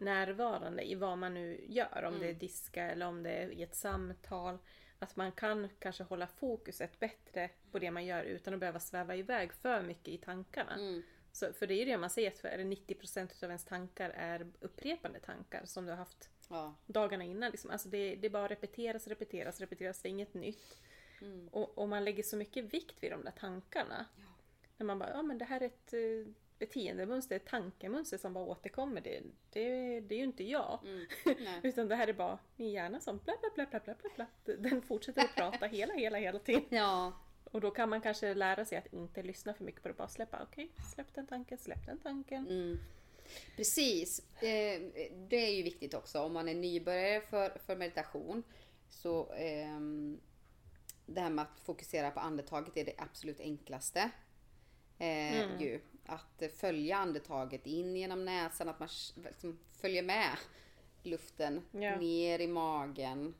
närvarande 0.00 0.90
i 0.90 0.94
vad 0.94 1.18
man 1.18 1.34
nu 1.34 1.64
gör. 1.68 2.04
Om 2.04 2.18
det 2.20 2.28
är 2.28 2.34
diska 2.34 2.84
eller 2.84 3.06
om 3.06 3.22
det 3.22 3.30
är 3.30 3.48
i 3.50 3.62
ett 3.62 3.74
samtal. 3.74 4.58
Att 4.98 5.16
man 5.16 5.32
kan 5.32 5.68
kanske 5.78 6.02
hålla 6.02 6.26
fokuset 6.26 6.98
bättre 7.00 7.50
på 7.70 7.78
det 7.78 7.90
man 7.90 8.06
gör 8.06 8.22
utan 8.22 8.54
att 8.54 8.60
behöva 8.60 8.80
sväva 8.80 9.16
iväg 9.16 9.52
för 9.52 9.82
mycket 9.82 10.08
i 10.08 10.18
tankarna. 10.18 10.74
Mm. 10.74 11.02
Så, 11.32 11.52
för 11.52 11.66
det 11.66 11.74
är 11.74 11.78
ju 11.78 11.84
det 11.84 11.98
man 11.98 12.10
säger, 12.10 12.30
att 12.30 12.38
för 12.38 12.48
är 12.48 12.58
det 12.58 12.64
90% 12.64 13.44
av 13.44 13.50
ens 13.50 13.64
tankar 13.64 14.10
är 14.10 14.46
upprepande 14.60 15.20
tankar 15.20 15.62
som 15.64 15.84
du 15.84 15.90
har 15.92 15.96
haft 15.96 16.30
Ja. 16.50 16.74
dagarna 16.86 17.24
innan. 17.24 17.50
Liksom. 17.50 17.70
Alltså 17.70 17.88
det, 17.88 18.16
det 18.16 18.30
bara 18.30 18.48
repeteras, 18.48 19.06
repeteras, 19.06 19.60
repeteras. 19.60 20.02
Det 20.02 20.08
är 20.08 20.10
inget 20.10 20.34
nytt. 20.34 20.78
Och, 21.50 21.78
och 21.78 21.88
man 21.88 22.04
lägger 22.04 22.22
så 22.22 22.36
mycket 22.36 22.64
vikt 22.74 23.02
vid 23.02 23.10
de 23.10 23.24
där 23.24 23.30
tankarna. 23.30 24.06
När 24.76 24.86
man 24.86 24.98
bara, 24.98 25.10
ja 25.10 25.22
men 25.22 25.38
det 25.38 25.44
här 25.44 25.60
är 25.60 25.66
ett, 25.66 25.92
eh, 25.92 26.32
beteendemönster, 26.58 27.38
tankemönster 27.38 28.18
som 28.18 28.32
bara 28.32 28.44
återkommer. 28.44 29.00
Det, 29.00 29.22
det, 29.52 30.00
det 30.00 30.14
är 30.14 30.18
ju 30.18 30.24
inte 30.24 30.44
jag. 30.44 30.80
Mm. 30.84 31.06
Utan 31.62 31.88
det 31.88 31.94
här 31.96 32.08
är 32.08 32.12
bara 32.12 32.38
min 32.56 32.70
hjärna 32.70 33.00
som 33.00 33.18
bla 33.24 33.34
bla 33.40 33.50
bla 33.54 33.66
bla 33.66 33.80
bla 33.80 33.94
bla. 34.14 34.26
bla. 34.44 34.56
Den 34.56 34.82
fortsätter 34.82 35.24
att 35.24 35.34
prata 35.34 35.66
hela, 35.72 35.94
hela, 35.94 36.18
hela 36.18 36.38
tiden. 36.38 36.62
Ja, 36.68 37.12
Och 37.44 37.60
då 37.60 37.70
kan 37.70 37.88
man 37.88 38.00
kanske 38.00 38.34
lära 38.34 38.64
sig 38.64 38.78
att 38.78 38.92
inte 38.92 39.22
lyssna 39.22 39.54
för 39.54 39.64
mycket 39.64 39.82
på 39.82 39.88
det. 39.88 39.94
Bara 39.94 40.08
släppa, 40.08 40.42
okej, 40.42 40.70
släpp 40.94 41.14
den 41.14 41.26
tanken, 41.26 41.58
släpp 41.58 41.86
den 41.86 41.98
tanken. 41.98 42.46
Mm. 42.46 42.78
Precis. 43.56 44.20
Eh, 44.42 44.80
det 45.28 45.36
är 45.36 45.56
ju 45.56 45.62
viktigt 45.62 45.94
också 45.94 46.20
om 46.20 46.32
man 46.32 46.48
är 46.48 46.54
nybörjare 46.54 47.20
för, 47.20 47.58
för 47.66 47.76
meditation. 47.76 48.42
Så 48.88 49.32
ehm, 49.32 50.20
det 51.06 51.20
här 51.20 51.30
med 51.30 51.42
att 51.42 51.60
fokusera 51.60 52.10
på 52.10 52.20
andetaget 52.20 52.76
är 52.76 52.84
det 52.84 52.94
absolut 52.98 53.40
enklaste. 53.40 54.10
Eh, 54.98 55.40
Mm. 55.42 55.60
ju. 55.60 55.80
Att 56.08 56.42
eh, 56.42 56.48
följa 56.48 56.96
andetaget 56.96 57.66
in 57.66 57.96
genom 57.96 58.24
näsan, 58.24 58.68
att 58.68 58.78
man 58.80 58.88
liksom 59.24 59.58
följer 59.72 60.02
med 60.02 60.36
luften 61.02 61.62
Ja. 61.70 61.96
ner 61.96 62.38
i 62.38 62.46
magen. 62.46 63.34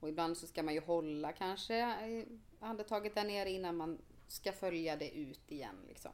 Och 0.00 0.08
ibland 0.08 0.36
så 0.36 0.46
ska 0.46 0.62
man 0.62 0.74
ju 0.74 0.80
hålla 0.80 1.32
kanske 1.32 1.76
eh, 1.78 2.24
andetaget 2.60 3.14
där 3.14 3.24
nere 3.24 3.50
innan 3.50 3.76
man 3.76 3.98
ska 4.28 4.52
följa 4.52 4.96
det 4.96 5.10
ut 5.10 5.50
igen. 5.50 5.76
Liksom. 5.88 6.12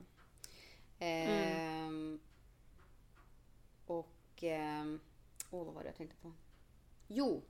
Ehm, 0.98 2.20
och... 3.86 4.42
ehm, 4.42 5.00
Åh, 5.50 5.64
vad 5.64 5.74
var 5.74 5.82
det 5.82 5.88
jag 5.88 5.96
tänkte 5.96 6.16
på? 6.16 6.32
Jo, 7.08 7.42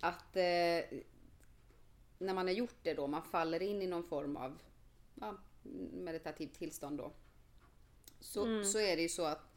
att 0.00 0.36
eh, 0.36 1.00
när 2.18 2.34
man 2.34 2.46
har 2.46 2.54
gjort 2.54 2.76
det 2.82 2.94
då, 2.94 3.06
man 3.06 3.22
faller 3.22 3.62
in 3.62 3.82
i 3.82 3.86
någon 3.86 4.04
form 4.04 4.36
av 4.36 4.62
ja, 5.14 5.34
meditativt 5.92 6.54
tillstånd 6.54 6.98
då. 6.98 7.12
Så, 8.22 8.64
så 8.64 8.78
är 8.78 8.96
det 8.96 9.02
ju 9.02 9.08
så 9.08 9.24
att 9.24 9.52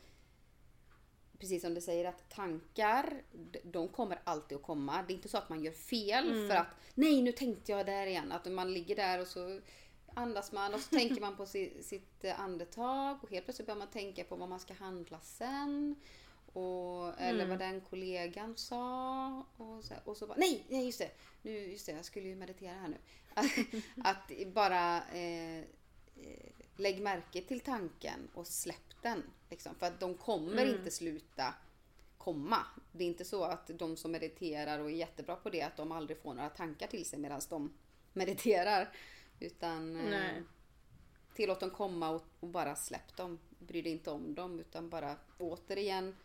precis 1.39 1.61
som 1.61 1.73
du 1.73 1.81
säger 1.81 2.05
att 2.05 2.29
tankar, 2.29 3.23
de 3.63 3.87
kommer 3.87 4.19
alltid 4.23 4.55
att 4.55 4.63
komma. 4.63 5.03
Det 5.07 5.13
är 5.13 5.15
inte 5.15 5.29
så 5.29 5.37
att 5.37 5.49
man 5.49 5.63
gör 5.63 5.71
fel 5.71 6.47
för 6.49 6.55
att 6.55 6.75
nej 6.93 7.21
nu 7.21 7.31
tänkte 7.31 7.71
jag 7.71 7.85
där 7.85 8.07
igen. 8.07 8.31
Att 8.31 8.51
man 8.51 8.73
ligger 8.73 8.95
där 8.95 9.21
och 9.21 9.27
så 9.27 9.59
andas 10.13 10.51
man 10.51 10.73
och 10.73 10.79
så 10.79 10.95
tänker 10.95 11.21
man 11.21 11.37
på 11.37 11.45
si, 11.45 11.83
sitt 11.83 12.23
eh, 12.23 12.39
andetag 12.39 13.23
och 13.23 13.31
helt 13.31 13.45
plötsligt 13.45 13.65
börjar 13.65 13.79
man 13.79 13.87
tänka 13.87 14.23
på 14.23 14.35
vad 14.35 14.49
man 14.49 14.59
ska 14.59 14.73
handla 14.73 15.19
sen. 15.19 15.95
Och, 16.53 17.21
eller 17.21 17.47
vad 17.47 17.59
den 17.59 17.81
kollegan 17.81 18.57
sa. 18.57 19.45
Och 19.57 19.83
så, 19.83 19.93
och 20.05 20.17
så 20.17 20.27
bara, 20.27 20.37
nej, 20.37 20.65
nej 20.69 20.85
just 20.85 20.99
det, 20.99 21.11
nu, 21.41 21.51
just 21.51 21.85
det, 21.85 21.91
jag 21.91 22.05
skulle 22.05 22.27
ju 22.27 22.35
meditera 22.35 22.73
här 22.73 22.87
nu. 22.87 22.97
att 24.03 24.53
bara 24.53 24.97
eh, 24.97 25.59
eh, 26.15 26.51
lägg 26.75 27.01
märke 27.01 27.41
till 27.41 27.59
tanken 27.59 28.27
och 28.33 28.47
släpp 28.47 29.01
den. 29.01 29.23
Liksom, 29.49 29.75
för 29.75 29.87
att 29.87 29.99
de 29.99 30.13
kommer 30.13 30.65
inte 30.65 30.91
sluta 30.91 31.53
komma. 32.17 32.65
Det 32.91 33.03
är 33.03 33.07
inte 33.07 33.25
så 33.25 33.43
att 33.43 33.67
de 33.67 33.97
som 33.97 34.11
mediterar 34.11 34.79
och 34.79 34.89
är 34.89 34.95
jättebra 34.95 35.35
på 35.35 35.49
det, 35.49 35.61
att 35.61 35.77
de 35.77 35.91
aldrig 35.91 36.21
får 36.21 36.33
några 36.33 36.49
tankar 36.49 36.87
till 36.87 37.05
sig 37.05 37.19
medan 37.19 37.41
de 37.49 37.73
mediterar. 38.13 38.93
Utan 39.39 39.95
eh, 39.95 40.09
Nej. 40.09 40.43
tillåt 41.33 41.59
dem 41.59 41.69
komma 41.69 42.09
och, 42.09 42.23
och 42.39 42.47
bara 42.47 42.75
släpp 42.75 43.17
dem. 43.17 43.39
Bry 43.59 43.81
dig 43.81 43.91
inte 43.91 44.11
om 44.11 44.35
dem 44.35 44.59
utan 44.59 44.89
bara 44.89 45.15
återigen 45.37 46.15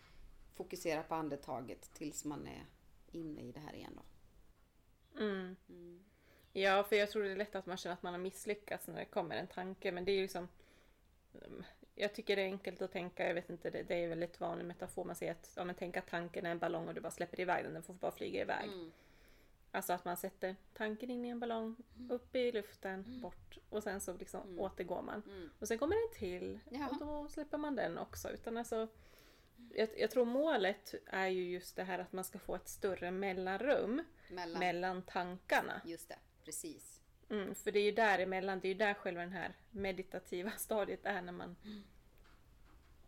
fokusera 0.54 1.02
på 1.02 1.14
andetaget 1.14 1.94
tills 1.94 2.24
man 2.24 2.46
är 2.46 2.66
inne 3.12 3.40
i 3.40 3.52
det 3.52 3.60
här 3.60 3.74
igen. 3.74 3.92
Då. 3.94 4.02
Mm. 5.20 5.56
Ja, 6.52 6.82
för 6.84 6.96
jag 6.96 7.10
tror 7.10 7.22
det 7.22 7.30
är 7.30 7.36
lätt 7.36 7.54
att 7.54 7.66
man 7.66 7.76
känner 7.76 7.94
att 7.94 8.02
man 8.02 8.12
har 8.14 8.20
misslyckats 8.20 8.86
när 8.86 8.98
det 8.98 9.04
kommer 9.04 9.36
en 9.36 9.46
tanke. 9.46 9.92
Men 9.92 10.04
det 10.04 10.12
är 10.12 10.16
ju 10.16 10.22
liksom... 10.22 10.48
mm, 11.44 11.64
Jag 11.94 12.14
tycker 12.14 12.36
det 12.36 12.42
är 12.42 12.46
enkelt 12.46 12.82
att 12.82 12.92
tänka, 12.92 13.26
jag 13.26 13.34
vet 13.34 13.50
inte, 13.50 13.70
det, 13.70 13.82
det 13.82 13.94
är 13.94 14.02
en 14.02 14.08
väldigt 14.08 14.40
vanlig 14.40 14.64
metafor. 14.64 15.04
Man 15.04 15.16
säger 15.16 15.32
att 15.32 15.52
ja, 15.56 15.64
men 15.64 15.74
tänk 15.74 15.96
att 15.96 16.06
tanken 16.06 16.46
är 16.46 16.50
en 16.50 16.58
ballong 16.58 16.88
och 16.88 16.94
du 16.94 17.00
bara 17.00 17.10
släpper 17.10 17.40
iväg 17.40 17.64
den, 17.64 17.74
den 17.74 17.82
får 17.82 17.94
bara 17.94 18.12
flyga 18.12 18.40
iväg. 18.42 18.68
Mm. 18.68 18.92
Alltså 19.72 19.92
att 19.92 20.04
man 20.04 20.16
sätter 20.16 20.56
tanken 20.74 21.10
in 21.10 21.24
i 21.24 21.28
en 21.28 21.40
ballong, 21.40 21.76
upp 22.10 22.36
i 22.36 22.52
luften, 22.52 23.20
bort 23.22 23.58
och 23.68 23.82
sen 23.82 24.00
så 24.00 24.16
liksom 24.16 24.58
återgår 24.58 25.02
man. 25.02 25.22
Mm. 25.26 25.50
Och 25.58 25.68
sen 25.68 25.78
kommer 25.78 25.96
en 25.96 26.18
till 26.18 26.58
och 26.90 26.98
då 26.98 27.28
släpper 27.28 27.58
man 27.58 27.76
den 27.76 27.98
också. 27.98 28.30
Utan 28.30 28.56
alltså, 28.56 28.88
jag, 29.74 29.88
jag 29.96 30.10
tror 30.10 30.24
målet 30.24 30.94
är 31.06 31.26
ju 31.26 31.50
just 31.50 31.76
det 31.76 31.84
här 31.84 31.98
att 31.98 32.12
man 32.12 32.24
ska 32.24 32.38
få 32.38 32.54
ett 32.54 32.68
större 32.68 33.10
mellanrum 33.10 34.04
Mellan. 34.30 34.58
mellan 34.58 35.02
tankarna. 35.02 35.80
Just 35.84 36.08
det, 36.08 36.18
precis. 36.50 37.00
Mm, 37.30 37.54
för 37.54 37.72
det 37.72 37.78
är 37.80 37.84
ju 37.84 37.92
däremellan, 37.92 38.60
det 38.60 38.68
är 38.68 38.72
ju 38.72 38.78
där 38.78 38.94
själva 38.94 39.20
den 39.20 39.32
här 39.32 39.54
meditativa 39.70 40.50
stadiet 40.58 41.00
är 41.06 41.22
när 41.22 41.32
man 41.32 41.56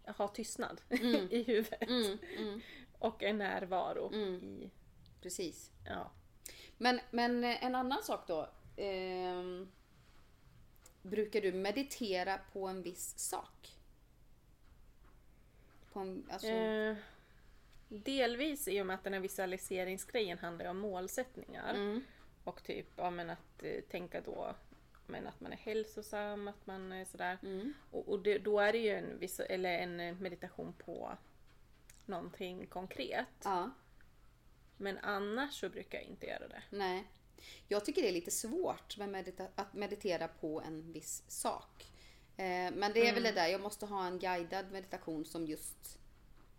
har 0.06 0.28
tystnad 0.28 0.80
i 1.30 1.42
huvudet. 1.42 1.82
Mm, 1.88 2.18
mm, 2.38 2.60
Och 2.98 3.22
en 3.22 3.38
närvaro 3.38 4.12
Mm. 4.14 4.34
i... 4.34 4.70
precis. 5.20 5.70
Ja. 5.86 6.10
Men, 6.78 7.00
men 7.10 7.44
eh, 7.44 7.64
en 7.64 7.74
annan 7.74 8.02
sak 8.02 8.26
då. 8.28 8.48
ehm, 8.76 9.68
brukar 11.02 11.40
du 11.40 11.52
meditera 11.52 12.38
på 12.52 12.66
en 12.66 12.82
viss 12.82 13.18
sak? 13.18 13.78
På 15.92 16.00
en, 16.00 16.26
alltså, 16.30 16.48
Eh, 16.48 16.96
delvis 17.88 18.68
i 18.68 18.80
och 18.82 18.86
med 18.86 18.94
att 18.94 19.04
den 19.04 19.12
här 19.12 19.20
visualiseringsgrejen 19.20 20.38
handlar 20.38 20.66
om 20.66 20.78
målsättningar. 20.78 21.74
Mm, 22.44 22.54
Och 22.54 22.62
typ 22.64 22.86
ja, 22.96 23.10
men 23.10 23.30
att 23.30 23.62
eh, 23.62 23.80
tänka 23.90 24.20
då 24.20 24.54
men 25.06 25.26
att 25.26 25.40
man 25.40 25.52
är 25.52 25.56
hälsosam, 25.56 26.48
att 26.48 26.66
man 26.66 26.92
är 26.92 27.04
sådär. 27.04 27.38
mm, 27.42 27.72
Och, 27.90 28.08
och 28.08 28.22
det, 28.22 28.38
då 28.38 28.60
är 28.60 28.72
det 28.72 28.78
ju 28.78 28.90
en, 28.90 29.18
visu- 29.20 29.46
eller 29.48 29.78
en 29.78 30.00
eh, 30.00 30.14
meditation 30.14 30.72
på 30.72 31.16
någonting 32.06 32.66
konkret. 32.66 33.26
ja, 33.44 33.70
Men 34.76 34.98
annars 34.98 35.60
så 35.60 35.68
brukar 35.68 35.98
jag 35.98 36.06
inte 36.06 36.26
göra 36.26 36.48
det. 36.48 36.62
nej. 36.70 37.04
Jag 37.68 37.84
tycker 37.84 38.02
det 38.02 38.08
är 38.08 38.12
lite 38.12 38.30
svårt 38.30 38.96
med 38.98 39.08
medita- 39.08 39.48
att 39.54 39.74
meditera 39.74 40.28
på 40.28 40.60
en 40.62 40.92
viss 40.92 41.24
sak. 41.30 41.86
Eh, 42.36 42.72
men 42.72 42.92
det 42.94 43.08
är 43.08 43.14
väl 43.14 43.22
det 43.22 43.32
där, 43.32 43.46
jag 43.48 43.60
måste 43.60 43.86
ha 43.86 44.06
en 44.06 44.18
guidad 44.18 44.72
meditation 44.72 45.24
som 45.24 45.46
just 45.46 45.98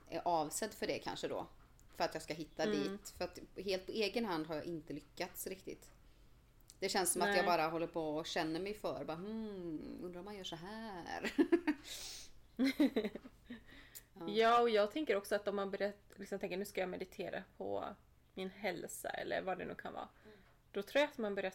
är 0.09 0.21
avsedd 0.25 0.73
för 0.73 0.87
det 0.87 0.99
kanske 0.99 1.27
då. 1.27 1.47
För 1.95 2.03
att 2.03 2.13
jag 2.13 2.23
ska 2.23 2.33
hitta 2.33 2.65
dit. 2.65 3.09
För 3.17 3.25
att 3.25 3.39
helt 3.55 3.85
på 3.85 3.91
egen 3.91 4.25
hand 4.25 4.47
har 4.47 4.55
jag 4.55 4.65
inte 4.65 4.93
lyckats 4.93 5.47
riktigt. 5.47 5.89
Det 6.79 6.89
känns 6.89 7.13
som 7.13 7.21
att 7.21 7.27
Nej. 7.27 7.37
jag 7.37 7.45
bara 7.45 7.67
håller 7.67 7.87
på 7.87 8.15
och 8.15 8.25
känner 8.25 8.59
mig 8.59 8.73
för. 8.73 9.05
Bara, 9.05 9.17
hmm, 9.17 9.99
undrar 10.03 10.19
om 10.19 10.25
man 10.25 10.37
gör 10.37 10.43
så 10.43 10.55
här. 10.55 11.33
Ja, 14.27 14.61
och 14.61 14.69
jag 14.69 14.91
tänker 14.91 15.15
också 15.15 15.35
att 15.35 15.47
om 15.47 15.55
man 15.55 15.71
börjar 15.71 15.93
liksom 16.15 16.39
tänka 16.39 16.57
nu 16.57 16.65
ska 16.65 16.81
jag 16.81 16.89
meditera 16.89 17.43
på 17.57 17.85
min 18.33 18.49
hälsa 18.49 19.09
eller 19.09 19.41
vad 19.41 19.57
det 19.57 19.65
nu 19.65 19.75
kan 19.75 19.93
vara. 19.93 20.09
Då 20.71 20.83
tror 20.83 21.01
jag 21.01 21.09
att 21.09 21.17
man 21.17 21.35
börjar, 21.35 21.53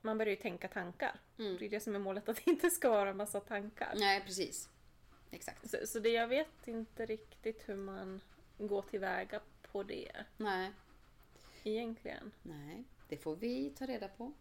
man 0.00 0.18
börjar 0.18 0.30
ju 0.30 0.36
tänka 0.36 0.68
tankar. 0.68 1.20
Mm. 1.38 1.56
Det 1.58 1.64
är 1.64 1.70
det 1.70 1.80
som 1.80 1.94
är 1.94 1.98
målet, 1.98 2.28
att 2.28 2.36
det 2.36 2.50
inte 2.50 2.70
ska 2.70 2.90
vara 2.90 3.10
en 3.10 3.16
massa 3.16 3.40
tankar. 3.40 3.92
Nej, 3.96 4.20
precis. 4.20 4.68
Exakt. 5.30 5.70
Så, 5.70 5.86
så 5.86 5.98
det, 5.98 6.08
jag 6.08 6.28
vet 6.28 6.68
inte 6.68 7.06
riktigt 7.06 7.68
hur 7.68 7.76
man 7.76 8.20
går 8.58 8.82
tillväga 8.82 9.40
på 9.72 9.82
det 9.82 10.12
Nej, 10.36 10.72
egentligen. 11.64 12.32
nej. 12.42 12.84
Det 13.08 13.16
får 13.16 13.36
vi 13.36 13.70
ta 13.70 13.86
reda 13.86 14.08
på. 14.08 14.32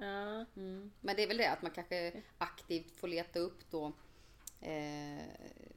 Ja, 0.00 0.44
Mm. 0.56 0.92
Men 1.00 1.16
det 1.16 1.22
är 1.22 1.28
väl 1.28 1.36
det 1.36 1.50
att 1.50 1.62
man 1.62 1.70
kanske 1.70 2.22
aktivt 2.38 2.96
får 2.96 3.08
leta 3.08 3.38
upp 3.38 3.70
då 3.70 3.92
eh, 4.60 5.24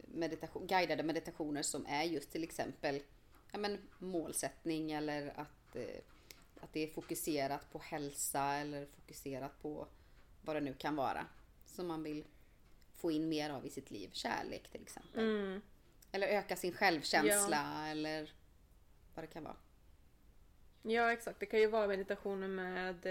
meditation, 0.05 0.67
guidade 0.67 1.03
meditationer 1.03 1.61
som 1.61 1.85
är 1.85 2.03
just 2.03 2.31
till 2.31 2.43
exempel 2.43 3.01
ja, 3.51 3.57
men 3.57 3.77
målsättning 3.99 4.91
eller 4.91 5.39
att, 5.39 5.75
eh, 5.75 6.01
att 6.61 6.73
det 6.73 6.79
är 6.79 6.87
fokuserat 6.87 7.71
på 7.71 7.79
hälsa 7.79 8.53
eller 8.53 8.85
fokuserat 8.85 9.61
på 9.61 9.87
vad 10.41 10.55
det 10.55 10.61
nu 10.61 10.73
kan 10.73 10.95
vara. 10.95 11.25
Som 11.65 11.87
man 11.87 12.03
vill 12.03 12.23
få 12.93 13.11
in 13.11 13.29
mer 13.29 13.49
av 13.49 13.65
i 13.65 13.69
sitt 13.69 13.91
liv. 13.91 14.09
Kärlek 14.13 14.71
till 14.71 14.81
exempel. 14.81 15.19
mm. 15.23 15.61
Eller 16.11 16.27
öka 16.27 16.55
sin 16.55 16.73
självkänsla 16.73 17.87
eller 17.87 18.33
vad 19.15 19.23
det 19.23 19.27
kan 19.27 19.43
vara. 19.43 19.55
ja 20.81 21.11
exakt. 21.11 21.39
Det 21.39 21.45
kan 21.45 21.59
ju 21.59 21.67
vara 21.67 21.87
meditationer 21.87 22.47
med 22.47 23.05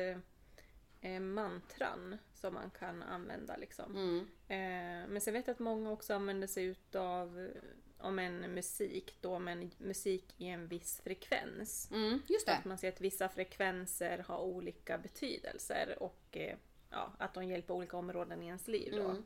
eh, 1.00 1.20
mantran 1.20 2.18
som 2.34 2.54
man 2.54 2.70
kan 2.70 3.02
använda 3.02 3.56
liksom. 3.56 3.96
Mm. 3.96 4.18
Eh, 4.48 5.08
men 5.08 5.20
sen 5.20 5.34
vet 5.34 5.46
jag 5.46 5.54
att 5.54 5.60
många 5.60 5.90
också 5.90 6.14
använder 6.14 6.46
sig 6.46 6.64
utav 6.64 7.40
eh, 7.40 8.06
om 8.06 8.18
en 8.18 8.40
musik 8.40 9.16
då, 9.20 9.38
men 9.38 9.70
musik 9.78 10.34
i 10.36 10.46
en 10.46 10.68
viss 10.68 11.00
frekvens. 11.04 11.90
Mm, 11.90 12.22
just 12.26 12.46
Så 12.46 12.52
att 12.52 12.62
det. 12.62 12.68
man 12.68 12.78
ser 12.78 12.88
att 12.88 13.00
vissa 13.00 13.28
frekvenser 13.28 14.24
har 14.28 14.38
olika 14.38 14.98
betydelser 14.98 15.96
och 16.00 16.36
eh, 16.36 16.56
ja, 16.90 17.12
att 17.18 17.34
de 17.34 17.44
hjälper 17.44 17.74
olika 17.74 17.96
områden 17.96 18.42
i 18.42 18.46
ens 18.46 18.68
liv. 18.68 18.92
Då. 18.96 19.08
Mm. 19.08 19.24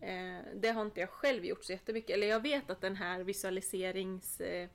Eh, 0.00 0.38
det 0.54 0.70
har 0.70 0.82
inte 0.82 1.00
jag 1.00 1.10
själv 1.10 1.44
gjort 1.44 1.64
så 1.64 1.72
jättemycket. 1.72 2.10
Eller 2.10 2.26
jag 2.26 2.40
vet 2.40 2.70
att 2.70 2.80
den 2.80 2.96
här 2.96 3.20
visualiserings... 3.20 4.40
Eh, 4.40 4.68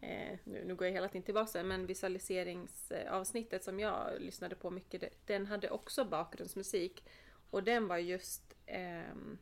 eh, 0.00 0.38
nu, 0.44 0.64
nu 0.64 0.74
går 0.74 0.86
jag 0.86 0.94
hela 0.94 1.08
tiden 1.08 1.22
tillbaka 1.22 1.62
men 1.62 1.86
visualiseringsavsnittet 1.86 3.64
som 3.64 3.80
jag 3.80 4.20
lyssnade 4.20 4.54
på 4.54 4.70
mycket, 4.70 5.26
den 5.26 5.46
hade 5.46 5.70
också 5.70 6.04
bakgrundsmusik. 6.04 7.04
Och 7.50 7.62
den 7.62 7.88
var 7.88 7.98
just 7.98 8.54
ehm, 8.66 9.38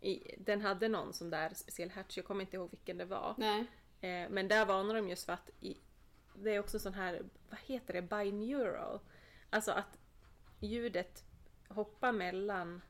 i, 0.00 0.34
den 0.38 0.60
hade 0.60 0.88
någon 0.88 1.12
sån 1.12 1.30
där 1.30 1.50
speciell 1.54 1.90
hatch, 1.90 2.16
jag 2.16 2.26
kommer 2.26 2.40
inte 2.40 2.56
ihåg 2.56 2.70
vilken 2.70 2.98
det 2.98 3.04
var. 3.04 3.34
Nej. 3.38 3.60
Eh, 4.00 4.30
men 4.30 4.48
där 4.48 4.66
varnar 4.66 4.94
de 4.94 5.08
just 5.08 5.26
för 5.26 5.32
att 5.32 5.50
i, 5.60 5.76
det 6.34 6.54
är 6.54 6.60
också 6.60 6.78
sån 6.78 6.94
här, 6.94 7.22
vad 7.50 7.60
heter 7.60 7.94
det, 7.94 8.02
binaural. 8.02 9.00
Alltså 9.50 9.72
att 9.72 9.98
ljudet 10.60 11.24
hoppar 11.68 12.12
mellan 12.12 12.82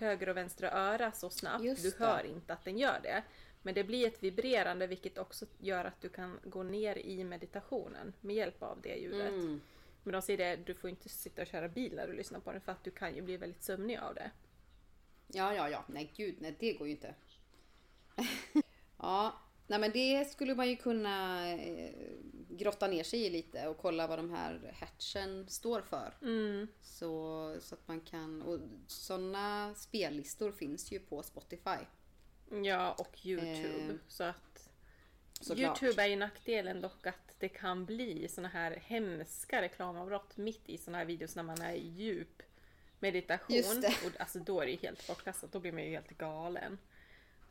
höger 0.00 0.28
och 0.28 0.36
vänstra 0.36 0.70
öra 0.70 1.12
så 1.12 1.30
snabbt. 1.30 1.60
Mm. 1.60 1.66
Just 1.66 1.82
du 1.82 1.90
det. 1.90 2.04
hör 2.04 2.26
inte 2.26 2.52
att 2.52 2.64
den 2.64 2.78
gör 2.78 3.00
det. 3.02 3.22
Men 3.62 3.74
det 3.74 3.84
blir 3.84 4.06
ett 4.06 4.22
vibrerande 4.22 4.86
vilket 4.86 5.18
också 5.18 5.46
gör 5.58 5.84
att 5.84 6.00
du 6.00 6.08
kan 6.08 6.38
gå 6.44 6.62
ner 6.62 6.98
i 6.98 7.24
meditationen 7.24 8.12
med 8.20 8.36
hjälp 8.36 8.62
av 8.62 8.80
det 8.82 8.96
ljudet. 8.96 9.32
Mm. 9.32 9.60
Men 10.02 10.12
de 10.12 10.22
säger 10.22 10.38
det, 10.38 10.56
du 10.56 10.74
får 10.74 10.90
inte 10.90 11.08
sitta 11.08 11.42
och 11.42 11.48
köra 11.48 11.68
bil 11.68 11.92
när 11.96 12.06
du 12.06 12.12
lyssnar 12.12 12.40
på 12.40 12.52
den 12.52 12.60
för 12.60 12.72
att 12.72 12.84
du 12.84 12.90
kan 12.90 13.14
ju 13.14 13.22
bli 13.22 13.36
väldigt 13.36 13.62
sömnig 13.62 13.98
av 13.98 14.14
det. 14.14 14.30
Ja, 15.26 15.54
ja, 15.54 15.70
ja. 15.70 15.84
Nej, 15.86 16.12
gud, 16.16 16.36
nej, 16.40 16.56
det 16.58 16.72
går 16.72 16.86
ju 16.86 16.92
inte. 16.92 17.14
ja, 18.98 19.34
nej 19.66 19.78
men 19.78 19.90
det 19.90 20.30
skulle 20.30 20.54
man 20.54 20.68
ju 20.68 20.76
kunna 20.76 21.48
eh, 21.52 21.94
grotta 22.50 22.86
ner 22.86 23.02
sig 23.02 23.26
i 23.26 23.30
lite 23.30 23.68
och 23.68 23.78
kolla 23.78 24.06
vad 24.06 24.18
de 24.18 24.30
här 24.30 24.74
hatchen 24.80 25.48
står 25.48 25.80
för. 25.80 26.14
Mm. 26.22 26.68
Så, 26.82 27.56
så 27.60 27.74
att 27.74 27.88
man 27.88 28.00
kan, 28.00 28.42
och 28.42 28.60
sådana 28.86 29.74
spellistor 29.74 30.52
finns 30.52 30.92
ju 30.92 30.98
på 30.98 31.22
Spotify. 31.22 31.78
Ja, 32.64 32.92
och 32.92 33.26
Youtube. 33.26 33.92
Eh, 33.92 33.94
så 34.08 34.24
att 34.24 34.70
såklart. 35.40 35.82
Youtube 35.82 36.02
är 36.02 36.06
ju 36.06 36.16
nackdelen 36.16 36.80
dock 36.80 37.06
att 37.06 37.34
det 37.38 37.48
kan 37.48 37.84
bli 37.84 38.28
såna 38.28 38.48
här 38.48 38.70
hemska 38.70 39.62
reklamavbrott 39.62 40.36
mitt 40.36 40.68
i 40.68 40.78
såna 40.78 40.98
här 40.98 41.04
videos 41.04 41.36
när 41.36 41.42
man 41.42 41.62
är 41.62 41.74
i 41.74 41.88
djup 41.88 42.42
meditation. 42.98 43.84
Och 44.06 44.20
alltså 44.20 44.38
då 44.38 44.60
är 44.60 44.66
det 44.66 44.72
ju 44.72 44.78
helt 44.78 45.06
bortkastat, 45.06 45.52
då 45.52 45.60
blir 45.60 45.72
man 45.72 45.84
ju 45.84 45.90
helt 45.90 46.18
galen. 46.18 46.78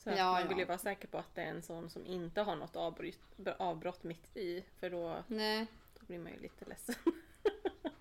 Så 0.03 0.09
att 0.09 0.17
Ja, 0.17 0.31
man 0.31 0.47
vill 0.47 0.57
ju 0.57 0.65
vara 0.65 0.77
säker 0.77 1.07
på 1.07 1.17
att 1.17 1.35
det 1.35 1.41
är 1.41 1.47
en 1.49 1.61
sån 1.61 1.89
som 1.89 2.05
inte 2.05 2.41
har 2.41 2.55
något 2.55 2.75
avbryt, 2.75 3.19
avbrott 3.57 4.03
mitt 4.03 4.37
i. 4.37 4.63
För 4.79 4.89
då, 4.89 5.23
Nej, 5.27 5.67
då 5.99 6.05
blir 6.05 6.19
man 6.19 6.31
ju 6.31 6.39
lite 6.39 6.65
ledsen. 6.65 6.95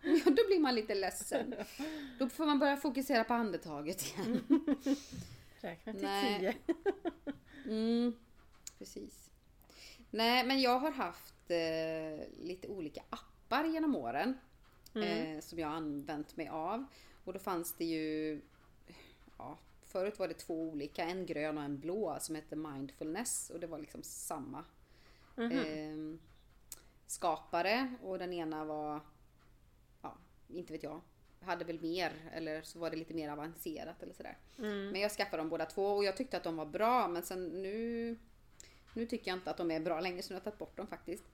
ja, 0.03 0.25
då 0.25 0.47
blir 0.47 0.61
man 0.61 0.75
lite 0.75 0.95
ledsen. 0.95 1.55
Då 2.19 2.29
får 2.29 2.47
man 2.47 2.59
börja 2.59 2.77
fokusera 2.77 3.25
på 3.25 3.35
andetaget 3.35 4.03
igen. 4.07 4.45
Räkna 5.61 5.93
till 5.93 6.03
Nej. 6.03 6.39
tio. 6.39 6.55
Mm, 7.65 8.15
precis. 8.79 9.31
Nej, 10.11 10.47
men 10.47 10.61
jag 10.61 10.79
har 10.79 10.91
haft 10.91 11.51
eh, 11.51 12.29
lite 12.39 12.69
olika 12.69 13.03
appar 13.11 13.65
genom 13.65 13.97
åren. 13.97 14.39
Eh, 14.95 15.41
som 15.41 15.59
jag 15.59 15.69
har 15.69 15.77
använt 15.77 16.37
mig 16.37 16.49
av. 16.49 16.85
Och 17.25 17.33
då 17.33 17.39
fanns 17.39 17.73
det 17.73 17.85
ju... 17.85 18.41
Ja, 19.39 19.59
förut 19.89 20.19
var 20.19 20.29
det 20.29 20.35
två 20.35 20.63
olika. 20.63 21.05
En 21.05 21.27
grön 21.27 21.59
och 21.59 21.65
en 21.65 21.79
blå 21.79 22.17
som 22.21 22.35
hette 22.35 22.57
Mindfulness. 22.57 23.51
Och 23.51 23.61
det 23.61 23.67
var 23.67 23.79
liksom 23.79 24.03
samma 24.03 24.65
eh, 25.37 26.19
skapare. 27.07 27.95
Och 28.03 28.19
den 28.19 28.33
ena 28.33 28.65
var... 28.65 29.01
Ja, 30.03 30.17
inte 30.49 30.73
vet 30.73 30.83
jag. 30.83 31.01
Hade 31.41 31.65
väl 31.65 31.81
mer. 31.81 32.13
Eller 32.33 32.63
så 32.63 32.79
var 32.79 32.91
det 32.91 32.97
lite 32.97 33.15
mer 33.15 33.31
avancerat 33.31 34.03
eller 34.03 34.15
sådär. 34.15 34.39
Men 34.93 35.01
jag 35.01 35.13
skaffade 35.13 35.41
dem 35.43 35.49
båda 35.49 35.67
två 35.67 35.87
och 35.87 36.05
jag 36.05 36.17
tyckte 36.17 36.37
att 36.37 36.45
de 36.45 36.57
var 36.57 36.67
bra. 36.67 37.09
Men 37.09 37.23
sen 37.23 37.45
nu... 37.63 38.17
Nu 38.95 39.07
tycker 39.07 39.31
jag 39.31 39.39
inte 39.39 39.51
att 39.51 39.57
de 39.57 39.71
är 39.71 39.81
bra 39.81 40.01
längre 40.01 40.23
så 40.23 40.33
nu 40.33 40.35
har 40.35 40.39
jag 40.39 40.45
tagit 40.45 40.59
bort 40.59 40.77
dem 40.77 40.87
faktiskt. 40.87 41.25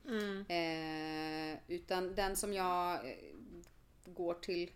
Eh, 0.48 1.58
utan 1.68 2.14
den 2.14 2.36
som 2.36 2.52
jag 2.52 3.10
eh, 3.10 3.16
går 4.04 4.34
till 4.34 4.70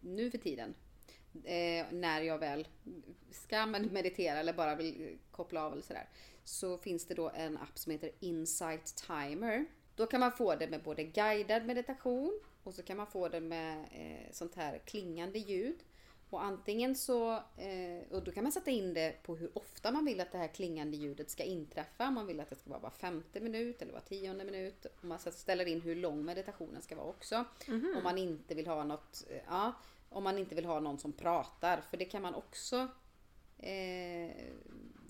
nu 0.00 0.30
för 0.30 0.38
tiden. 0.38 0.74
Eh, 1.44 1.86
när 1.92 2.20
jag 2.22 2.38
väl 2.38 2.68
ska 3.30 3.66
med- 3.66 3.92
meditera 3.92 4.38
eller 4.38 4.52
bara 4.52 4.74
vill 4.74 5.18
koppla 5.30 5.64
av 5.64 5.72
eller 5.72 5.82
sådär. 5.82 6.08
Så 6.44 6.78
finns 6.78 7.06
det 7.06 7.14
då 7.14 7.30
en 7.34 7.56
app 7.58 7.78
som 7.78 7.92
heter 7.92 8.10
Insight 8.20 8.86
Timer. 9.06 9.66
Då 9.96 10.06
kan 10.06 10.20
man 10.20 10.32
få 10.32 10.54
det 10.54 10.66
med 10.68 10.82
både 10.82 11.04
guidad 11.04 11.66
meditation 11.66 12.40
och 12.62 12.74
så 12.74 12.82
kan 12.82 12.96
man 12.96 13.06
få 13.06 13.28
det 13.28 13.40
med 13.40 13.78
eh, 13.92 14.32
sånt 14.32 14.54
här 14.54 14.78
klingande 14.78 15.38
ljud. 15.38 15.76
Och 16.30 16.44
antingen 16.44 16.94
så, 16.94 17.32
eh, 17.34 18.10
och 18.10 18.24
då 18.24 18.32
kan 18.32 18.42
man 18.42 18.52
sätta 18.52 18.70
in 18.70 18.94
det 18.94 19.22
på 19.22 19.36
hur 19.36 19.58
ofta 19.58 19.92
man 19.92 20.04
vill 20.04 20.20
att 20.20 20.32
det 20.32 20.38
här 20.38 20.48
klingande 20.48 20.96
ljudet 20.96 21.30
ska 21.30 21.42
inträffa. 21.44 22.08
Om 22.08 22.14
man 22.14 22.26
vill 22.26 22.40
att 22.40 22.50
det 22.50 22.56
ska 22.56 22.70
vara 22.70 22.80
var 22.80 22.90
femte 22.90 23.40
minut 23.40 23.82
eller 23.82 23.92
var 23.92 24.00
tionde 24.00 24.44
minut. 24.44 24.84
Och 24.84 25.04
man 25.04 25.18
ställer 25.18 25.66
in 25.66 25.80
hur 25.80 25.94
lång 25.94 26.24
meditationen 26.24 26.82
ska 26.82 26.96
vara 26.96 27.06
också. 27.06 27.44
Om 27.96 28.02
man 28.04 28.18
inte 28.18 28.54
vill 28.54 28.66
ha 28.66 28.84
något, 28.84 29.24
eh, 29.30 29.40
ja, 29.48 29.72
om 30.16 30.24
man 30.24 30.38
inte 30.38 30.54
vill 30.54 30.64
ha 30.64 30.80
någon 30.80 30.98
som 30.98 31.12
pratar. 31.12 31.80
För 31.80 31.96
det 31.96 32.04
kan 32.04 32.22
man 32.22 32.34
också 32.34 32.88
eh, 33.58 34.30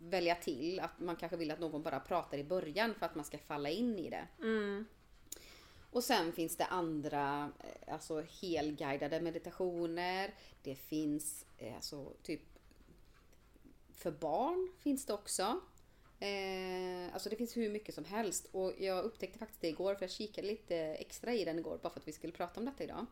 välja 0.03 0.35
till. 0.35 0.81
Att 0.81 1.01
man 1.01 1.17
kanske 1.17 1.37
vill 1.37 1.51
att 1.51 1.61
någon 1.61 1.83
bara 1.83 2.01
pratar 2.01 2.39
i 2.39 2.45
början 2.45 2.95
för 2.95 3.07
att 3.07 3.15
man 3.15 3.25
ska 3.25 3.39
falla 3.39 3.71
in 3.71 3.99
i 3.99 4.11
det. 4.11 4.27
Och 5.91 6.05
sen 6.05 6.33
finns 6.33 6.57
det 6.57 6.65
andra, 6.65 7.53
eh, 7.61 7.93
alltså 7.95 8.25
helguidade 8.41 9.21
meditationer. 9.21 10.35
Det 10.63 10.75
finns 10.75 11.47
eh, 11.59 11.75
alltså 11.75 12.13
typ 12.23 12.41
för 13.95 14.11
barn 14.11 14.73
finns 14.79 15.07
det 15.07 15.13
också. 15.13 15.61
Eh, 16.19 17.15
alltså 17.15 17.29
det 17.29 17.37
finns 17.37 17.57
hur 17.57 17.71
mycket 17.71 17.95
som 17.95 18.05
helst. 18.05 18.49
Och 18.53 18.73
jag 18.79 19.05
upptäckte 19.05 19.39
faktiskt 19.39 19.61
det 19.61 19.69
igår 19.69 19.95
för 19.95 20.03
jag 20.03 20.11
kikade 20.11 20.49
lite 20.49 20.77
extra 20.77 21.35
i 21.35 21.45
den 21.45 21.59
igår 21.59 21.79
bara 21.83 21.93
för 21.93 22.01
att 22.01 22.09
vi 22.09 22.13
skulle 22.13 22.33
prata 22.33 22.61
om 22.61 22.67
detta 22.67 22.85
idag. 22.85 23.07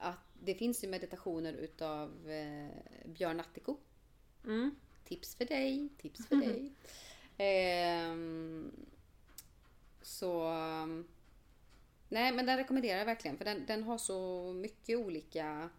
Att 0.00 0.18
det 0.42 0.54
finns 0.54 0.84
ju 0.84 0.88
meditationer 0.88 1.52
utav 1.52 2.30
eh, 2.30 2.68
Björn 3.04 3.40
Attiko. 3.40 3.76
Mm. 4.44 4.74
Tips 5.04 5.34
för 5.34 5.44
dig, 5.44 5.88
tips 5.98 6.26
för 6.26 6.36
dig. 6.36 6.72
Ehm, 7.42 8.72
så... 10.02 10.52
Nej 12.08 12.32
men 12.32 12.46
den 12.46 12.56
rekommenderar 12.56 12.98
jag 12.98 13.06
verkligen 13.06 13.36
för 13.36 13.44
den, 13.44 13.66
den 13.66 13.82
har 13.82 13.98
så 13.98 14.52
mycket 14.52 14.98
olika 14.98 15.70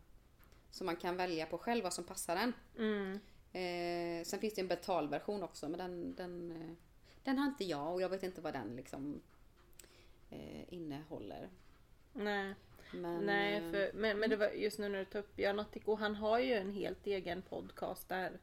som 0.71 0.85
man 0.85 0.95
kan 0.95 1.17
välja 1.17 1.45
på 1.45 1.57
själv 1.57 1.83
vad 1.83 1.93
som 1.93 2.03
passar 2.03 2.35
en. 2.35 2.53
Mm. 2.77 3.19
Eh, 3.53 4.25
sen 4.25 4.39
finns 4.39 4.53
det 4.53 4.61
en 4.61 4.67
betalversion 4.67 5.43
också 5.43 5.69
men 5.69 5.79
den, 5.79 6.15
den, 6.15 6.51
eh, 6.51 6.75
den 7.23 7.37
har 7.37 7.47
inte 7.47 7.63
jag 7.63 7.93
och 7.93 8.01
jag 8.01 8.09
vet 8.09 8.23
inte 8.23 8.41
vad 8.41 8.53
den 8.53 8.75
liksom 8.75 9.21
eh, 10.29 10.73
innehåller. 10.73 11.49
Nej. 12.13 12.55
Men, 12.93 13.25
Nej, 13.25 13.55
eh, 13.55 13.71
för, 13.71 13.91
men, 13.93 14.19
men 14.19 14.29
det 14.29 14.35
var 14.35 14.47
just 14.49 14.79
nu 14.79 14.89
när 14.89 14.99
du 14.99 15.05
tar 15.05 15.19
upp 15.19 15.35
Björn 15.35 15.59
Attiko, 15.59 15.95
han 15.95 16.15
har 16.15 16.39
ju 16.39 16.53
en 16.53 16.71
helt 16.71 17.07
egen 17.07 17.41
podcast 17.41 18.09
där. 18.09 18.39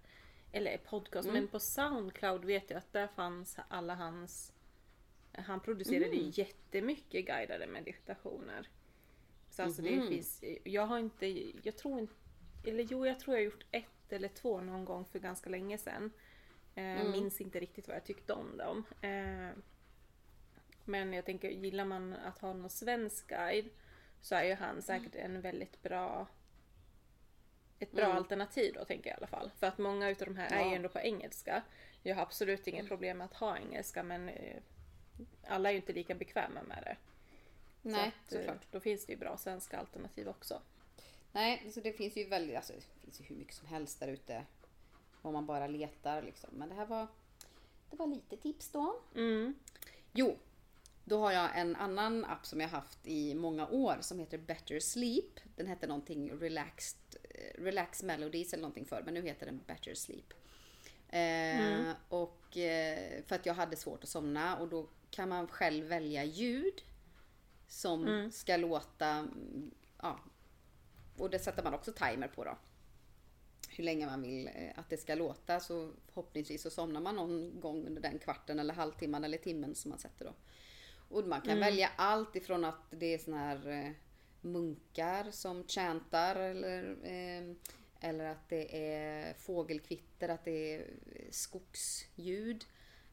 Eller 0.52 0.78
podcast, 0.78 1.28
Mm. 1.28 1.40
men 1.40 1.48
på 1.48 1.60
Soundcloud 1.60 2.44
vet 2.44 2.70
jag 2.70 2.78
att 2.78 2.92
där 2.92 3.06
fanns 3.06 3.58
alla 3.68 3.94
hans... 3.94 4.52
Han 5.32 5.60
producerade 5.60 6.06
Mm. 6.16 6.30
jättemycket 6.30 7.26
guidade 7.26 7.66
meditationer. 7.66 8.68
Så 9.50 9.62
alltså 9.62 9.82
det 9.82 9.96
Mhm. 9.96 10.08
finns... 10.08 10.44
Jag 10.64 10.86
har 10.86 10.98
inte... 10.98 11.26
Jag 11.62 11.76
tror 11.76 11.98
inte... 12.00 12.14
Eller 12.66 12.86
jo, 12.90 13.06
jag 13.06 13.20
tror 13.20 13.36
jag 13.36 13.40
har 13.40 13.44
gjort 13.52 13.64
ett 13.70 14.12
eller 14.12 14.28
två 14.28 14.60
någon 14.60 14.84
gång 14.84 15.04
för 15.04 15.18
ganska 15.18 15.50
länge 15.50 15.78
sedan. 15.78 16.10
Eh, 16.74 16.84
Mm. 17.00 17.10
Minns 17.10 17.40
inte 17.40 17.60
riktigt 17.60 17.88
vad 17.88 17.96
jag 17.96 18.04
tyckte 18.04 18.32
om 18.32 18.56
dem. 18.56 18.84
Eh, 19.00 19.50
men 20.84 21.12
jag 21.12 21.24
tänker, 21.24 21.50
gillar 21.50 21.84
man 21.84 22.12
att 22.12 22.38
ha 22.38 22.52
någon 22.52 22.70
svensk 22.70 23.26
guide 23.28 23.68
så 24.20 24.34
är 24.34 24.44
ju 24.44 24.54
han 24.54 24.82
säkert 24.82 25.14
en 25.14 25.40
väldigt 25.40 25.82
bra 25.82 26.26
ett 27.78 27.92
bra 27.92 28.04
Mm. 28.04 28.16
alternativ 28.16 28.74
då 28.74 28.84
tänker 28.84 29.10
jag 29.10 29.16
i 29.16 29.18
alla 29.18 29.26
fall. 29.26 29.50
För 29.58 29.66
att 29.66 29.78
många 29.78 30.08
utav 30.08 30.28
de 30.28 30.36
här 30.36 30.52
är 30.52 30.60
Ja. 30.60 30.68
ju 30.70 30.74
ändå 30.76 30.88
på 30.88 30.98
engelska. 30.98 31.62
Jag 32.02 32.14
har 32.16 32.22
absolut 32.22 32.66
inget 32.66 32.88
problem 32.88 33.18
med 33.18 33.24
att 33.24 33.34
ha 33.34 33.56
engelska 33.58 34.02
men 34.02 34.28
eh, 34.28 34.56
alla 35.46 35.68
är 35.68 35.72
ju 35.72 35.76
inte 35.80 35.92
lika 35.92 36.14
bekväma 36.14 36.62
med 36.62 36.82
det. 36.82 36.96
Nej, 37.82 37.94
så 38.02 38.08
att, 38.08 38.32
eh, 38.32 38.38
såklart. 38.38 38.66
Då 38.70 38.80
finns 38.80 39.06
det 39.06 39.12
ju 39.12 39.18
bra 39.18 39.36
svenska 39.36 39.78
alternativ 39.78 40.28
också. 40.28 40.60
Nej, 41.32 41.70
så 41.72 41.80
det 41.80 41.92
finns 41.92 42.16
ju 42.16 42.24
väldigt, 42.24 42.56
alltså 42.56 42.72
det 42.72 43.00
finns 43.04 43.20
ju 43.20 43.24
hur 43.24 43.36
mycket 43.36 43.54
som 43.54 43.68
helst 43.68 44.00
där 44.00 44.08
ute. 44.08 44.44
Om 45.22 45.32
man 45.32 45.46
bara 45.46 45.66
letar 45.66 46.22
liksom. 46.22 46.50
Men 46.52 46.68
det 46.68 46.74
här 46.74 46.86
var, 46.86 47.06
det 47.90 47.96
var 47.96 48.06
lite 48.06 48.36
tips 48.36 48.70
då. 48.70 49.00
Mm. 49.14 49.54
Jo, 50.12 50.36
då 51.08 51.18
har 51.20 51.32
jag 51.32 51.58
en 51.58 51.76
annan 51.76 52.24
app 52.24 52.46
som 52.46 52.60
jag 52.60 52.68
haft 52.68 52.98
i 53.06 53.34
många 53.34 53.68
år 53.68 53.96
som 54.00 54.18
heter 54.18 54.38
Better 54.38 54.80
Sleep. 54.80 55.40
Den 55.56 55.66
hette 55.66 55.86
någonting 55.86 56.32
Relaxed, 56.32 56.98
eh, 57.22 57.62
Relax 57.62 58.02
Melodies 58.02 58.52
eller 58.52 58.62
någonting 58.62 58.86
för 58.86 59.02
men 59.02 59.14
nu 59.14 59.22
heter 59.22 59.46
den 59.46 59.60
Better 59.66 59.94
Sleep. 59.94 60.32
Eh, 61.08 61.90
Och 62.08 62.56
eh, 62.56 63.22
för 63.26 63.34
att 63.36 63.46
jag 63.46 63.54
hade 63.54 63.76
svårt 63.76 64.02
att 64.02 64.08
somna 64.08 64.56
och 64.56 64.68
då 64.68 64.88
kan 65.10 65.28
man 65.28 65.46
själv 65.48 65.86
välja 65.86 66.24
ljud 66.24 66.82
som 67.68 68.06
ska 68.32 68.56
låta, 68.56 69.06
mm, 69.08 69.70
ja, 70.02 70.20
och 71.18 71.30
det 71.30 71.38
sätter 71.38 71.62
man 71.62 71.74
också 71.74 71.92
timer 71.92 72.28
på 72.28 72.44
då. 72.44 72.58
Hur 73.68 73.84
länge 73.84 74.06
man 74.06 74.22
vill 74.22 74.46
eh, 74.46 74.78
att 74.78 74.90
det 74.90 74.96
ska 74.96 75.14
låta 75.14 75.60
så 75.60 75.92
förhoppningsvis 76.06 76.62
så 76.62 76.70
somnar 76.70 77.00
man 77.00 77.16
någon 77.16 77.60
gång 77.60 77.86
under 77.86 78.02
den 78.02 78.18
kvarten 78.18 78.58
eller 78.58 78.74
halvtimman 78.74 79.24
eller 79.24 79.38
timmen 79.38 79.74
som 79.74 79.88
man 79.88 79.98
sätter 79.98 80.24
då. 80.24 80.32
Och 81.08 81.24
man 81.24 81.40
kan 81.40 81.60
välja 81.60 81.90
allt 81.96 82.36
ifrån 82.36 82.64
att 82.64 82.80
det 82.90 83.14
är 83.14 83.18
såna 83.18 83.38
här 83.38 83.68
eh, 83.70 83.90
munkar 84.40 85.30
som 85.30 85.64
chantar 85.68 86.36
eller 86.36 86.96
eh, 87.02 87.54
Eller 88.00 88.24
att 88.24 88.48
det 88.48 88.92
är 88.94 89.34
fågelkvitter, 89.34 90.28
att 90.28 90.44
det 90.44 90.74
är 90.74 90.86
skogsljud. 91.30 92.64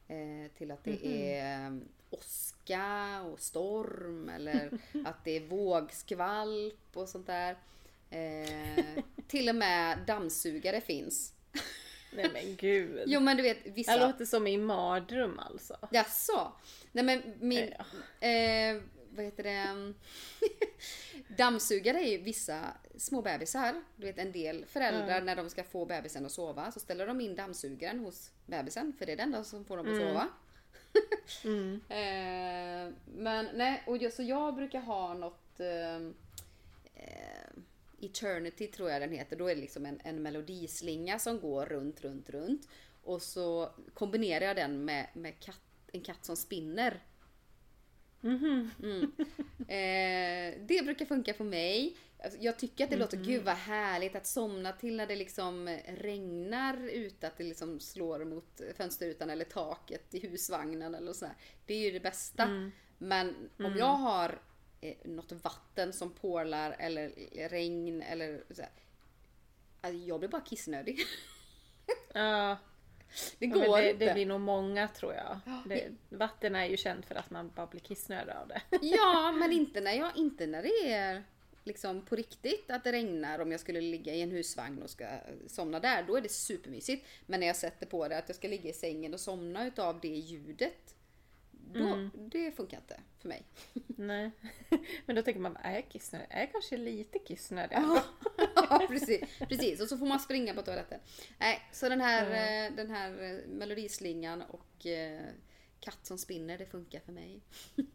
Eh, 0.08 0.50
till 0.58 0.70
att 0.70 0.84
det 0.84 0.90
Mhm. 0.90 1.12
är 1.12 1.80
åska 2.10 3.22
och 3.22 3.40
storm 3.40 4.28
eller 4.28 4.78
att 5.04 5.24
det 5.24 5.30
är 5.36 5.40
vågskvalp 5.46 6.96
och 6.96 7.08
sånt 7.08 7.26
där. 7.26 7.56
Till 9.28 9.48
och 9.48 9.54
med 9.54 9.98
dammsugare 10.06 10.80
finns. 10.80 11.32
Nej 12.10 12.30
men 12.32 12.56
gud. 12.56 13.02
Jo 13.06 13.20
men 13.20 13.36
du 13.36 13.42
vet 13.42 13.64
Det 13.64 13.70
vissa... 13.70 14.06
låter 14.06 14.24
som 14.24 14.46
i 14.46 14.58
mardröm 14.58 15.38
alltså. 15.38 15.76
Jaså? 15.90 16.52
Nej 16.92 17.04
men 17.04 17.22
min... 17.40 17.72
Eh, 18.20 18.82
vad 19.10 19.24
heter 19.24 19.42
det? 19.42 19.92
Dammsugare 21.36 21.98
är 21.98 22.10
ju 22.10 22.18
vissa 22.18 22.60
små 22.96 23.22
bebisar. 23.22 23.82
Du 23.96 24.06
vet 24.06 24.18
en 24.18 24.32
del 24.32 24.66
föräldrar 24.66 25.20
när 25.20 25.36
de 25.36 25.50
ska 25.50 25.64
få 25.64 25.84
bebisen 25.84 26.26
att 26.26 26.32
sova 26.32 26.72
så 26.72 26.80
ställer 26.80 27.06
de 27.06 27.20
in 27.20 27.36
dammsugaren 27.36 27.98
hos 27.98 28.30
bebisen 28.46 28.92
för 28.98 29.06
det 29.06 29.12
är 29.12 29.16
det 29.16 29.22
enda 29.22 29.44
som 29.44 29.64
får 29.64 29.76
dem 29.76 29.92
att 29.92 30.00
sova. 30.00 30.28
Mm. 31.44 31.80
Eh, 31.88 32.94
men 33.06 33.48
nej, 33.54 33.82
och 33.86 33.96
jag, 33.96 34.12
så 34.12 34.22
jag 34.22 34.54
brukar 34.54 34.80
ha 34.80 35.14
något 35.14 35.60
eh, 35.60 35.96
eh, 36.94 37.45
Eternity 38.00 38.66
tror 38.66 38.90
jag 38.90 39.02
den 39.02 39.12
heter. 39.12 39.36
Då 39.36 39.48
är 39.48 39.54
det 39.54 39.60
liksom 39.60 39.86
en, 39.86 40.00
en 40.04 40.22
melodislinga 40.22 41.18
som 41.18 41.40
går 41.40 41.66
runt, 41.66 42.00
runt, 42.00 42.30
runt. 42.30 42.68
Och 43.02 43.22
så 43.22 43.70
kombinerar 43.94 44.44
jag 44.44 44.56
den 44.56 44.84
med, 44.84 45.06
med 45.14 45.40
katt, 45.40 45.60
en 45.92 46.00
katt 46.00 46.24
som 46.24 46.36
spinner. 46.36 47.02
Mhm. 48.20 48.70
Mm. 48.82 49.12
Eh, 49.68 50.60
det 50.66 50.84
brukar 50.84 51.06
funka 51.06 51.34
för 51.34 51.44
mig. 51.44 51.96
Alltså, 52.24 52.38
Jag 52.40 52.58
tycker 52.58 52.84
att 52.84 52.90
det 52.90 52.96
låter, 52.96 53.16
gud 53.16 53.44
vad 53.44 53.54
härligt 53.54 54.16
att 54.16 54.26
somna 54.26 54.72
till 54.72 54.96
när 54.96 55.06
det 55.06 55.16
liksom 55.16 55.78
regnar 55.86 56.88
ute, 56.88 57.26
att 57.26 57.38
det 57.38 57.44
liksom 57.44 57.80
slår 57.80 58.24
mot 58.24 58.60
fönsterrutan 58.76 59.30
eller 59.30 59.44
taket 59.44 60.14
i 60.14 60.20
husvagnen 60.28 60.94
eller 60.94 61.12
så. 61.12 61.26
Här. 61.26 61.34
Det 61.66 61.74
är 61.74 61.78
ju 61.78 61.90
det 61.90 62.00
bästa. 62.00 62.70
Men 62.98 63.50
om 63.58 63.76
jag 63.78 63.94
har 63.94 64.40
något 65.04 65.32
vatten 65.32 65.92
som 65.92 66.10
porlar 66.10 66.76
eller 66.78 67.12
regn 67.48 68.02
eller 68.02 68.42
så 68.50 68.62
här, 68.62 68.70
alltså, 69.80 69.98
jag 69.98 70.18
blir 70.18 70.28
bara 70.28 70.42
kissnödig. 70.42 70.98
Ja, 72.12 72.56
Det 73.38 73.46
ja, 73.46 73.54
går 73.54 73.60
men 73.60 73.82
det, 73.82 73.90
inte. 73.90 74.04
det 74.04 74.14
blir 74.14 74.26
nog 74.26 74.40
många 74.40 74.88
tror 74.88 75.14
jag. 75.14 75.40
Det, 75.66 75.88
vatten 76.08 76.56
är 76.56 76.66
ju 76.66 76.76
känt 76.76 77.06
för 77.06 77.14
att 77.14 77.30
man 77.30 77.50
bara 77.54 77.66
blir 77.66 77.80
kissnödig 77.80 78.32
av 78.32 78.48
det. 78.48 78.62
Ja, 78.82 79.32
men 79.32 79.52
inte 79.52 79.80
när, 79.80 79.92
jag, 79.92 80.16
inte 80.16 80.46
när 80.46 80.62
det 80.62 80.92
är 80.92 81.22
liksom 81.64 82.04
på 82.04 82.16
riktigt 82.16 82.70
att 82.70 82.84
det 82.84 82.92
regnar 82.92 83.38
om 83.38 83.50
jag 83.50 83.60
skulle 83.60 83.80
ligga 83.80 84.14
i 84.14 84.22
en 84.22 84.30
husvagn 84.30 84.82
och 84.82 84.90
ska 84.90 85.06
somna 85.46 85.80
där. 85.80 86.02
Då 86.02 86.16
är 86.16 86.20
det 86.20 86.28
supermysigt. 86.28 87.06
Men 87.26 87.40
när 87.40 87.46
jag 87.46 87.56
sätter 87.56 87.86
på 87.86 88.08
det 88.08 88.18
att 88.18 88.28
jag 88.28 88.36
ska 88.36 88.48
ligga 88.48 88.70
i 88.70 88.72
sängen 88.72 89.14
och 89.14 89.20
somna 89.20 89.66
utav 89.66 90.00
det 90.00 90.08
ljudet. 90.08 90.95
Då, 91.72 92.10
Det 92.14 92.52
funkar 92.52 92.76
inte 92.76 93.00
för 93.18 93.28
mig. 93.28 93.42
Nej. 93.86 94.30
Men 95.06 95.16
då 95.16 95.22
tänker 95.22 95.40
man, 95.40 95.56
är 95.56 95.74
jag 95.74 95.88
kissnödig? 95.88 96.26
Är 96.30 96.40
jag 96.40 96.52
kanske 96.52 96.76
lite 96.76 97.18
kissnödig? 97.18 97.78
Ja, 98.70 98.86
precis, 98.88 99.20
precis. 99.48 99.80
Och 99.80 99.88
så 99.88 99.98
får 99.98 100.06
man 100.06 100.20
springa 100.20 100.54
på 100.54 100.62
toaletten. 100.62 101.00
Nej, 101.38 101.60
så 101.72 101.88
den 101.88 102.00
här, 102.00 102.24
eh, 102.26 102.76
den 102.76 102.90
här 102.90 103.22
eh, 103.22 103.48
melodislingan 103.48 104.42
och 104.42 104.86
eh, 104.86 105.20
katt 105.80 106.06
som 106.06 106.18
spinner, 106.18 106.58
det 106.58 106.66
funkar 106.66 107.00
för 107.00 107.12
mig. 107.12 107.40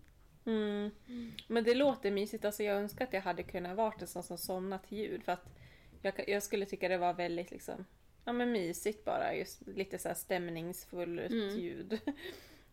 Mm. 0.45 0.91
Men 1.47 1.63
det 1.63 1.75
låter 1.75 2.11
mysigt. 2.11 2.45
Alltså 2.45 2.63
jag 2.63 2.77
önskar 2.77 3.05
att 3.05 3.13
jag 3.13 3.21
hade 3.21 3.43
kunnat 3.43 3.77
vara 3.77 3.93
en 3.99 4.07
sån 4.07 4.23
som 4.23 4.37
somnar 4.37 4.77
till 4.77 4.97
ljud. 4.97 5.23
För 5.23 5.31
att 5.31 5.45
jag, 6.01 6.29
jag 6.29 6.43
skulle 6.43 6.65
tycka 6.65 6.87
det 6.87 6.97
var 6.97 7.13
väldigt 7.13 7.51
liksom, 7.51 7.85
ja 8.25 8.33
men 8.33 8.51
mysigt 8.51 9.05
bara. 9.05 9.35
Just 9.35 9.67
lite 9.67 9.97
så 9.97 10.07
här 10.07 10.15
stämningsfullt 10.15 11.31
ljud. 11.31 11.99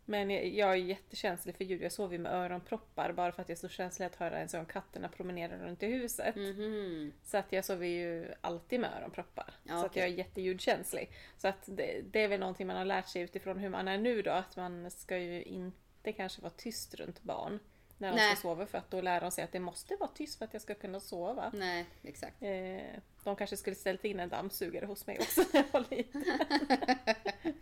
Men 0.08 0.30
jag, 0.56 0.70
är 0.70 0.74
jättekänslig 0.74 1.56
för 1.56 1.64
ljud. 1.64 1.82
Jag 1.82 1.92
sover 1.92 2.12
ju 2.12 2.18
med 2.18 2.32
öronproppar 2.32 3.12
bara 3.12 3.32
för 3.32 3.42
att 3.42 3.48
jag 3.48 3.56
är 3.56 3.60
så 3.60 3.68
känslig 3.68 4.06
att 4.06 4.16
höra 4.16 4.38
en 4.38 4.48
sån 4.48 4.66
katterna 4.66 5.08
promenera 5.08 5.58
runt 5.58 5.82
i 5.82 5.86
huset. 5.86 6.36
Mhm. 6.36 7.12
Så 7.24 7.36
att 7.36 7.52
jag 7.52 7.64
sover 7.64 7.86
ju 7.86 8.32
alltid 8.40 8.80
med 8.80 8.90
öronproppar. 9.00 9.54
Ja, 9.62 9.80
så 9.80 9.86
att 9.86 9.96
jag 9.96 10.06
är 10.06 10.10
jätteljudkänslig. 10.10 11.10
Så 11.36 11.48
att 11.48 11.62
det, 11.66 12.00
det 12.10 12.22
är 12.22 12.28
väl 12.28 12.40
någonting 12.40 12.66
man 12.66 12.76
har 12.76 12.84
lärt 12.84 13.08
sig 13.08 13.22
utifrån 13.22 13.58
hur 13.58 13.68
man 13.68 13.88
är 13.88 13.98
nu 13.98 14.22
då. 14.22 14.30
Att 14.30 14.56
man 14.56 14.90
ska 14.90 15.18
ju 15.18 15.42
inte 15.42 16.12
kanske 16.12 16.42
vara 16.42 16.52
tyst 16.56 16.94
runt 16.94 17.22
barn. 17.22 17.58
När 17.98 18.08
de 18.08 18.16
Nej. 18.16 18.36
ska 18.36 18.42
sova 18.42 18.66
för 18.66 18.78
att 18.78 18.90
då 18.90 19.00
lär 19.00 19.20
de 19.20 19.30
sig 19.30 19.44
att 19.44 19.52
det 19.52 19.60
måste 19.60 19.96
vara 19.96 20.10
tyst 20.14 20.38
för 20.38 20.44
att 20.44 20.52
jag 20.52 20.62
ska 20.62 20.74
kunna 20.74 21.00
sova. 21.00 21.50
Nej, 21.54 21.86
exakt. 22.02 22.42
Eh, 22.42 23.00
de 23.24 23.36
kanske 23.36 23.56
skulle 23.56 23.76
ställt 23.76 24.04
in 24.04 24.20
en 24.20 24.28
dammsugare 24.28 24.86
hos 24.86 25.06
mig 25.06 25.18
också 25.18 25.42
när 25.52 25.60
jag 25.60 25.72
var 25.72 25.84
liten. 25.90 26.24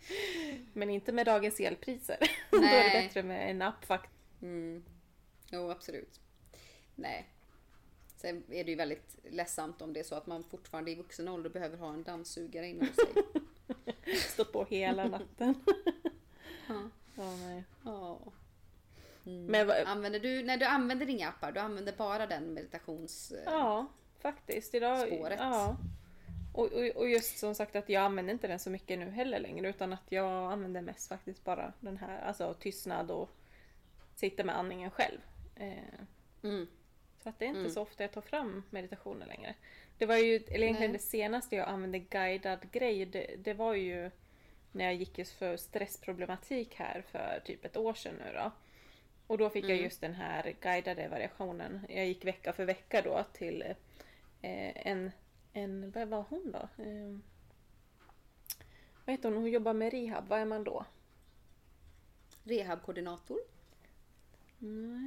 Men 0.73 0.89
inte 0.89 1.11
med 1.11 1.25
dagens 1.25 1.59
elpriser. 1.59 2.17
då 2.51 2.57
är 2.57 2.83
det 2.83 3.01
bättre 3.01 3.23
med 3.23 3.51
en 3.51 3.61
app 3.61 3.85
faktiskt. 3.85 4.13
Mm. 4.41 4.83
Jo, 5.49 5.71
absolut. 5.71 6.19
Nej. 6.95 7.27
Sen 8.17 8.43
är 8.49 8.63
det 8.63 8.71
ju 8.71 8.77
väldigt 8.77 9.15
ledsamt 9.29 9.81
om 9.81 9.93
det 9.93 9.99
är 9.99 10.03
så 10.03 10.15
att 10.15 10.27
man 10.27 10.43
fortfarande 10.43 10.91
i 10.91 10.95
vuxen 10.95 11.27
ålder 11.27 11.49
behöver 11.49 11.77
ha 11.77 11.93
en 11.93 12.03
dammsugare 12.03 12.75
hos 12.79 12.95
sig. 12.95 13.23
Stå 14.15 14.45
på 14.45 14.65
hela 14.65 15.07
natten. 15.07 15.53
Ja. 16.67 16.89
Ja, 17.15 17.35
nej. 17.35 17.63
Ja. 17.85 18.19
Mm. 19.27 19.45
Men 19.45 19.87
Använder 19.87 20.19
du, 20.19 20.43
nej, 20.43 20.57
du 20.57 20.65
använder 20.65 21.09
inga 21.09 21.29
appar, 21.29 21.51
du 21.51 21.59
använder 21.59 21.93
bara 21.93 22.27
den 22.27 22.53
meditations... 22.53 23.33
Ja, 23.45 23.85
faktiskt. 24.19 24.75
Idag, 24.75 25.07
Spåret. 25.07 25.39
Ja. 25.39 25.77
Och, 26.53 26.65
och, 26.73 26.87
och 26.95 27.09
just 27.09 27.37
som 27.37 27.55
sagt 27.55 27.75
att 27.75 27.89
jag 27.89 28.03
använder 28.03 28.33
inte 28.33 28.47
den 28.47 28.59
så 28.59 28.69
mycket 28.69 28.99
nu 28.99 29.09
heller 29.09 29.39
längre 29.39 29.69
utan 29.69 29.93
att 29.93 30.11
jag 30.11 30.51
använder 30.51 30.81
mest 30.81 31.09
faktiskt 31.09 31.43
bara 31.43 31.73
den 31.79 31.97
här, 31.97 32.21
alltså 32.21 32.53
tystnad 32.53 33.11
och 33.11 33.29
sitta 34.15 34.43
med 34.43 34.57
andningen 34.57 34.91
själv. 34.91 35.19
Eh, 35.55 35.99
Mm. 36.43 36.67
så 37.23 37.29
att 37.29 37.39
det 37.39 37.45
är 37.45 37.49
inte 37.49 37.59
Mm. 37.59 37.71
så 37.71 37.81
ofta 37.81 38.03
jag 38.03 38.11
tar 38.11 38.21
fram 38.21 38.63
meditationer 38.69 39.25
längre. 39.25 39.53
Det 39.97 40.05
var 40.05 40.15
ju, 40.17 40.35
eller 40.35 40.63
egentligen 40.63 40.91
Nej. 40.91 40.99
det 40.99 41.03
senaste 41.05 41.55
jag 41.55 41.67
använde 41.67 41.99
guidad 41.99 42.71
grej, 42.71 43.05
det, 43.05 43.35
det 43.43 43.53
var 43.53 43.73
ju 43.73 44.11
när 44.71 44.85
jag 44.85 44.93
gick 44.95 45.17
just 45.17 45.33
för 45.33 45.57
stressproblematik 45.57 46.75
här 46.75 47.03
för 47.11 47.41
typ 47.45 47.65
ett 47.65 47.77
år 47.77 47.93
sedan 47.93 48.13
nu 48.25 48.33
då. 48.33 48.51
Och 49.27 49.37
då 49.37 49.49
fick 49.49 49.63
jag 49.63 49.71
Mm. 49.71 49.83
just 49.83 50.01
den 50.01 50.13
här 50.13 50.55
guidade 50.61 51.07
variationen. 51.07 51.85
Jag 51.89 52.05
gick 52.07 52.25
vecka 52.25 52.53
för 52.53 52.65
vecka 52.65 53.01
då 53.01 53.25
till 53.33 53.61
eh, 54.41 54.87
en, 54.87 55.11
en, 55.53 55.91
vad 55.91 56.07
var 56.07 56.25
hon 56.29 56.51
då? 56.51 56.83
Eh, 56.83 57.17
vad 59.05 59.13
heter 59.13 59.29
hon? 59.29 59.37
Hon 59.37 59.51
jobbar 59.51 59.73
med 59.73 59.91
rehab, 59.93 60.27
vad 60.27 60.39
är 60.39 60.45
man 60.45 60.63
då? 60.63 60.85
Rehabkoordinator? 62.43 63.39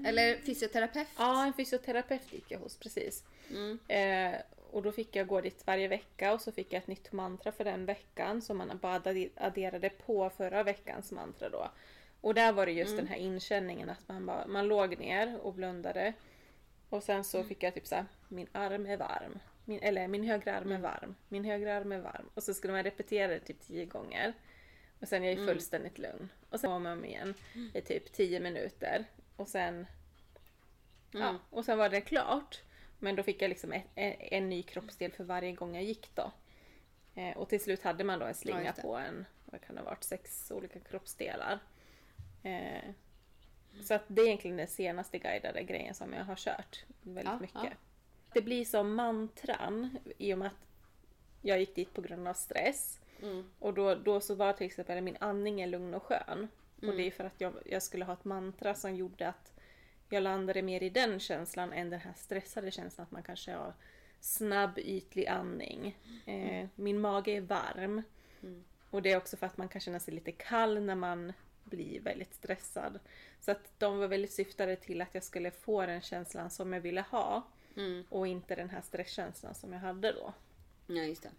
Eller 0.06 0.36
fysioterapeut? 0.36 1.08
Ja, 1.18 1.46
en 1.46 1.52
fysioterapeut 1.52 2.32
gick 2.32 2.50
jag 2.50 2.58
hos, 2.58 2.76
precis. 2.76 3.24
Mm. 3.50 3.78
Eh, 3.88 4.40
och 4.70 4.82
då 4.82 4.92
fick 4.92 5.16
jag 5.16 5.26
gå 5.26 5.40
dit 5.40 5.66
varje 5.66 5.88
vecka 5.88 6.32
och 6.32 6.40
så 6.40 6.52
fick 6.52 6.72
jag 6.72 6.78
ett 6.82 6.86
nytt 6.86 7.12
mantra 7.12 7.52
för 7.52 7.64
den 7.64 7.86
veckan 7.86 8.42
som 8.42 8.58
man 8.58 8.78
bara 8.82 8.94
adde- 9.00 9.30
adderade 9.36 9.90
på 9.90 10.30
förra 10.30 10.62
veckans 10.62 11.12
mantra 11.12 11.48
då. 11.48 11.70
Och 12.20 12.34
där 12.34 12.52
var 12.52 12.66
det 12.66 12.72
just 12.72 12.96
den 12.96 13.06
här 13.06 13.16
inkänningen 13.16 13.90
att 13.90 14.08
man, 14.08 14.26
bara, 14.26 14.46
man 14.46 14.68
låg 14.68 14.98
ner 14.98 15.38
och 15.42 15.54
blundade. 15.54 16.12
Och 16.88 17.02
sen 17.02 17.24
så 17.24 17.44
fick 17.44 17.62
jag 17.62 17.74
typ 17.74 17.86
såhär, 17.86 18.06
min 18.28 18.46
arm 18.52 18.86
är 18.86 18.96
varm. 18.96 19.38
Min, 19.64 19.80
eller 19.82 20.08
min 20.08 20.24
högra 20.24 20.56
arm 20.56 20.72
är 20.72 20.78
varm. 20.78 21.14
Min 21.28 21.44
högra 21.44 21.76
arm 21.76 21.92
är 21.92 21.98
varm. 21.98 22.30
Och 22.34 22.42
så 22.42 22.54
skulle 22.54 22.72
man 22.72 22.82
repetera 22.82 23.32
det 23.32 23.40
typ 23.40 23.60
tio 23.60 23.84
gånger. 23.84 24.32
Och 25.00 25.08
sen 25.08 25.24
är 25.24 25.36
jag 25.36 25.48
fullständigt 25.48 25.98
lugn. 25.98 26.28
Och 26.50 26.60
sen 26.60 26.70
var 26.70 26.78
man 26.78 27.04
igen 27.04 27.34
i 27.74 27.80
typ 27.80 28.12
tio 28.12 28.40
minuter. 28.40 29.04
Och 29.36 29.48
sen 29.48 29.86
Ja, 31.12 31.38
och 31.50 31.64
sen 31.64 31.78
var 31.78 31.88
det 31.88 32.00
klart. 32.00 32.60
Men 32.98 33.16
då 33.16 33.22
fick 33.22 33.42
jag 33.42 33.48
liksom 33.48 33.72
ett, 33.72 33.84
en, 33.94 34.14
en 34.18 34.48
ny 34.48 34.62
kroppsdel 34.62 35.12
för 35.12 35.24
varje 35.24 35.52
gång 35.52 35.74
jag 35.74 35.84
gick 35.84 36.14
då. 36.14 36.32
Eh, 37.14 37.36
och 37.36 37.48
till 37.48 37.60
slut 37.60 37.82
hade 37.82 38.04
man 38.04 38.18
då 38.18 38.26
en 38.26 38.34
slinga 38.34 38.72
på 38.72 38.96
en, 38.96 39.26
vad 39.44 39.60
kan 39.60 39.74
det 39.74 39.80
ha 39.80 39.90
varit, 39.90 40.04
sex 40.04 40.50
olika 40.50 40.80
kroppsdelar. 40.80 41.58
Eh, 42.42 42.90
så 43.82 43.94
att 43.94 44.02
det 44.08 44.22
är 44.22 44.26
egentligen 44.26 44.56
den 44.56 44.66
senaste 44.68 45.18
guidade 45.18 45.62
grejen 45.62 45.94
som 45.94 46.12
jag 46.12 46.24
har 46.24 46.36
kört 46.36 46.84
väldigt 47.02 47.24
Ja, 47.32 47.38
mycket. 47.40 47.60
ja. 47.64 47.70
Det 48.32 48.42
blir 48.42 48.64
som 48.64 48.94
mantran 48.94 49.98
i 50.18 50.34
och 50.34 50.38
med 50.38 50.46
att 50.46 50.66
jag 51.42 51.60
gick 51.60 51.74
dit 51.74 51.94
på 51.94 52.00
grund 52.00 52.28
av 52.28 52.34
stress. 52.34 53.00
Mm. 53.22 53.50
Och 53.58 53.74
då, 53.74 53.94
då 53.94 54.20
så 54.20 54.34
var 54.34 54.52
till 54.52 54.66
exempel 54.66 55.00
min 55.02 55.16
andning 55.20 55.60
är 55.60 55.66
lugn 55.66 55.94
och 55.94 56.02
skön. 56.02 56.48
Och 56.76 56.82
Mm. 56.84 56.96
det 56.96 57.02
är 57.06 57.10
för 57.10 57.24
att 57.24 57.40
jag, 57.40 57.54
jag 57.66 57.82
skulle 57.82 58.04
ha 58.04 58.12
ett 58.12 58.24
mantra 58.24 58.74
som 58.74 58.94
gjorde 58.96 59.28
att 59.28 59.52
jag 60.08 60.22
landade 60.22 60.62
mer 60.62 60.82
i 60.82 60.90
den 60.90 61.20
känslan 61.20 61.72
än 61.72 61.90
den 61.90 62.00
här 62.00 62.12
stressade 62.16 62.70
känslan 62.70 63.02
att 63.04 63.10
man 63.10 63.22
kanske 63.22 63.52
har 63.52 63.74
snabb 64.20 64.78
ytlig 64.78 65.26
andning. 65.26 65.96
Eh, 66.26 66.68
min 66.74 67.00
mage 67.00 67.32
är 67.32 67.40
varm. 67.40 68.02
Mm. 68.42 68.64
Och 68.90 69.02
det 69.02 69.12
är 69.12 69.16
också 69.16 69.36
för 69.36 69.46
att 69.46 69.56
man 69.56 69.68
kan 69.68 69.80
känna 69.80 70.00
sig 70.00 70.14
lite 70.14 70.32
kall 70.32 70.82
när 70.82 70.94
man 70.94 71.32
blir 71.64 72.00
väldigt 72.00 72.34
stressad. 72.34 72.98
Så 73.40 73.50
att 73.50 73.72
de 73.78 73.98
var 73.98 74.08
väldigt 74.08 74.32
syftade 74.32 74.76
till 74.76 75.00
att 75.02 75.14
jag 75.14 75.24
skulle 75.24 75.50
få 75.50 75.86
den 75.86 76.00
känslan 76.00 76.50
som 76.50 76.72
jag 76.72 76.80
ville 76.80 77.00
ha. 77.00 77.42
Mm. 77.76 78.04
Och 78.08 78.26
inte 78.26 78.54
den 78.54 78.70
här 78.70 78.80
stresskänslan 78.80 79.54
som 79.54 79.72
jag 79.72 79.80
hade 79.80 80.12
då. 80.12 80.32
Ja, 80.86 81.02
just 81.02 81.22
det. 81.22 81.30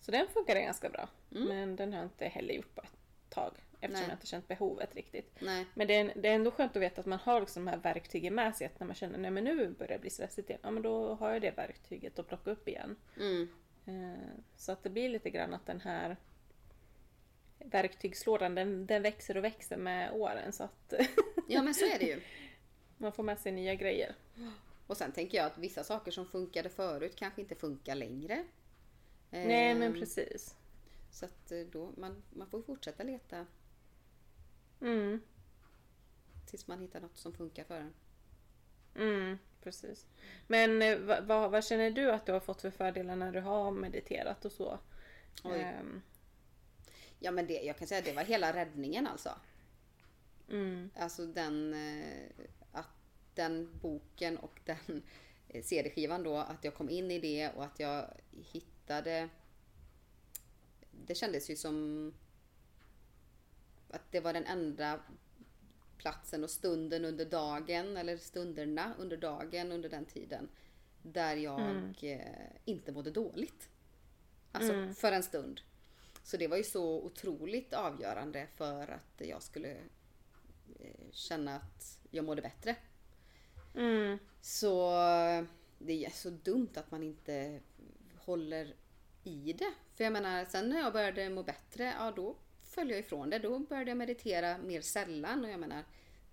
Så 0.00 0.10
den 0.10 0.28
funkade 0.28 0.60
ganska 0.60 0.88
bra. 0.88 1.08
Men 1.28 1.76
den 1.76 1.92
har 1.92 1.98
jag 1.98 2.06
inte 2.06 2.24
heller 2.24 2.54
gjort 2.54 2.74
på 2.74 2.80
ett 2.82 2.96
tag. 3.28 3.52
Eftersom 3.80 4.00
Nej. 4.00 4.08
jag 4.10 4.16
inte 4.16 4.26
känt 4.26 4.48
behovet 4.48 4.94
riktigt. 4.96 5.36
Nej. 5.40 5.66
Men 5.74 5.86
det 5.86 5.94
är, 5.94 6.12
det 6.16 6.28
är 6.28 6.34
ändå 6.34 6.50
skönt 6.50 6.76
att 6.76 6.82
veta 6.82 7.00
att 7.00 7.06
man 7.06 7.18
har 7.18 7.40
liksom 7.40 7.64
de 7.64 7.70
här 7.70 7.78
verktygen 7.78 8.34
med 8.34 8.56
sig. 8.56 8.66
Att 8.66 8.80
när 8.80 8.86
man 8.86 8.96
känner 8.96 9.18
nej 9.18 9.30
men 9.30 9.44
nu 9.44 9.68
börjar 9.68 9.92
det 9.92 9.98
bli 9.98 10.10
stressigt 10.10 10.50
igen. 10.50 10.60
Ja 10.62 10.70
men 10.70 10.82
då 10.82 11.14
har 11.14 11.30
jag 11.30 11.42
det 11.42 11.50
verktyget 11.56 12.18
att 12.18 12.28
plocka 12.28 12.50
upp 12.50 12.68
igen. 12.68 12.96
Mm. 13.16 13.48
Eh, 13.86 14.28
Så 14.56 14.72
att 14.72 14.82
det 14.82 14.90
blir 14.90 15.08
lite 15.08 15.30
grann 15.30 15.54
att 15.54 15.66
den 15.66 15.80
här 15.80 16.16
verktygslådan 17.64 18.54
den, 18.54 18.86
den 18.86 19.02
växer 19.02 19.36
och 19.36 19.44
växer 19.44 19.76
med 19.76 20.12
åren. 20.12 20.52
Så 20.52 20.64
att 20.64 20.94
Ja, 21.48 21.62
men 21.62 21.74
så 21.74 21.84
är 21.84 21.98
det 21.98 22.04
ju. 22.06 22.20
man 22.98 23.12
får 23.12 23.22
med 23.22 23.38
sig 23.38 23.52
nya 23.52 23.74
grejer. 23.74 24.14
Och 24.86 24.96
sen 24.96 25.12
tänker 25.12 25.38
jag 25.38 25.46
att 25.46 25.58
vissa 25.58 25.84
saker 25.84 26.10
som 26.12 26.26
funkade 26.26 26.68
förut 26.70 27.16
kanske 27.16 27.40
inte 27.40 27.54
funkar 27.54 27.94
längre. 27.94 28.44
Nej 29.30 29.74
men 29.74 29.92
Ehm, 29.92 29.94
precis. 29.94 30.56
Så 31.10 31.24
att 31.24 31.52
eh, 31.52 31.60
då, 31.60 31.92
man, 31.96 32.22
man 32.30 32.46
får 32.50 32.62
fortsätta 32.62 33.02
leta 33.02 33.46
Mm, 34.80 35.20
tills 36.46 36.66
man 36.66 36.80
hittar 36.80 37.00
något 37.00 37.16
som 37.18 37.32
funkar 37.32 37.64
för 37.64 37.74
en. 37.80 37.94
mm, 38.96 39.38
precis. 39.62 40.06
Men 40.46 40.82
eh, 40.82 40.98
vad, 40.98 41.24
vad, 41.24 41.50
vad 41.50 41.64
känner 41.64 41.90
du 41.90 42.10
att 42.12 42.26
du 42.26 42.32
har 42.32 42.40
fått 42.40 42.60
för 42.60 42.70
fördelar 42.70 43.16
när 43.16 43.32
du 43.32 43.40
har 43.40 43.70
mediterat 43.70 44.44
och 44.44 44.52
så? 44.52 44.78
Oj. 45.44 45.60
Ehm, 45.60 46.02
Ja 47.20 47.30
men 47.30 47.46
det, 47.46 47.62
jag 47.62 47.78
kan 47.78 47.88
säga 47.88 47.98
att 47.98 48.04
det 48.04 48.12
var 48.12 48.24
hela 48.24 48.52
räddningen 48.52 49.06
alltså. 49.06 49.30
mm, 50.48 50.90
Alltså 50.96 51.26
den, 51.26 51.74
eh, 51.74 52.46
att 52.72 52.90
den 53.34 53.78
boken 53.82 54.38
och 54.38 54.60
den 54.64 55.02
eh, 55.48 55.62
CD-skivan 55.62 56.22
då, 56.22 56.36
att 56.36 56.64
jag 56.64 56.74
kom 56.74 56.90
in 56.90 57.10
i 57.10 57.18
det 57.18 57.50
och 57.50 57.64
att 57.64 57.80
jag 57.80 58.10
hittade... 58.30 59.28
Det 61.06 61.14
kändes 61.14 61.50
ju 61.50 61.56
som 61.56 62.14
att 63.90 64.12
det 64.12 64.20
var 64.20 64.32
den 64.32 64.46
enda 64.46 65.00
platsen 65.96 66.44
och 66.44 66.50
stunden 66.50 67.04
under 67.04 67.24
dagen, 67.24 67.96
eller 67.96 68.16
stunderna 68.16 68.94
under 68.98 69.16
dagen 69.16 69.72
under 69.72 69.88
den 69.88 70.04
tiden, 70.04 70.48
där 71.02 71.36
jag 71.36 71.94
eh, 72.02 72.50
inte 72.64 72.92
mådde 72.92 73.10
dåligt. 73.10 73.68
Alltså 74.52 74.92
för 75.00 75.12
en 75.12 75.22
stund. 75.22 75.60
Så 76.22 76.36
det 76.36 76.48
var 76.48 76.56
ju 76.56 76.64
så 76.64 77.02
otroligt 77.02 77.72
avgörande 77.72 78.46
för 78.56 78.88
att 78.90 79.20
jag 79.28 79.42
skulle 79.42 79.70
eh, 80.80 81.10
känna 81.10 81.56
att 81.56 81.98
jag 82.10 82.24
mådde 82.24 82.42
bättre. 82.42 82.76
mm, 83.74 84.18
Så 84.40 84.90
det 85.78 86.04
är 86.04 86.10
så 86.10 86.30
dumt 86.30 86.70
att 86.74 86.90
man 86.90 87.02
inte 87.02 87.60
håller 88.18 88.74
i 89.24 89.52
det. 89.52 89.72
För 89.94 90.04
jag 90.04 90.12
menar, 90.12 90.44
sen 90.44 90.68
när 90.68 90.78
jag 90.80 90.92
började 90.92 91.30
må 91.30 91.42
bättre, 91.42 91.84
ja 91.98 92.12
då 92.16 92.36
föll 92.62 92.90
jag 92.90 92.98
ifrån 92.98 93.30
det. 93.30 93.38
Då 93.38 93.58
började 93.58 93.90
jag 93.90 93.98
meditera 93.98 94.58
mer 94.58 94.80
sällan 94.80 95.44
och 95.44 95.50
jag 95.50 95.60
menar, 95.60 95.84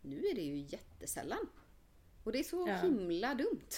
nu 0.02 0.18
är 0.28 0.36
det 0.36 0.42
ju 0.42 0.58
jättesällan. 0.58 1.48
Och 2.24 2.32
det 2.32 2.40
är 2.40 2.44
så 2.44 2.68
Ja. 2.68 2.76
himla 2.76 3.34
dumt. 3.34 3.70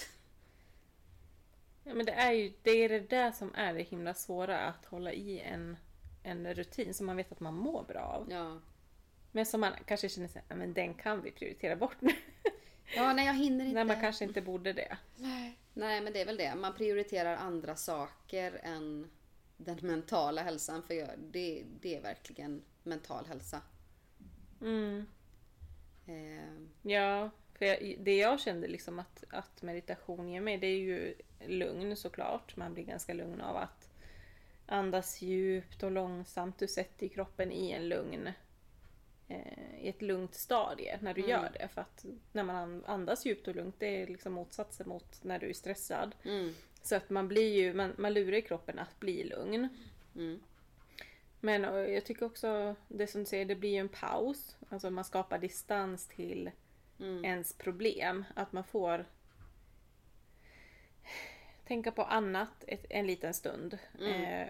Ja, 1.84 1.93
men 1.93 2.05
det 2.05 2.12
är 2.12 2.32
ju 2.32 2.53
det, 2.64 2.72
är 2.72 2.89
det 2.89 2.99
där 2.99 3.32
som 3.32 3.55
är 3.55 3.74
det 3.74 3.82
himla 3.84 4.14
svåra, 4.14 4.60
att 4.60 4.86
hålla 4.86 5.14
i 5.14 5.39
en, 5.39 5.78
en 6.24 6.53
rutin 6.53 6.93
som 6.93 7.05
man 7.05 7.15
vet 7.17 7.32
att 7.32 7.39
man 7.39 7.53
mår 7.53 7.84
bra 7.84 8.01
av. 8.01 8.32
Ja. 8.32 8.59
Men 9.32 9.45
som 9.45 9.61
man 9.61 9.74
kanske 9.86 10.09
känner 10.09 10.28
sig, 10.28 10.41
"Ja, 10.49 10.55
men 10.55 10.74
den 10.74 10.93
kan 10.93 11.22
vi 11.22 11.32
prioritera 11.32 11.76
bort 11.76 12.01
nu. 12.01 12.11
Ja, 12.95 13.13
nej 13.13 13.26
jag 13.26 13.34
hinner 13.34 13.65
inte. 13.65 13.76
När 13.76 13.86
man 13.86 14.01
kanske 14.01 14.26
inte 14.26 14.41
borde 14.41 14.74
det. 14.74 14.97
Nej, 15.74 16.01
men 16.01 16.13
det 16.13 16.22
är 16.22 16.26
väl 16.26 16.38
det. 16.38 16.55
Man 16.55 16.74
prioriterar 16.76 17.36
andra 17.36 17.76
saker 17.76 18.59
än 18.63 19.09
den 19.57 19.78
mentala 19.82 20.41
hälsan. 20.41 20.84
För 20.84 20.93
jag, 20.93 21.09
det, 21.20 21.63
det 21.82 21.95
är 21.95 22.01
verkligen 22.01 22.61
mental 22.84 23.26
hälsa. 23.26 23.61
Mm. 24.61 25.05
Eh, 26.07 26.91
Ja, 26.91 27.30
för 27.53 27.65
jag, 27.65 27.95
det 27.99 28.17
jag 28.17 28.39
kände 28.39 28.67
liksom 28.67 28.99
att, 28.99 29.24
att 29.30 29.61
meditation 29.61 30.30
ger 30.30 30.41
mig, 30.41 30.57
det 30.57 30.67
är 30.67 30.80
ju 30.80 31.15
lugn 31.47 31.95
såklart. 31.95 32.55
Man 32.55 32.74
blir 32.74 32.84
ganska 32.84 33.13
lugn 33.13 33.41
av 33.41 33.57
att 33.57 33.79
andas 34.70 35.22
djupt 35.22 35.84
och 35.84 35.91
långsamt. 35.91 36.59
Du 36.59 36.67
sätter 36.67 37.07
kroppen 37.07 37.51
i 37.51 37.72
en 37.72 37.89
lugn 37.89 38.30
eh, 39.28 39.80
i 39.82 39.89
ett 39.89 40.01
lugnt 40.01 40.36
stadie 40.36 40.99
när 41.01 41.13
du 41.13 41.22
gör 41.22 41.49
det. 41.53 41.67
För 41.67 41.82
att 41.82 42.05
när 42.32 42.43
man 42.43 42.55
an- 42.55 42.84
andas 42.88 43.26
djupt 43.26 43.47
och 43.47 43.55
lugnt, 43.55 43.76
det 43.80 44.01
är 44.01 44.07
liksom 44.07 44.34
motsatsen 44.34 44.89
mot 44.89 45.24
när 45.24 45.39
du 45.39 45.49
är 45.49 45.53
stressad. 45.53 46.15
mm, 46.24 46.53
Så 46.82 46.95
att 46.95 47.09
man 47.09 47.28
blir 47.28 47.53
ju, 47.55 47.74
man, 47.74 47.93
man 47.97 48.13
lurar 48.13 48.41
kroppen 48.41 48.80
att 48.80 48.99
bli 48.99 49.24
lugn. 49.24 49.67
mm, 50.15 50.39
Men 51.39 51.63
jag 51.93 52.05
tycker 52.05 52.26
också, 52.26 52.76
det 52.88 53.07
som 53.07 53.22
du 53.22 53.26
säger, 53.26 53.45
det 53.45 53.55
blir 53.55 53.70
ju 53.70 53.78
en 53.78 53.89
paus. 53.89 54.55
Alltså 54.70 54.89
man 54.89 55.03
skapar 55.05 55.38
distans 55.39 56.07
till 56.07 56.51
mm, 56.99 57.26
ens 57.26 57.53
problem. 57.53 58.26
Att 58.36 58.51
man 58.53 58.63
får 58.63 59.05
tänka 61.70 61.91
på 61.91 62.03
annat 62.03 62.63
ett, 62.67 62.86
en 62.89 63.07
liten 63.07 63.34
stund. 63.34 63.78
Eh, 64.01 64.47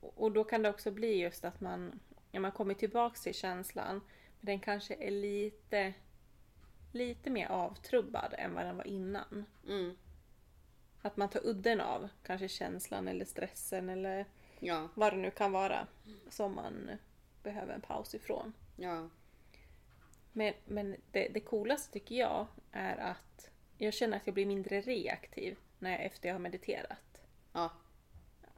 och 0.00 0.32
då 0.32 0.44
kan 0.44 0.62
det 0.62 0.70
också 0.70 0.90
bli 0.90 1.14
just 1.20 1.44
att 1.44 1.60
man, 1.60 2.00
ja, 2.30 2.40
man 2.40 2.52
kommer 2.52 2.74
tillbaks 2.74 3.22
till 3.22 3.34
känslan. 3.34 4.00
Men 4.40 4.46
den 4.46 4.60
kanske 4.60 4.94
är 4.94 5.10
lite, 5.10 5.92
lite 6.92 7.30
mer 7.30 7.46
avtrubbad 7.48 8.34
än 8.38 8.54
vad 8.54 8.64
den 8.64 8.76
var 8.76 8.86
innan. 8.86 9.44
mm. 9.68 9.96
Att 11.02 11.16
man 11.16 11.28
tar 11.30 11.46
udden 11.46 11.80
av 11.80 12.08
kanske 12.22 12.48
känslan 12.48 13.08
eller 13.08 13.24
stressen 13.24 13.88
eller 13.88 14.24
Ja, 14.60 14.88
vad 14.94 15.12
det 15.12 15.16
nu 15.16 15.30
kan 15.30 15.52
vara 15.52 15.86
som 16.28 16.54
man 16.54 16.90
behöver 17.42 17.74
en 17.74 17.80
paus 17.80 18.14
ifrån. 18.14 18.52
ja, 18.76 19.08
Men, 20.32 20.54
men 20.64 20.96
det, 21.12 21.28
det 21.28 21.40
coolaste 21.40 21.92
tycker 21.92 22.14
jag 22.14 22.46
är 22.72 22.96
att 22.96 23.50
jag 23.78 23.94
känner 23.94 24.16
att 24.16 24.26
jag 24.26 24.34
blir 24.34 24.46
mindre 24.46 24.80
reaktiv 24.80 25.56
när 25.80 25.90
jag, 25.90 26.04
efter 26.04 26.28
jag 26.28 26.34
har 26.34 26.40
mediterat. 26.40 27.20
ja. 27.52 27.70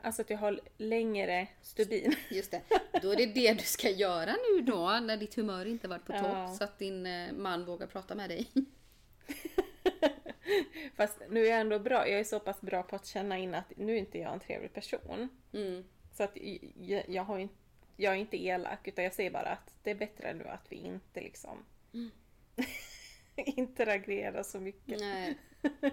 Alltså 0.05 0.23
att 0.23 0.31
jag 0.31 0.39
har 0.39 0.61
längre 0.77 1.47
stubin. 1.63 2.15
Just 2.31 2.51
det. 2.51 2.63
Då 3.03 3.11
är 3.13 3.17
det 3.17 3.27
det 3.27 3.53
du 3.53 3.65
ska 3.65 3.91
göra 3.91 4.33
nu 4.33 4.63
då, 4.63 5.01
när 5.03 5.17
ditt 5.17 5.35
humör 5.35 5.67
inte 5.67 5.89
varit 5.89 6.07
på 6.07 6.13
topp. 6.13 6.23
Ja. 6.25 6.55
Så 6.55 6.65
att 6.65 6.79
din 6.79 7.07
eh, 7.07 7.33
man 7.33 7.65
vågar 7.65 7.87
prata 7.87 8.15
med 8.15 8.31
dig. 8.31 8.47
Fast 10.97 11.19
nu 11.31 11.47
är 11.47 11.51
jag 11.51 11.61
ändå 11.61 11.79
bra. 11.79 12.09
Jag 12.09 12.21
är 12.21 12.25
så 12.25 12.41
pass 12.41 12.61
bra 12.61 12.83
på 12.83 12.97
att 12.97 13.07
känna 13.07 13.39
in 13.39 13.55
att 13.55 13.73
nu 13.77 13.93
är 13.93 13.97
inte 13.99 14.19
jag 14.19 14.33
en 14.33 14.41
trevlig 14.41 14.73
person. 14.75 15.29
Mm, 15.53 15.85
Så 16.13 16.23
att 16.23 16.37
jag, 16.81 17.09
jag, 17.09 17.25
har 17.25 17.49
jag 17.97 18.13
är 18.13 18.17
inte 18.19 18.45
elak 18.45 18.89
utan 18.89 19.05
jag 19.05 19.15
säger 19.15 19.31
bara 19.31 19.49
att 19.49 19.75
det 19.83 19.91
är 19.91 19.95
bättre 19.95 20.35
nu 20.35 20.45
att 20.49 20.67
vi 20.73 20.77
inte 20.77 21.21
liksom 21.21 21.65
interagerar 23.37 24.43
så 24.43 24.61
mycket. 24.61 25.01
nej. 25.01 25.39
Nej, 25.81 25.93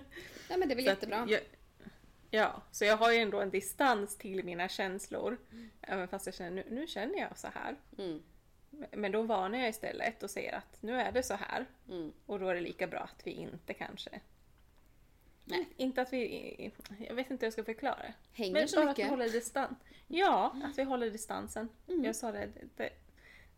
men 0.57 0.59
det 0.67 0.73
är 0.73 0.75
väl 0.75 0.85
Så 0.85 0.89
jättebra. 0.89 1.25
Jag, 1.29 1.41
ja, 2.31 2.61
så 2.71 2.85
jag 2.85 2.97
har 2.97 3.11
ju 3.11 3.17
ändå 3.17 3.41
en 3.41 3.49
distans 3.49 4.17
till 4.17 4.43
mina 4.43 4.69
känslor. 4.69 5.37
Även 5.81 6.07
fast 6.07 6.25
jag 6.25 6.35
känner 6.35 6.51
nu, 6.51 6.65
nu 6.69 6.87
känner 6.87 7.17
jag 7.19 7.37
så 7.37 7.47
här. 7.47 7.75
Mm, 7.97 8.21
Men 8.91 9.11
då 9.11 9.21
varnar 9.21 9.57
jag 9.59 9.69
istället 9.69 10.23
och 10.23 10.29
säger 10.29 10.55
att 10.57 10.81
nu 10.81 10.95
är 11.01 11.11
det 11.11 11.23
så 11.23 11.33
här. 11.33 11.65
mm. 11.89 12.11
Och 12.25 12.39
då 12.39 12.47
är 12.47 12.55
det 12.55 12.61
lika 12.61 12.87
bra 12.87 12.99
att 12.99 13.27
vi 13.27 13.31
inte 13.31 13.73
kanske... 13.73 14.19
Nej. 15.45 15.67
Inte 15.77 16.01
att 16.01 16.13
vi... 16.13 16.71
Jag 17.07 17.15
vet 17.15 17.31
inte 17.31 17.45
hur 17.45 17.47
jag 17.47 17.53
ska 17.53 17.63
förklara. 17.63 18.13
Hänger 18.31 18.53
Men 18.53 18.67
så 18.67 18.75
bara 18.75 18.89
att 18.89 18.97
mycket. 18.97 19.05
vi 19.05 19.09
håller 19.09 19.29
distans. 19.29 19.77
Ja, 20.07 20.55
att 20.63 20.77
vi 20.77 20.83
håller 20.83 21.09
distansen. 21.09 21.69
Jag 21.85 22.15
sa 22.15 22.31
det. 22.31 22.49
det 22.75 22.89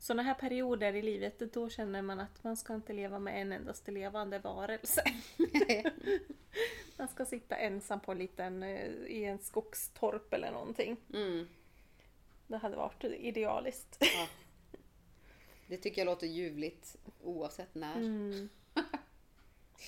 sådana 0.01 0.23
här 0.23 0.33
perioder 0.33 0.93
i 0.95 1.01
livet, 1.01 1.53
då 1.53 1.69
känner 1.69 2.01
man 2.01 2.19
att 2.19 2.43
man 2.43 2.57
ska 2.57 2.75
inte 2.75 2.93
leva 2.93 3.19
med 3.19 3.41
en 3.41 3.51
endaste 3.51 3.91
levande 3.91 4.39
varelse. 4.39 5.03
man 6.97 7.07
ska 7.07 7.25
sitta 7.25 7.55
ensam 7.55 7.99
på 7.99 8.11
en 8.11 8.17
liten, 8.17 8.63
eh, 8.63 8.89
i 8.89 9.25
en 9.25 9.39
skogstorp 9.39 10.33
eller 10.33 10.51
någonting. 10.51 10.97
Mm. 11.13 11.47
Det 12.47 12.57
hade 12.57 12.75
varit 12.75 13.03
idealiskt. 13.03 13.97
Ja. 13.99 14.27
Det 15.67 15.77
tycker 15.77 16.01
jag 16.01 16.05
låter 16.05 16.27
ljuvligt 16.27 16.95
oavsett 17.23 17.75
när. 17.75 17.95
Mm. 17.95 18.49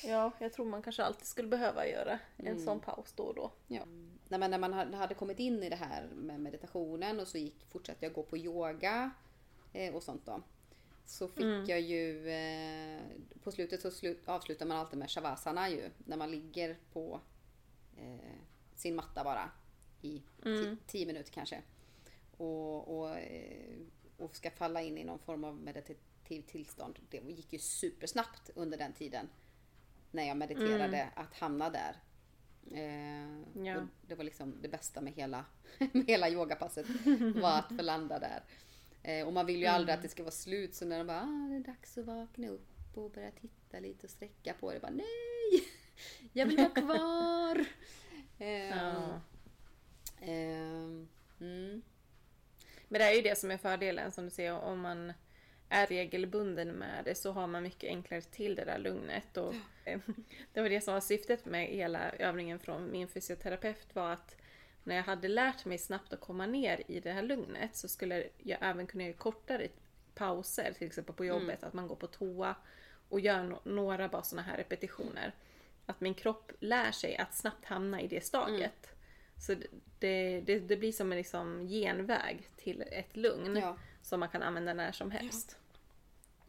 Ja, 0.04 0.32
jag 0.40 0.54
tror 0.54 0.66
man 0.66 0.82
kanske 0.82 1.04
alltid 1.04 1.28
skulle 1.28 1.48
behöva 1.48 1.88
göra 1.88 2.20
en 2.38 2.60
sån 2.60 2.80
paus 2.80 3.14
då 3.16 3.24
och 3.24 3.36
då. 3.36 3.52
Ja. 3.68 3.84
Nej, 4.28 4.40
men 4.40 4.52
när 4.52 4.58
man 4.58 4.94
hade 4.94 5.14
kommit 5.14 5.40
in 5.40 5.64
i 5.64 5.70
det 5.70 5.76
här 5.76 6.08
med 6.14 6.40
meditationen 6.40 7.20
och 7.20 7.28
så 7.28 7.38
gick, 7.38 7.66
fortsatte 7.72 8.06
jag 8.06 8.14
gå 8.14 8.24
på 8.24 8.38
yoga 8.38 9.12
och 9.94 10.04
sånt 10.04 10.26
då. 10.26 10.42
Så 11.06 11.28
fick 11.28 11.44
jag 11.70 11.82
ju, 11.82 12.30
eh, 12.30 13.02
på 13.44 13.52
slutet 13.52 13.82
så 13.82 13.92
slut, 13.92 14.22
avslutar 14.26 14.66
man 14.66 14.78
alltid 14.78 15.00
med 15.00 15.10
shavasana 15.12 15.70
ju. 15.70 15.90
När 15.98 16.18
man 16.18 16.32
ligger 16.32 16.78
på 16.94 17.20
eh, 17.98 18.36
sin 18.76 18.96
matta 18.96 19.24
bara 19.24 19.52
i 20.02 20.22
ti- 20.44 20.78
tio 20.88 21.06
minuter 21.06 21.32
kanske. 21.32 21.62
Och, 22.38 23.00
och, 23.00 23.18
eh, 23.18 23.78
och 24.18 24.36
ska 24.36 24.52
falla 24.52 24.82
in 24.82 24.98
i 24.98 25.04
någon 25.04 25.20
form 25.20 25.44
av 25.44 25.56
meditativt 25.56 26.48
tillstånd. 26.48 27.00
Det 27.10 27.18
gick 27.18 27.54
ju 27.54 27.60
supersnabbt 27.60 28.50
under 28.56 28.78
den 28.78 28.94
tiden. 28.94 29.30
När 30.12 30.24
jag 30.28 30.38
mediterade 30.38 31.10
att 31.16 31.34
hamna 31.34 31.70
där. 31.70 31.96
Eh, 32.72 33.40
Ja. 33.66 33.88
det 34.08 34.16
var 34.16 34.24
liksom 34.24 34.56
det 34.62 34.68
bästa 34.70 35.02
med 35.02 35.14
hela, 35.14 35.46
med 35.94 36.06
hela 36.08 36.30
yogapasset. 36.30 36.86
Var 37.36 37.60
att 37.60 37.68
få 37.68 37.82
landa 37.82 38.20
där. 38.20 38.44
Eh, 39.04 39.28
och 39.28 39.34
man 39.34 39.46
vill 39.46 39.60
ju 39.60 39.66
aldrig 39.66 39.96
att 39.96 40.02
det 40.02 40.10
ska 40.10 40.24
vara 40.24 40.32
slut. 40.32 40.76
Så 40.76 40.86
när 40.86 40.98
de 40.98 41.08
bara, 41.08 41.22
ah, 41.22 41.48
det 41.50 41.56
är 41.56 41.60
dags 41.60 41.98
att 41.98 42.06
vakna 42.06 42.48
upp 42.48 42.98
och 42.98 43.12
börja 43.12 43.32
titta 43.32 43.80
lite 43.80 44.08
och 44.08 44.12
sträcka 44.12 44.54
på 44.54 44.74
det. 44.74 44.80
Bara, 44.80 44.92
nej! 44.92 45.64
Jag 46.34 46.46
vill 46.46 46.58
vara 46.58 46.70
kvar! 46.70 47.66
Eh, 48.40 48.70
Ja. 48.70 49.22
ehm, 50.22 51.08
mm. 51.40 51.82
Men 52.88 53.00
det 53.00 53.06
är 53.06 53.14
ju 53.16 53.22
det 53.22 53.38
som 53.38 53.52
är 53.52 53.58
fördelen 53.58 54.12
som 54.12 54.24
du 54.26 54.30
ser 54.30 54.52
om 54.54 54.80
man 54.80 55.14
är 55.70 55.88
regelbunden 55.88 56.68
med 56.72 57.06
det 57.06 57.16
så 57.16 57.32
har 57.32 57.48
man 57.48 57.64
mycket 57.64 57.90
enklare 57.90 58.22
till 58.22 58.56
det 58.56 58.66
där 58.66 58.78
lugnet. 58.78 59.38
Och, 59.38 59.54
eh, 59.86 60.00
det 60.54 60.62
var 60.62 60.70
det 60.70 60.82
som 60.82 60.94
var 60.94 61.02
syftet 61.02 61.46
med 61.46 61.68
hela 61.68 62.12
övningen 62.12 62.60
från 62.60 62.92
min 62.92 63.08
fysioterapeut 63.08 63.96
var 63.96 64.12
att 64.14 64.36
när 64.84 64.96
jag 64.96 65.04
hade 65.04 65.28
lärt 65.28 65.66
mig 65.66 65.78
snabbt 65.78 66.14
att 66.14 66.20
komma 66.20 66.46
ner 66.46 66.84
i 66.88 67.00
det 67.00 67.12
här 67.12 67.22
lugnet 67.22 67.76
så 67.76 67.88
skulle 67.88 68.28
jag 68.38 68.58
även 68.62 68.88
kunna 68.88 69.04
göra 69.04 69.14
kortare 69.14 69.68
pauser, 70.16 70.74
till 70.78 70.88
exempel 70.88 71.16
på 71.16 71.26
jobbet, 71.26 71.64
att 71.64 71.74
man 71.74 71.88
går 71.88 71.96
på 71.96 72.08
toa 72.08 72.56
och 73.10 73.20
gör 73.20 73.40
no- 73.40 73.60
några 73.64 74.08
bara 74.08 74.24
sådana 74.24 74.48
här 74.48 74.58
repetitioner. 74.58 75.36
Att 75.86 76.02
min 76.02 76.14
kropp 76.14 76.52
lär 76.60 76.92
sig 76.92 77.18
att 77.18 77.36
snabbt 77.36 77.66
hamna 77.66 78.02
i 78.02 78.08
det 78.08 78.26
stadiet. 78.26 78.88
Så 79.38 79.56
det, 80.00 80.42
det, 80.42 80.60
det 80.60 80.78
blir 80.78 80.92
som 80.92 81.12
en 81.12 81.18
liksom 81.18 81.68
genväg 81.68 82.50
till 82.58 82.82
ett 82.92 83.16
lugn 83.18 83.56
Ja. 83.56 83.78
som 84.02 84.20
man 84.20 84.30
kan 84.30 84.44
använda 84.44 84.74
när 84.74 84.92
som 84.92 85.12
helst. 85.12 85.58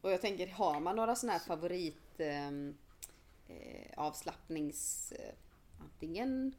Och 0.00 0.10
jag 0.12 0.20
tänker, 0.20 0.46
har 0.46 0.80
man 0.80 0.96
några 0.96 1.14
sådana 1.14 1.38
här 1.38 1.44
favorit 1.46 2.20
eh, 2.20 2.48
eh, 2.48 3.90
avslappnings... 3.96 5.12
Eh, 5.12 5.34
antingen 5.80 6.54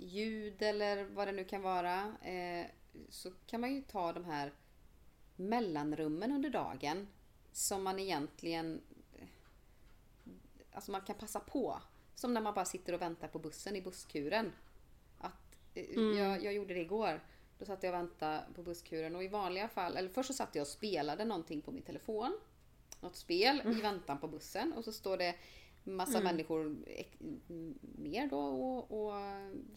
ljud 0.00 0.62
eller 0.62 1.04
vad 1.04 1.28
det 1.28 1.32
nu 1.32 1.44
kan 1.44 1.62
vara. 1.62 2.16
Eh, 2.22 2.66
så 3.08 3.30
kan 3.46 3.60
man 3.60 3.74
ju 3.74 3.82
ta 3.82 4.12
de 4.12 4.24
här 4.24 4.52
mellanrummen 5.36 6.32
under 6.32 6.50
dagen. 6.50 7.08
Som 7.52 7.82
man 7.82 7.98
egentligen... 7.98 8.80
eh, 9.18 9.26
Alltså 10.72 10.90
man 10.90 11.00
kan 11.00 11.16
passa 11.16 11.40
på. 11.40 11.80
Som 12.14 12.34
när 12.34 12.40
man 12.40 12.54
bara 12.54 12.64
sitter 12.64 12.92
och 12.92 13.02
väntar 13.02 13.28
på 13.28 13.38
bussen 13.38 13.76
i 13.76 13.82
busskuren. 13.82 14.52
Att, 15.18 15.56
eh, 15.74 16.00
jag, 16.00 16.44
jag 16.44 16.52
gjorde 16.52 16.74
det 16.74 16.80
igår. 16.80 17.20
Då 17.58 17.64
satt 17.64 17.82
jag 17.82 17.94
och 17.94 18.00
väntade 18.00 18.44
på 18.54 18.62
busskuren 18.62 19.16
och 19.16 19.24
i 19.24 19.28
vanliga 19.28 19.68
fall, 19.68 19.96
eller 19.96 20.08
först 20.08 20.26
så 20.26 20.32
satt 20.34 20.54
jag 20.54 20.62
och 20.62 20.68
spelade 20.68 21.24
någonting 21.24 21.62
på 21.62 21.72
min 21.72 21.82
telefon. 21.82 22.38
Något 23.00 23.16
spel 23.16 23.62
i 23.64 23.80
väntan 23.80 24.18
på 24.20 24.28
bussen 24.28 24.72
och 24.72 24.84
så 24.84 24.92
står 24.92 25.16
det 25.16 25.34
massa 25.96 26.20
människor 26.20 26.76
ek- 26.86 27.16
m- 27.48 27.78
mer 27.98 28.26
då 28.28 28.38
och, 28.40 29.06
och 29.06 29.14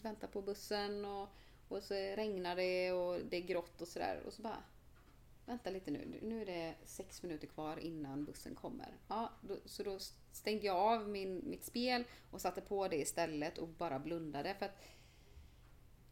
väntar 0.02 0.28
på 0.28 0.42
bussen 0.42 1.04
och, 1.04 1.28
och 1.68 1.82
så 1.82 1.94
regnar 1.94 2.56
det 2.56 2.92
och 2.92 3.20
det 3.30 3.36
är 3.36 3.40
grått 3.40 3.82
och 3.82 3.88
sådär 3.88 4.22
och 4.26 4.32
så 4.32 4.42
bara 4.42 4.62
Vänta 5.46 5.70
lite 5.70 5.90
nu, 5.90 6.18
nu 6.22 6.42
är 6.42 6.46
det 6.46 6.74
sex 6.84 7.22
minuter 7.22 7.46
kvar 7.46 7.76
innan 7.76 8.24
bussen 8.24 8.54
kommer. 8.54 8.96
Ja, 9.08 9.30
då, 9.40 9.56
så 9.64 9.82
då 9.82 9.98
stängde 10.32 10.66
jag 10.66 10.76
av 10.76 11.08
min, 11.08 11.42
mitt 11.50 11.64
spel 11.64 12.04
och 12.30 12.40
satte 12.40 12.60
på 12.60 12.88
det 12.88 12.96
istället 12.96 13.58
och 13.58 13.68
bara 13.68 13.98
blundade. 13.98 14.54
För 14.54 14.66
att 14.66 14.78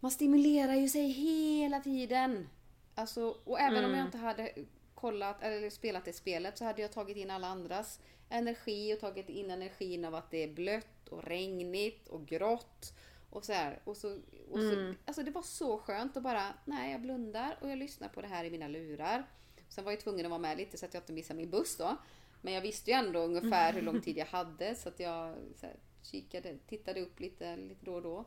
man 0.01 0.11
stimulerar 0.11 0.75
ju 0.75 0.89
sig 0.89 1.07
hela 1.09 1.81
tiden. 1.81 2.49
Alltså, 2.95 3.37
och 3.45 3.61
även 3.61 3.85
om 3.85 3.95
jag 3.95 4.07
inte 4.07 4.19
hade 4.19 4.53
kollat 4.95 5.43
eller 5.43 5.71
spelat 5.71 6.05
det 6.05 6.13
spelet 6.13 6.59
så 6.59 6.65
hade 6.65 6.83
jag 6.83 6.93
tagit 6.93 7.17
in 7.17 7.31
alla 7.31 7.47
andras 7.47 8.01
energi 8.33 8.95
och 8.95 9.01
tagit 9.01 9.29
in 9.29 9.51
energin 9.51 10.05
av 10.05 10.15
att 10.15 10.31
det 10.31 10.45
är 10.45 10.49
blött 10.49 11.09
och 11.09 11.25
regnigt 11.25 12.09
och 12.09 12.27
grått. 12.27 12.93
Och 13.31 13.45
så 13.45 13.53
här. 13.53 13.81
Och 13.85 13.97
så, 13.97 14.19
och 14.51 14.61
så, 14.61 14.95
Alltså 15.05 15.23
det 15.23 15.31
var 15.31 15.43
så 15.43 15.79
skönt 15.79 16.17
att 16.17 16.23
bara, 16.23 16.55
nej 16.65 16.93
jag 16.93 17.01
blundar 17.01 17.59
och 17.61 17.71
jag 17.71 17.79
lyssnar 17.79 18.09
på 18.09 18.23
det 18.23 18.29
här 18.29 18.45
i 18.45 18.51
mina 18.51 18.69
lurar. 18.69 19.27
Sen 19.69 19.85
var 19.85 19.93
jag 19.93 20.01
tvungen 20.01 20.27
att 20.27 20.31
vara 20.31 20.41
med 20.41 20.57
lite 20.57 20.79
så 20.79 20.87
att 20.87 20.95
jag 20.95 21.01
inte 21.01 21.13
missade 21.13 21.37
min 21.37 21.51
buss 21.51 21.77
då. 21.77 21.97
Men 22.41 22.55
jag 22.55 22.61
visste 22.61 22.91
ju 22.91 22.95
ändå 22.97 23.21
ungefär 23.21 23.73
hur 23.73 23.83
lång 23.83 24.01
tid 24.01 24.17
jag 24.17 24.27
hade 24.27 24.75
så 24.75 24.89
att 24.89 25.01
jag 25.01 25.37
så 25.57 25.67
här, 25.67 25.77
kikade, 26.03 26.59
tittade 26.67 27.01
upp 27.01 27.21
lite, 27.21 27.57
lite 27.57 27.85
då 27.85 27.95
och 27.95 28.03
då. 28.03 28.25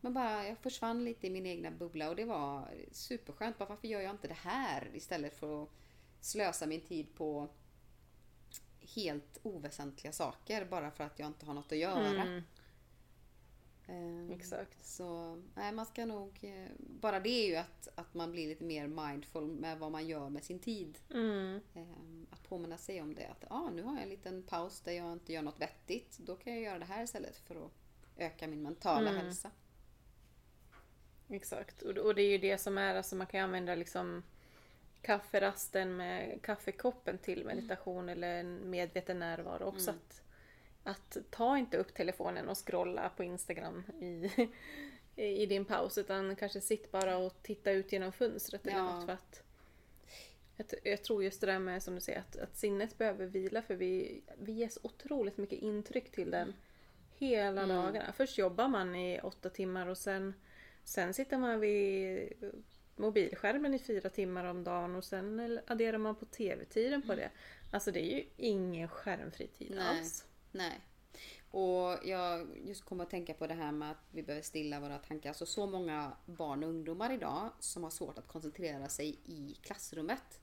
Men 0.00 0.14
bara, 0.14 0.48
jag 0.48 0.58
försvann 0.58 1.04
lite 1.04 1.26
i 1.26 1.30
min 1.30 1.46
egna 1.46 1.70
bubbla 1.70 2.08
och 2.08 2.16
det 2.16 2.24
var 2.24 2.68
superskönt. 2.92 3.58
Bara, 3.58 3.68
varför 3.68 3.88
gör 3.88 4.00
jag 4.00 4.10
inte 4.10 4.28
det 4.28 4.34
här 4.34 4.90
istället 4.94 5.38
för 5.38 5.62
att 5.62 5.68
slösa 6.20 6.66
min 6.66 6.80
tid 6.80 7.14
på 7.14 7.48
helt 8.94 9.38
oväsentliga 9.42 10.12
saker 10.12 10.64
bara 10.64 10.90
för 10.90 11.04
att 11.04 11.18
jag 11.18 11.26
inte 11.28 11.46
har 11.46 11.54
något 11.54 11.72
att 11.72 11.78
göra. 11.78 12.22
Mm, 12.22 12.42
Eh, 13.86 14.30
exakt. 14.36 14.84
Så 14.84 15.36
nej, 15.54 15.72
man 15.72 15.86
ska 15.86 16.06
nog... 16.06 16.38
eh, 16.42 16.68
Bara 16.78 17.20
det 17.20 17.28
är 17.30 17.46
ju 17.48 17.56
att, 17.56 17.88
att 17.94 18.14
man 18.14 18.32
blir 18.32 18.48
lite 18.48 18.64
mer 18.64 18.86
mindful 18.86 19.46
med 19.46 19.78
vad 19.78 19.92
man 19.92 20.06
gör 20.08 20.28
med 20.28 20.44
sin 20.44 20.58
tid. 20.58 20.98
Mm, 21.10 21.60
Eh, 21.74 21.82
Att 22.30 22.42
påminna 22.48 22.78
sig 22.78 23.02
om 23.02 23.14
det. 23.14 23.26
Att 23.26 23.44
ah, 23.50 23.70
nu 23.70 23.82
har 23.82 23.92
jag 23.94 24.02
en 24.02 24.08
liten 24.08 24.42
paus 24.42 24.80
där 24.80 24.92
jag 24.92 25.12
inte 25.12 25.32
gör 25.32 25.42
något 25.42 25.60
vettigt. 25.60 26.18
Då 26.18 26.36
kan 26.36 26.52
jag 26.52 26.62
göra 26.62 26.78
det 26.78 26.84
här 26.84 27.04
istället 27.04 27.36
för 27.36 27.66
att 27.66 27.72
öka 28.16 28.46
min 28.48 28.62
mentala 28.62 29.10
Mm. 29.10 29.24
hälsa. 29.24 29.50
exakt. 31.28 31.82
Och, 31.82 31.96
och 31.98 32.14
det 32.14 32.22
är 32.22 32.28
ju 32.30 32.38
det 32.38 32.58
som 32.58 32.78
är, 32.78 32.94
alltså 32.94 33.16
man 33.16 33.26
kan 33.26 33.40
använda 33.40 33.74
liksom 33.74 34.22
kafferasten 35.02 35.96
med 35.96 36.42
kaffekoppen 36.42 37.18
till 37.18 37.44
meditation 37.44 38.08
eller 38.08 38.34
en 38.40 38.70
medveten 38.70 39.18
närvaro 39.18 39.64
också. 39.64 39.90
Att, 39.90 40.22
att 40.84 41.16
ta 41.30 41.58
inte 41.58 41.76
upp 41.76 41.94
telefonen 41.94 42.48
och 42.48 42.66
scrolla 42.66 43.08
på 43.08 43.24
Instagram 43.24 43.84
i, 44.00 44.30
i 45.16 45.46
din 45.46 45.64
paus 45.64 45.98
utan 45.98 46.36
kanske 46.36 46.60
sitt 46.60 46.92
bara 46.92 47.16
och 47.16 47.42
titta 47.42 47.70
ut 47.70 47.92
genom 47.92 48.12
fönstret 48.12 48.66
eller 48.66 48.76
Ja. 48.76 48.94
något 48.94 49.06
för 49.06 49.12
att 49.12 49.42
jag, 50.82 51.02
tror 51.02 51.24
just 51.24 51.40
det 51.40 51.46
där 51.46 51.58
med 51.58 51.82
som 51.82 51.94
du 51.94 52.00
säger 52.00 52.18
att, 52.18 52.36
att 52.36 52.56
sinnet 52.56 52.98
behöver 52.98 53.26
vila 53.26 53.62
för 53.62 53.74
vi, 53.74 54.22
vi 54.38 54.52
ger 54.52 54.68
så 54.68 54.80
otroligt 54.82 55.36
mycket 55.36 55.58
intryck 55.58 56.12
till 56.12 56.30
den 56.30 56.54
hela 57.18 57.66
dagarna. 57.66 58.12
Först 58.12 58.38
jobbar 58.38 58.68
man 58.68 58.94
i 58.94 59.20
åtta 59.20 59.50
timmar 59.50 59.86
och 59.86 59.98
sen, 59.98 60.34
sen 60.84 61.14
sitter 61.14 61.38
man 61.38 61.60
vid 61.60 62.32
mobilskärmen 63.00 63.74
i 63.74 63.78
fyra 63.78 64.10
timmar 64.10 64.44
om 64.44 64.64
dagen 64.64 64.96
och 64.96 65.04
sen 65.04 65.60
adderar 65.66 65.98
man 65.98 66.16
på 66.16 66.24
tv-tiden 66.24 67.02
på 67.02 67.14
det. 67.14 67.30
Alltså 67.70 67.90
det 67.90 68.00
är 68.00 68.16
ju 68.16 68.24
ingen 68.36 68.88
skärmfri 68.88 69.46
tid 69.46 69.72
Nej. 69.76 69.98
alls. 69.98 70.24
Nej. 70.52 70.80
Och 71.50 71.98
jag 72.04 72.48
just 72.64 72.84
kommer 72.84 73.04
att 73.04 73.10
tänka 73.10 73.34
på 73.34 73.46
det 73.46 73.54
här 73.54 73.72
med 73.72 73.90
att 73.90 74.04
vi 74.10 74.22
behöver 74.22 74.42
stilla 74.42 74.80
våra 74.80 74.98
tankar. 74.98 75.30
Alltså 75.30 75.46
så 75.46 75.66
många 75.66 76.12
barn 76.26 76.62
och 76.62 76.68
ungdomar 76.68 77.12
idag 77.12 77.50
som 77.60 77.82
har 77.82 77.90
svårt 77.90 78.18
att 78.18 78.28
koncentrera 78.28 78.88
sig 78.88 79.18
i 79.24 79.56
klassrummet. 79.62 80.40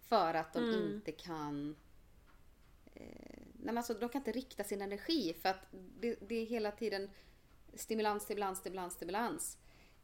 För 0.00 0.34
att 0.34 0.52
de 0.52 0.74
inte 0.74 1.12
kan... 1.12 1.76
Eh, 2.94 3.42
nej 3.52 3.74
men 3.74 3.78
alltså, 3.78 3.94
de 3.94 4.08
kan 4.08 4.20
inte 4.20 4.32
rikta 4.32 4.64
sin 4.64 4.82
energi 4.82 5.34
för 5.42 5.48
att 5.48 5.66
det, 5.70 6.18
det 6.28 6.34
är 6.34 6.46
hela 6.46 6.70
tiden 6.70 7.10
stimulans, 7.74 8.22
stimulans, 8.22 8.58
stimulans, 8.58 8.94
stimulans. 8.94 9.58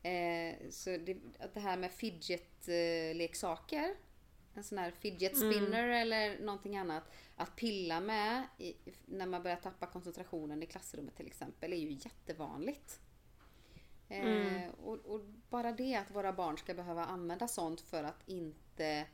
Eh, 0.05 0.55
så 0.71 0.91
det, 0.91 1.17
att 1.39 1.55
det 1.55 1.61
här 1.61 1.77
med 1.77 1.93
fidget-leksaker, 1.93 3.95
en 4.55 4.65
sån 4.65 4.79
här 4.79 4.91
fidget 4.91 5.37
spinner 5.37 5.89
eller 5.89 6.39
någonting 6.39 6.77
annat, 6.77 7.05
att 7.37 7.57
pilla 7.57 8.01
med 8.01 8.47
i, 8.59 8.75
när 9.07 9.27
man 9.27 9.43
börjar 9.43 9.57
tappa 9.57 9.87
koncentrationen 9.87 10.63
i 10.63 10.67
klassrummet 10.67 11.17
till 11.17 11.27
exempel 11.27 11.73
är 11.73 11.77
ju 11.77 11.91
jättevanligt. 11.91 13.01
Eh, 14.09 14.69
och, 14.83 15.07
och 15.07 15.21
bara 15.51 15.73
det 15.73 15.95
att 15.95 16.11
våra 16.11 16.33
barn 16.33 16.59
ska 16.59 16.75
behöva 16.75 17.05
använda 17.05 17.49
sånt 17.49 17.81
för 17.81 18.05
att 18.05 18.29
inte 18.29 19.07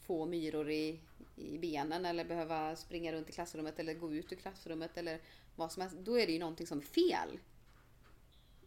få 0.00 0.26
myror 0.26 0.70
i, 0.70 1.00
i 1.36 1.58
benen 1.58 2.04
eller 2.04 2.24
behöva 2.24 2.76
springa 2.76 3.12
runt 3.12 3.28
i 3.28 3.32
klassrummet 3.32 3.78
eller 3.78 3.94
gå 3.94 4.14
ut 4.14 4.32
ur 4.32 4.36
klassrummet 4.36 4.96
eller 4.96 5.20
vad 5.56 5.72
som 5.72 5.80
helst. 5.80 5.96
Då 5.96 6.18
är 6.18 6.26
det 6.26 6.32
ju 6.32 6.38
någonting 6.38 6.66
som 6.66 6.78
är 6.78 6.82
fel. 6.82 7.38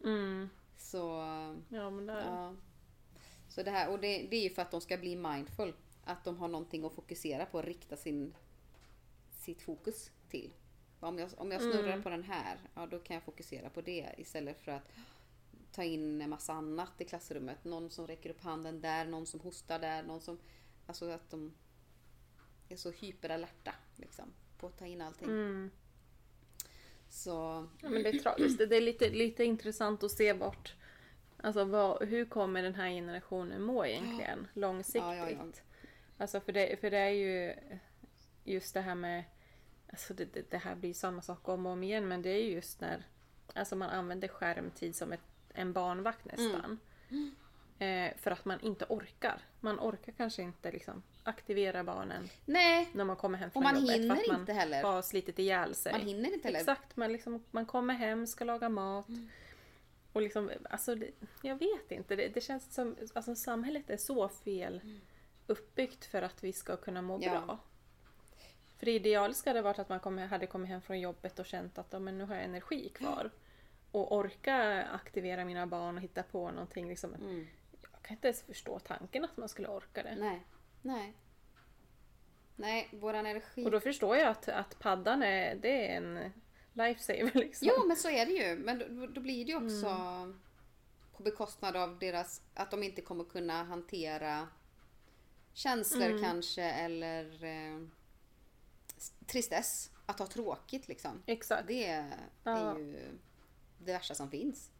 Mm. 0.03 0.49
Så, 0.77 1.07
Ja 1.69 1.89
men 1.89 2.05
det 2.05 2.13
är 2.13 2.25
ja. 2.25 2.55
Så 3.47 3.63
det 3.63 3.71
här, 3.71 3.91
och 3.91 3.99
det, 3.99 4.27
det 4.29 4.35
är 4.35 4.43
ju 4.43 4.49
för 4.49 4.61
att 4.61 4.71
de 4.71 4.81
ska 4.81 4.97
bli 4.97 5.15
mindful. 5.15 5.73
Att 6.03 6.23
de 6.23 6.37
har 6.37 6.47
någonting 6.47 6.85
att 6.85 6.93
fokusera 6.93 7.45
på 7.45 7.57
och 7.57 7.63
rikta 7.63 7.97
sin, 7.97 8.35
sitt 9.31 9.61
fokus 9.61 10.11
till. 10.29 10.53
Om 10.99 11.19
jag, 11.19 11.29
om 11.37 11.51
jag 11.51 11.61
snurrar 11.61 12.01
på 12.01 12.09
den 12.09 12.23
här, 12.23 12.59
ja 12.73 12.85
då 12.85 12.99
kan 12.99 13.13
jag 13.13 13.23
fokusera 13.23 13.69
på 13.69 13.81
det 13.81 14.09
istället 14.17 14.61
för 14.61 14.71
att 14.71 14.91
ta 15.71 15.83
in 15.83 16.21
en 16.21 16.29
massa 16.29 16.53
annat 16.53 17.01
i 17.01 17.05
klassrummet. 17.05 17.63
Någon 17.63 17.89
som 17.89 18.07
räcker 18.07 18.29
upp 18.29 18.41
handen 18.41 18.81
där, 18.81 19.05
någon 19.05 19.25
som 19.25 19.39
hostar 19.39 19.79
där, 19.79 20.03
någon 20.03 20.21
som... 20.21 20.39
Alltså 20.87 21.09
att 21.09 21.29
de 21.29 21.53
är 22.69 22.75
så 22.75 22.91
hyperalerta 22.91 23.73
liksom, 23.95 24.33
på 24.57 24.67
att 24.67 24.77
ta 24.77 24.85
in 24.85 25.01
allting. 25.01 25.29
Mm. 25.29 25.71
Så 27.15 27.67
Ja, 27.81 27.89
men 27.89 28.03
det 28.03 28.09
är 28.09 28.19
tragiskt. 28.19 28.57
Det 28.69 28.77
är 28.77 28.81
lite, 28.81 29.09
lite 29.09 29.43
intressant 29.43 30.03
att 30.03 30.11
se 30.11 30.33
vart... 30.33 30.73
Alltså 31.37 31.63
vad, 31.63 32.03
hur 32.03 32.25
kommer 32.25 32.63
den 32.63 32.75
här 32.75 32.89
generationen 32.89 33.61
må 33.61 33.85
egentligen 33.85 34.47
långsiktigt? 34.53 35.01
Ja, 35.01 35.29
ja. 35.29 35.45
Alltså 36.17 36.39
för 36.39 36.51
det, 36.51 36.79
för 36.81 36.91
det 36.91 36.97
är 36.97 37.09
ju 37.09 37.55
just 38.43 38.73
det 38.73 38.81
här 38.81 38.95
med... 38.95 39.23
Alltså 39.89 40.13
det, 40.13 40.33
det, 40.33 40.51
det 40.51 40.57
här 40.57 40.75
blir 40.75 40.93
samma 40.93 41.21
sak 41.21 41.49
om 41.49 41.65
och 41.65 41.71
om 41.71 41.83
igen 41.83 42.07
men 42.07 42.21
det 42.21 42.29
är 42.29 42.43
ju 42.43 42.51
just 42.51 42.81
när 42.81 43.05
Alltså 43.53 43.75
man 43.75 43.89
använder 43.89 44.27
skärmtid 44.27 44.95
som 44.95 45.11
ett, 45.13 45.21
en 45.53 45.73
barnvakt 45.73 46.25
nästan. 46.25 46.79
Eh, 47.79 48.17
för 48.17 48.31
att 48.31 48.45
man 48.45 48.59
inte 48.59 48.85
orkar. 48.89 49.41
Man 49.59 49.79
orkar 49.79 50.11
kanske 50.11 50.41
inte 50.41 50.71
liksom 50.71 51.03
aktivera 51.27 51.83
barnen 51.83 52.29
Nej, 52.45 52.89
när 52.93 53.03
man 53.05 53.15
kommer 53.15 53.37
hem 53.37 53.47
Och 53.47 53.53
från 53.53 53.63
man 53.63 53.75
jobbet. 53.75 53.87
för 53.91 53.99
hinner 54.01 54.15
att 54.21 54.27
man 54.27 54.39
inte 54.39 54.53
heller. 54.53 54.83
har 54.83 55.01
slitit 55.01 55.39
ihjäl 55.39 55.75
sig. 55.75 55.91
man 55.91 56.01
hinner 56.01 56.33
inte 56.33 56.47
heller. 56.47 56.59
Exakt, 56.59 56.95
man, 56.97 57.11
liksom, 57.13 57.43
man 57.51 57.65
kommer 57.65 57.93
hem, 57.93 58.27
ska 58.27 58.45
laga 58.45 58.69
mat. 58.69 59.07
Mm. 59.09 59.29
Och 60.13 60.21
liksom, 60.21 60.51
alltså, 60.69 60.95
det, 60.95 61.11
jag 61.41 61.55
vet 61.55 61.91
inte, 61.91 62.15
det, 62.15 62.27
det 62.27 62.41
känns 62.41 62.73
som 62.73 62.95
alltså, 63.13 63.35
samhället 63.35 63.89
är 63.89 63.97
så 63.97 64.29
fel 64.29 64.81
uppbyggt 65.47 66.05
för 66.05 66.21
att 66.21 66.43
vi 66.43 66.53
ska 66.53 66.77
kunna 66.77 67.01
må 67.01 67.15
Mm. 67.15 67.33
Ja. 67.33 67.41
bra. 67.45 67.59
För 68.77 68.85
det 68.85 68.91
idealiska 68.91 69.49
hade 69.49 69.61
varit 69.61 69.79
att 69.79 69.89
man 69.89 69.99
kom, 69.99 70.17
hade 70.17 70.47
kommit 70.47 70.69
hem 70.69 70.81
från 70.81 70.99
jobbet 70.99 71.39
och 71.39 71.45
känt 71.45 71.77
att 71.77 71.87
ja, 71.89 71.99
men 71.99 72.17
nu 72.17 72.23
har 72.23 72.35
jag 72.35 72.43
energi 72.43 72.89
kvar. 72.89 73.31
Och 73.91 74.15
orka 74.15 74.83
aktivera 74.83 75.45
mina 75.45 75.67
barn 75.67 75.95
och 75.97 76.01
hitta 76.03 76.23
på 76.23 76.51
någonting. 76.51 76.87
Liksom. 76.89 77.13
Mm. 77.13 77.47
Jag 77.91 78.01
kan 78.01 78.15
inte 78.15 78.27
ens 78.27 78.41
förstå 78.41 78.79
tanken 78.79 79.23
att 79.25 79.37
man 79.37 79.49
skulle 79.49 79.67
orka 79.67 80.03
det. 80.03 80.15
Nej, 80.15 80.45
nej. 80.85 81.13
Nej, 82.55 82.89
våran 82.91 83.25
energi. 83.25 83.65
Och 83.65 83.71
då 83.71 83.79
förstår 83.79 84.17
jag 84.17 84.27
att, 84.27 84.49
att 84.49 84.79
paddan 84.79 85.23
är, 85.23 85.55
det 85.55 85.87
är 85.91 85.97
en 85.97 86.31
lifesaver. 86.73 87.31
Liksom. 87.33 87.67
Jo, 87.71 87.87
men 87.87 87.97
så 87.97 88.09
är 88.09 88.25
det 88.25 88.31
ju. 88.31 88.55
Men 88.55 88.79
då, 88.79 89.07
då 89.07 89.21
blir 89.21 89.45
det 89.45 89.51
ju 89.51 89.65
också 89.65 89.89
på 91.17 91.23
bekostnad 91.23 91.75
av 91.75 91.99
deras, 91.99 92.41
att 92.53 92.71
de 92.71 92.83
inte 92.83 93.01
kommer 93.01 93.23
kunna 93.23 93.63
hantera 93.63 94.47
känslor 95.53 96.23
kanske 96.23 96.63
eller 96.63 97.43
eh, 97.43 97.87
tristess. 99.27 99.91
Att 100.05 100.19
ha 100.19 100.27
tråkigt 100.27 100.87
liksom. 100.87 101.23
Exakt. 101.25 101.67
Det 101.67 101.85
är 101.85 102.17
Ja. 102.43 102.77
ju 102.77 102.95
det 103.77 103.93
värsta 103.93 104.15
som 104.15 104.29
finns. 104.31 104.71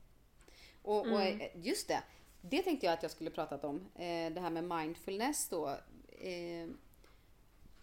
Och, 0.81 0.99
och 1.11 1.21
eh, 1.21 1.49
just 1.55 1.87
det, 1.87 2.03
det 2.41 2.61
tänkte 2.61 2.85
jag 2.85 2.93
att 2.93 3.03
jag 3.03 3.11
skulle 3.11 3.29
pratat 3.29 3.63
om. 3.63 3.89
Eh, 3.95 4.33
det 4.33 4.41
här 4.41 4.49
med 4.49 4.63
mindfulness 4.63 5.49
då. 5.49 5.77
Eh, 6.19 6.67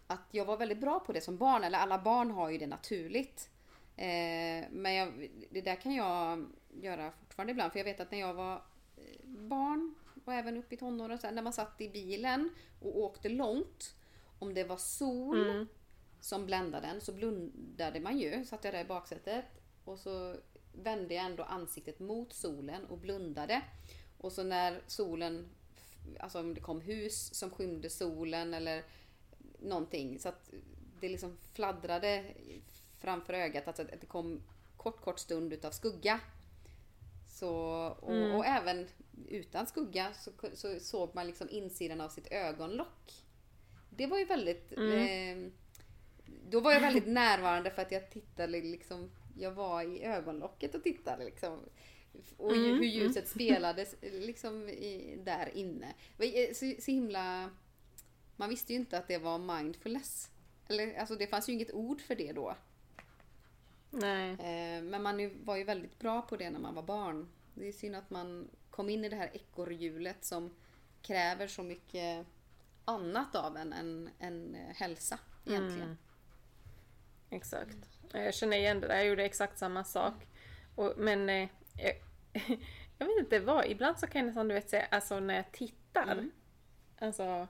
att 0.07 0.27
jag 0.31 0.45
var 0.45 0.57
väldigt 0.57 0.79
bra 0.81 0.99
på 0.99 1.13
det 1.13 1.21
som 1.21 1.37
barn, 1.37 1.63
eller 1.63 1.79
alla 1.79 1.99
barn 2.01 2.31
har 2.31 2.49
ju 2.49 2.57
det 2.57 2.67
naturligt. 2.67 3.49
Eh, 3.95 4.65
men 4.71 4.93
jag, 4.93 5.29
det 5.49 5.61
där 5.61 5.75
kan 5.75 5.95
jag 5.95 6.45
göra 6.81 7.11
fortfarande 7.11 7.51
ibland, 7.51 7.71
för 7.71 7.79
jag 7.79 7.85
vet 7.85 7.99
att 7.99 8.11
när 8.11 8.19
jag 8.19 8.33
var 8.33 8.55
eh, 8.97 9.27
barn 9.27 9.95
och 10.25 10.33
även 10.33 10.57
upp 10.57 10.73
i 10.73 10.77
tonåren, 10.77 11.17
så 11.19 11.27
här, 11.27 11.33
när 11.33 11.41
man 11.41 11.53
satt 11.53 11.81
i 11.81 11.89
bilen 11.89 12.49
och 12.81 12.97
åkte 12.99 13.29
långt, 13.29 13.95
om 14.39 14.53
det 14.53 14.63
var 14.63 14.77
sol 14.77 15.49
Mm. 15.49 15.67
som 16.19 16.45
bländade 16.45 16.87
en 16.87 17.01
så 17.01 17.11
blundade 17.13 17.99
man 17.99 18.17
ju. 18.19 18.45
Satt 18.45 18.63
jag 18.63 18.73
där 18.73 18.81
i 18.81 18.85
baksätet 18.87 19.45
och 19.85 19.99
så 19.99 20.35
vände 20.73 21.13
jag 21.13 21.25
ändå 21.25 21.43
ansiktet 21.43 21.99
mot 21.99 22.33
solen 22.33 22.85
och 22.85 22.97
blundade. 22.97 23.61
Och 24.17 24.31
så 24.31 24.43
när 24.43 24.81
solen, 24.87 25.49
alltså 26.19 26.39
om 26.39 26.53
det 26.53 26.61
kom 26.61 26.81
hus 26.81 27.33
som 27.33 27.49
skymde 27.49 27.89
solen 27.89 28.53
eller 28.53 28.83
någonting 29.59 30.19
så 30.19 30.29
att 30.29 30.49
det 30.99 31.09
liksom 31.09 31.37
fladdrade 31.53 32.25
framför 32.99 33.33
ögat, 33.33 33.67
alltså 33.67 33.83
att 33.83 34.01
det 34.01 34.07
kom 34.07 34.41
kort 34.77 35.01
kort 35.01 35.19
stund 35.19 35.53
utav 35.53 35.71
skugga. 35.71 36.19
Så, 37.27 37.51
och, 38.01 38.11
Mm. 38.13 38.35
och 38.35 38.45
även 38.45 38.87
utan 39.29 39.67
skugga 39.67 40.13
så, 40.13 40.31
så 40.53 40.79
såg 40.79 41.15
man 41.15 41.27
liksom 41.27 41.49
insidan 41.49 42.01
av 42.01 42.09
sitt 42.09 42.31
ögonlock. 42.31 43.13
Det 43.89 44.07
var 44.07 44.17
ju 44.17 44.25
väldigt 44.25 44.71
eh, 44.71 45.51
då 46.49 46.59
var 46.59 46.71
jag 46.71 46.79
väldigt 46.81 47.07
närvarande 47.07 47.71
för 47.71 47.81
att 47.81 47.91
jag 47.91 48.09
tittade 48.11 48.61
liksom, 48.61 49.11
jag 49.37 49.51
var 49.51 49.83
i 49.83 50.03
ögonlocket 50.03 50.75
och 50.75 50.83
tittade 50.83 51.25
liksom. 51.25 51.59
Och 52.37 52.51
Mm, 52.51 52.77
hur 52.77 52.83
ljuset 52.83 53.27
spelades 53.27 53.95
liksom 54.01 54.69
i, 54.69 55.19
där 55.23 55.57
inne. 55.57 55.93
Så, 56.53 56.73
så 56.79 56.91
himla... 56.91 57.49
Man 58.35 58.49
visste 58.49 58.73
ju 58.73 58.79
inte 58.79 58.97
att 58.97 59.07
det 59.07 59.17
var 59.17 59.37
mindfulness. 59.37 60.29
Eller, 60.67 60.99
alltså 60.99 61.15
det 61.15 61.27
fanns 61.27 61.49
ju 61.49 61.53
inget 61.53 61.73
ord 61.73 62.01
för 62.01 62.15
det 62.15 62.31
då. 62.31 62.55
Nej. 63.89 64.31
Eh, 64.31 64.83
men 64.83 65.03
man 65.03 65.31
var 65.43 65.55
ju 65.55 65.63
väldigt 65.63 65.99
bra 65.99 66.21
på 66.21 66.35
det 66.35 66.49
när 66.49 66.59
man 66.59 66.75
var 66.75 66.83
barn. 66.83 67.29
Det 67.53 67.67
är 67.67 67.71
synd 67.71 67.95
att 67.95 68.09
man 68.09 68.49
kom 68.69 68.89
in 68.89 69.05
i 69.05 69.09
det 69.09 69.15
här 69.15 69.29
ekorrhjulet 69.33 70.25
som 70.25 70.55
kräver 71.01 71.47
så 71.47 71.63
mycket 71.63 72.25
annat 72.85 73.35
av 73.35 73.57
en 73.57 73.73
än, 73.73 74.09
än 74.19 74.55
eh, 74.55 74.75
hälsa 74.75 75.19
egentligen. 75.45 75.81
Mm. 75.81 75.97
Exakt. 77.29 77.77
Jag 78.11 78.33
känner 78.33 78.57
igen 78.57 78.79
det 78.79 78.87
där. 78.87 78.95
Jag 78.95 79.05
gjorde 79.05 79.25
exakt 79.25 79.57
samma 79.57 79.83
sak. 79.83 80.13
Och, 80.75 80.93
men 80.97 81.29
eh, 81.29 81.49
jag, 81.77 81.93
jag 82.97 83.07
vet 83.07 83.19
inte 83.19 83.39
vad. 83.39 83.65
Ibland 83.65 83.99
så 83.99 84.07
kan 84.07 84.19
jag 84.19 84.25
nästan 84.25 84.47
du 84.47 84.53
vet, 84.53 84.69
säga, 84.69 84.85
alltså 84.91 85.19
när 85.19 85.35
jag 85.35 85.51
tittar. 85.51 86.11
Mm. 86.11 86.31
Alltså 86.99 87.47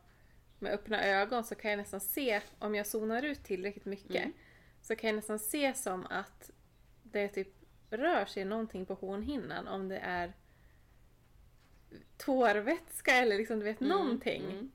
med 0.60 0.72
öppna 0.72 1.04
ögon 1.04 1.44
så 1.44 1.56
kan 1.56 1.72
jag 1.72 1.78
nästan 1.78 2.00
se, 2.00 2.42
om 2.60 2.76
jag 2.76 2.88
zonar 2.88 3.24
ut 3.24 3.44
tillräckligt 3.44 3.86
mycket. 3.86 4.24
Mm. 4.24 4.34
Så 4.82 4.96
kan 4.96 5.08
jag 5.08 5.16
nästan 5.16 5.40
se 5.40 5.74
som 5.74 6.06
att 6.10 6.52
det 7.04 7.28
typ 7.28 7.48
rör 7.90 8.26
sig 8.26 8.46
någonting 8.46 8.86
på 8.86 8.94
hornhinnan. 8.94 9.68
Om 9.68 9.90
det 9.90 9.98
är 9.98 10.34
tårvätska 12.18 13.12
eller 13.12 13.38
liksom 13.38 13.60
du 13.60 13.66
vet 13.66 13.80
någonting 13.80 14.44
mm. 14.44 14.72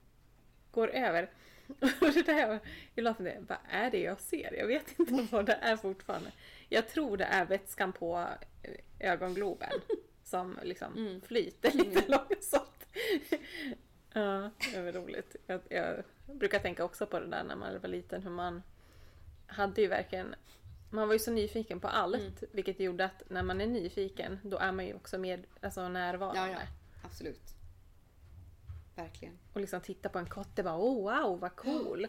går 0.70 0.88
över. 0.88 1.30
Och 2.00 2.12
det 2.14 2.22
där, 2.26 2.60
ibland 2.94 3.16
funderar 3.16 3.34
jag, 3.36 3.42
vad 3.48 3.58
är 3.70 3.90
det 3.90 4.00
jag 4.02 4.20
ser? 4.20 4.54
Jag 4.58 4.66
vet 4.66 4.98
inte 4.98 5.26
vad 5.30 5.46
det 5.46 5.52
är 5.62 5.76
fortfarande. 5.76 6.32
Jag 6.68 6.88
tror 6.88 7.16
det 7.16 7.24
är 7.24 7.44
vätskan 7.44 7.92
på 7.92 8.28
eh, 8.62 9.10
ögongloben 9.12 9.70
som 10.24 10.58
liksom 10.62 10.92
Mm. 10.96 11.20
flyter 11.20 11.72
lite 11.72 12.08
långsamt. 12.08 12.86
ja, 14.12 14.50
det 14.72 14.80
var 14.82 14.92
roligt. 14.92 15.36
Jag, 15.46 15.60
jag 15.68 16.02
brukar 16.26 16.58
tänka 16.58 16.84
också 16.84 17.06
på 17.06 17.20
det 17.20 17.26
där 17.26 17.44
när 17.44 17.56
man 17.56 17.80
var 17.80 17.88
liten, 17.88 18.22
hur 18.22 18.30
man 18.30 18.62
hade 19.46 19.80
ju 19.82 19.88
verkligen 19.88 20.34
man 20.90 21.06
var 21.08 21.12
ju 21.14 21.18
så 21.18 21.30
nyfiken 21.30 21.80
på 21.80 21.88
allt, 21.88 22.16
Mm. 22.16 22.32
vilket 22.52 22.80
gjorde 22.80 23.04
att 23.04 23.22
när 23.30 23.42
man 23.42 23.60
är 23.60 23.66
nyfiken, 23.66 24.38
då 24.42 24.58
är 24.58 24.72
man 24.72 24.86
ju 24.86 24.94
också 24.94 25.18
med, 25.18 25.44
alltså 25.60 25.88
närvarande. 25.88 26.40
Ja, 26.40 26.48
ja. 26.48 26.58
Absolut. 27.04 27.40
Verkligen. 28.98 29.38
och 29.52 29.60
liksom 29.60 29.80
titta 29.80 30.08
på 30.08 30.18
en 30.18 30.30
katt. 30.30 30.56
Det 30.56 30.62
var 30.62 30.76
oh 30.76 31.02
wow 31.02 31.40
vad 31.40 31.56
cool. 31.56 32.06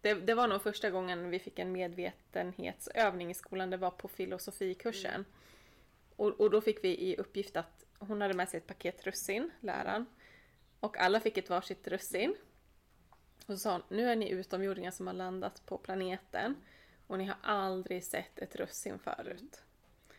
Det, 0.00 0.14
det 0.14 0.34
var 0.34 0.48
nog 0.48 0.62
första 0.62 0.90
gången 0.90 1.30
vi 1.30 1.38
fick 1.38 1.58
en 1.58 1.72
medvetenhetsövning 1.72 3.30
i 3.30 3.34
skolan. 3.34 3.70
Det 3.70 3.76
var 3.76 3.90
på 3.90 4.08
filosofikursen. 4.08 5.24
Och, 6.16 6.40
och 6.40 6.50
då 6.50 6.60
fick 6.60 6.84
vi 6.84 6.88
i 6.88 7.16
uppgift 7.16 7.56
att 7.56 7.84
hon 7.98 8.20
hade 8.20 8.34
med 8.34 8.48
sig 8.48 8.58
ett 8.58 8.66
paket 8.66 9.06
russin, 9.06 9.50
läraren. 9.60 10.06
Och 10.80 10.98
alla 10.98 11.20
fick 11.20 11.38
ett 11.38 11.50
varsitt 11.50 11.88
russin. 11.88 12.36
Och 13.46 13.54
så 13.54 13.56
sa 13.56 13.72
hon, 13.72 13.82
nu 13.88 14.10
är 14.10 14.16
ni 14.16 14.30
utomjordingar 14.30 14.90
som 14.90 15.06
har 15.06 15.14
landat 15.14 15.66
på 15.66 15.78
planeten. 15.78 16.54
Och 17.06 17.18
ni 17.18 17.24
har 17.24 17.36
aldrig 17.42 18.04
sett 18.04 18.38
ett 18.38 18.56
russin 18.56 18.98
förut. 18.98 19.62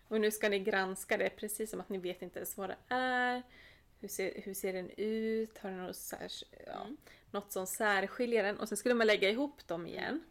Och 0.08 0.22
nu 0.22 0.32
ska 0.32 0.50
ni 0.50 0.60
granska 0.60 1.18
det 1.18 1.30
precis 1.30 1.70
som 1.70 1.80
att 1.80 1.90
ni 1.90 1.98
vet 1.98 2.22
inte 2.22 2.40
ens 2.40 2.58
vad 2.58 2.70
det 2.70 2.96
är. 2.96 3.44
Hur 4.00 4.08
ser, 4.08 4.42
hur 4.42 4.54
ser 4.54 4.74
den 4.74 4.90
ut? 4.98 5.58
Har 5.58 5.70
den 5.70 5.86
något, 5.86 5.96
särs, 5.96 6.44
ja, 6.66 6.88
något 7.32 7.52
som 7.52 7.68
särskiljer 7.68 8.44
den? 8.44 8.58
Och 8.60 8.68
sen 8.68 8.78
skulle 8.78 8.96
man 8.96 9.08
lägga 9.08 9.30
ihop 9.30 9.68
dem 9.68 9.88
igen. 9.88 10.24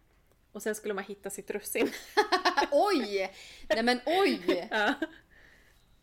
Och 0.53 0.62
sen 0.62 0.75
skulle 0.75 0.95
man 0.95 1.05
hitta 1.05 1.31
sitt 1.31 1.51
russin. 1.51 1.91
oj! 2.73 3.33
Nej 3.69 3.83
men 3.83 4.01
oj! 4.07 4.69
ja. 4.71 4.95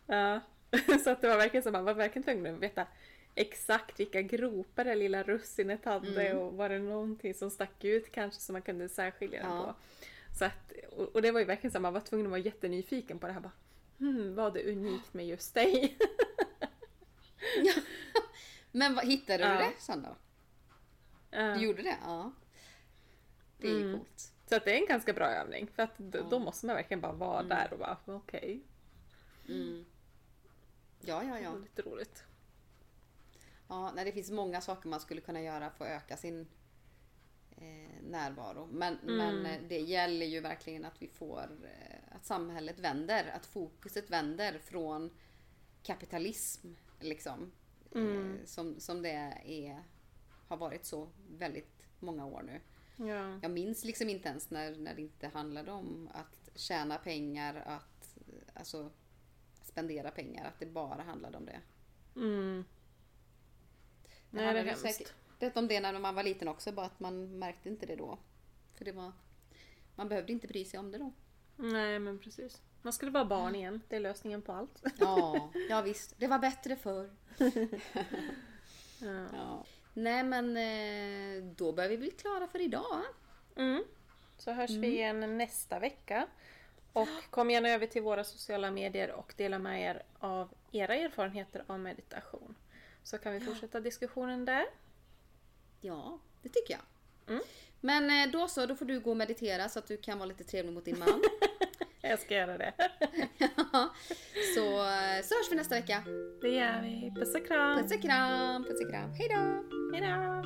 ja. 0.07 0.39
Så 1.03 1.09
att 1.09 1.21
det 1.21 1.27
var 1.27 1.37
verkligen 1.37 1.63
så 1.63 1.71
man 1.71 1.85
var 1.85 1.93
verkligen 1.93 2.23
tvungen 2.23 2.55
att 2.55 2.61
veta 2.61 2.87
exakt 3.35 3.99
vilka 3.99 4.21
gropar 4.21 4.85
det 4.85 4.95
lilla 4.95 5.23
russinet 5.23 5.85
hade 5.85 6.33
och 6.33 6.53
var 6.53 6.69
det 6.69 6.79
någonting 6.79 7.33
som 7.33 7.49
stack 7.51 7.83
ut 7.83 8.11
kanske 8.11 8.41
som 8.41 8.53
man 8.53 8.61
kunde 8.61 8.89
särskilja 8.89 9.41
den 9.41 9.51
Ja. 9.51 9.63
på. 9.65 9.75
Så 10.39 10.45
att, 10.45 10.73
och, 10.91 11.15
och 11.15 11.21
det 11.21 11.31
var 11.31 11.39
ju 11.39 11.45
verkligen 11.45 11.71
så 11.71 11.79
man 11.79 11.93
var 11.93 12.01
tvungen 12.01 12.25
att 12.27 12.31
vara 12.31 12.41
jättenyfiken 12.41 13.19
på 13.19 13.27
det 13.27 13.33
här. 13.33 13.39
Bara, 13.39 13.51
hmm, 13.99 14.35
vad 14.35 14.57
är 14.57 14.71
unikt 14.71 15.13
med 15.13 15.27
just 15.27 15.53
dig? 15.53 15.97
Men 18.71 18.95
vad, 18.95 19.05
hittade 19.05 19.37
du 19.43 19.49
Ja. 19.49 19.59
det 19.59 19.73
sen 19.79 20.01
då? 20.03 20.15
Ja. 21.31 21.53
Du 21.55 21.61
gjorde 21.65 21.81
det? 21.83 21.97
Ja. 22.05 22.31
Det 23.57 23.67
är 23.67 23.81
Mm. 23.81 23.97
coolt. 23.99 24.31
Så 24.45 24.55
att 24.55 24.65
det 24.65 24.71
är 24.77 24.77
en 24.81 24.85
ganska 24.87 25.13
bra 25.13 25.25
övning. 25.25 25.67
För 25.75 25.83
att 25.83 25.93
Ja. 25.97 26.21
då 26.29 26.39
måste 26.39 26.65
man 26.65 26.75
verkligen 26.75 27.01
bara 27.01 27.11
vara 27.13 27.43
där 27.43 27.73
och 27.73 27.79
bara 27.79 27.97
okej. 28.05 28.63
Mm. 29.49 29.85
Ja, 31.01 31.23
ja, 31.23 31.33
Det 31.33 31.41
ja. 31.41 31.51
var 31.51 31.59
lite 31.59 31.81
roligt. 31.81 32.23
ja 33.67 33.91
nej, 33.95 34.05
det 34.05 34.11
finns 34.11 34.31
många 34.31 34.61
saker 34.61 34.89
man 34.89 34.99
skulle 34.99 35.21
kunna 35.21 35.41
göra 35.41 35.69
för 35.69 35.85
att 35.85 35.91
öka 36.03 36.17
sin 36.17 36.47
eh, 37.57 38.01
närvaro. 38.03 38.67
Men, 38.71 38.99
Mm. 38.99 39.15
men 39.17 39.45
eh, 39.45 39.61
det 39.69 39.79
gäller 39.79 40.25
ju 40.25 40.39
verkligen 40.39 40.85
att 40.85 41.01
vi 41.01 41.07
får, 41.07 41.49
eh, 41.63 42.15
att 42.15 42.25
samhället 42.25 42.79
vänder. 42.79 43.31
Att 43.35 43.45
fokuset 43.45 44.09
vänder 44.09 44.59
från 44.59 45.09
kapitalism, 45.83 46.67
liksom. 47.03 47.51
Mm. 47.95 48.31
Eh, 48.31 48.45
som, 48.45 48.79
som 48.79 49.01
det 49.01 49.11
är, 49.45 49.83
har 50.47 50.57
varit 50.57 50.85
så 50.85 51.09
väldigt 51.29 51.83
många 51.99 52.25
år 52.25 52.41
nu. 52.41 52.61
Ja. 53.07 53.39
Jag 53.41 53.51
minns 53.51 53.85
liksom 53.85 54.09
inte 54.09 54.29
ens 54.29 54.49
när, 54.49 54.75
när 54.75 54.95
det 54.95 55.01
inte 55.01 55.27
handlade 55.27 55.71
om 55.71 56.09
att 56.13 56.49
tjäna 56.55 56.97
pengar, 56.97 57.63
att, 57.65 58.17
alltså, 58.53 58.91
spendera 59.63 60.11
pengar, 60.11 60.45
att 60.45 60.59
det 60.59 60.65
bara 60.65 61.03
handlade 61.03 61.37
om 61.37 61.45
det. 61.45 61.59
Mm. 62.15 62.65
Det 64.29 64.41
Nej, 64.41 64.53
det 64.53 64.59
är 64.59 64.63
hemskt. 64.63 64.81
säkert 64.81 65.13
om 65.57 65.67
det 65.67 65.79
när 65.79 65.99
man 65.99 66.15
var 66.15 66.23
liten 66.23 66.47
också, 66.47 66.71
bara 66.71 66.85
att 66.85 66.99
man 66.99 67.39
märkte 67.39 67.69
inte 67.69 67.85
det 67.85 67.95
då. 67.95 68.19
För 68.75 68.85
det 68.85 68.91
var, 68.91 69.11
man 69.95 70.09
behövde 70.09 70.31
inte 70.31 70.47
bry 70.47 70.65
sig 70.65 70.79
om 70.79 70.91
det 70.91 70.97
då. 70.97 71.13
Nej, 71.55 71.99
men 71.99 72.19
precis. 72.19 72.61
Man 72.83 72.93
skulle 72.93 73.11
vara 73.11 73.25
barn 73.25 73.55
igen. 73.55 73.81
Det 73.87 73.95
är 73.95 73.99
lösningen 73.99 74.41
på 74.41 74.51
allt. 74.51 74.83
Ja, 74.99 75.51
ja 75.69 75.81
visst. 75.81 76.13
Det 76.17 76.27
var 76.27 76.39
bättre 76.39 76.75
förr. 76.75 77.09
Ja. 79.01 79.27
Ja. 79.33 79.65
Nej 79.93 80.23
men 80.23 80.57
eh, 80.57 81.43
då 81.43 81.71
börjar 81.71 81.89
vi 81.89 81.97
bli 81.97 82.11
klara 82.11 82.47
för 82.47 82.61
idag. 82.61 83.01
Mm. 83.55 83.83
Så 84.37 84.51
hörs 84.51 84.69
vi 84.69 84.87
igen 84.87 85.37
nästa 85.37 85.79
vecka. 85.79 86.27
Och 86.93 87.07
kom 87.29 87.51
gärna 87.51 87.69
över 87.69 87.87
till 87.87 88.01
våra 88.01 88.23
sociala 88.23 88.71
medier 88.71 89.11
och 89.11 89.33
dela 89.37 89.59
med 89.59 89.81
er 89.81 90.03
av 90.19 90.53
era 90.71 90.95
erfarenheter 90.95 91.63
av 91.67 91.79
meditation. 91.79 92.55
Så 93.03 93.17
kan 93.17 93.33
vi 93.33 93.39
fortsätta 93.39 93.79
diskussionen 93.79 94.45
där. 94.45 94.65
Ja, 95.81 96.19
det 96.41 96.49
tycker 96.49 96.73
jag. 96.73 96.83
Mm. 97.35 97.43
Men 97.79 98.09
eh, 98.09 98.31
då 98.31 98.47
så, 98.47 98.65
då 98.65 98.75
får 98.75 98.85
du 98.85 98.99
gå 98.99 99.09
och 99.09 99.17
meditera 99.17 99.69
så 99.69 99.79
att 99.79 99.87
du 99.87 99.97
kan 99.97 100.19
vara 100.19 100.27
lite 100.27 100.43
trevlig 100.43 100.73
mot 100.73 100.85
din 100.85 100.99
man. 100.99 101.23
Jag 102.05 102.19
ska 102.19 102.33
göra 102.33 102.57
det. 102.57 102.73
så, 104.55 104.65
eh, 104.65 105.19
så 105.23 105.35
hörs 105.35 105.51
vi 105.51 105.55
nästa 105.55 105.75
vecka. 105.75 106.03
Det 106.41 106.49
gör 106.49 106.81
vi. 106.81 107.11
Puss 107.15 107.35
och 107.35 107.47
kram! 107.47 107.77
Puss 107.77 107.95
och 107.95 108.01
kram, 108.01 108.63
puss 108.63 108.81
och 108.83 108.89
kram. 108.91 109.09
Hejdå! 109.13 109.63
Hejdå! 109.93 110.43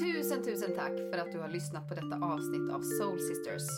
Tusen, 0.00 0.42
tusen 0.44 0.76
tack 0.76 0.96
för 1.10 1.18
att 1.18 1.32
du 1.32 1.38
har 1.38 1.48
lyssnat 1.48 1.88
på 1.88 1.94
detta 1.94 2.16
avsnitt 2.22 2.70
av 2.72 2.80
Soul 2.80 3.20
Sisters. 3.20 3.68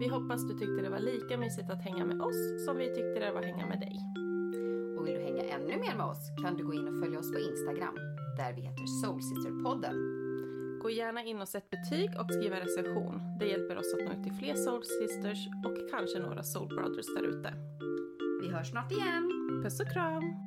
Vi 0.00 0.08
hoppas 0.08 0.48
du 0.48 0.58
tyckte 0.58 0.82
det 0.82 0.90
var 0.90 0.98
lika 0.98 1.36
mysigt 1.36 1.70
att 1.70 1.82
hänga 1.82 2.04
med 2.04 2.20
oss 2.20 2.64
som 2.66 2.76
vi 2.76 2.86
tyckte 2.86 3.20
det 3.20 3.32
var 3.32 3.40
att 3.40 3.46
hänga 3.46 3.66
med 3.66 3.80
dig. 3.80 3.96
Och 4.98 5.06
vill 5.06 5.14
du 5.14 5.20
hänga 5.20 5.42
ännu 5.42 5.76
mer 5.76 5.94
med 5.96 6.06
oss 6.06 6.30
kan 6.42 6.56
du 6.56 6.64
gå 6.64 6.74
in 6.74 6.88
och 6.88 6.98
följa 7.02 7.18
oss 7.18 7.32
på 7.32 7.38
Instagram 7.38 7.96
där 8.36 8.52
vi 8.52 8.60
heter 8.60 8.86
Soul 9.02 9.20
Sister-podden. 9.20 10.13
Gå 10.84 10.90
gärna 10.90 11.22
in 11.22 11.40
och 11.40 11.48
sätt 11.48 11.70
betyg 11.70 12.10
och 12.20 12.32
skriv 12.32 12.52
en 12.52 12.60
recension. 12.60 13.38
Det 13.38 13.46
hjälper 13.46 13.76
oss 13.76 13.94
att 13.94 14.04
nå 14.04 14.12
ut 14.12 14.22
till 14.22 14.32
fler 14.32 14.54
Soul 14.54 14.84
Sisters 14.84 15.48
och 15.64 15.90
kanske 15.90 16.18
några 16.18 16.42
Soul 16.42 16.68
Brothers 16.68 17.06
där 17.06 17.22
ute. 17.22 17.54
Vi 18.42 18.48
hörs 18.48 18.70
snart 18.70 18.92
igen. 18.92 19.30
Puss 19.62 19.80
och 19.80 19.92
kram! 19.92 20.43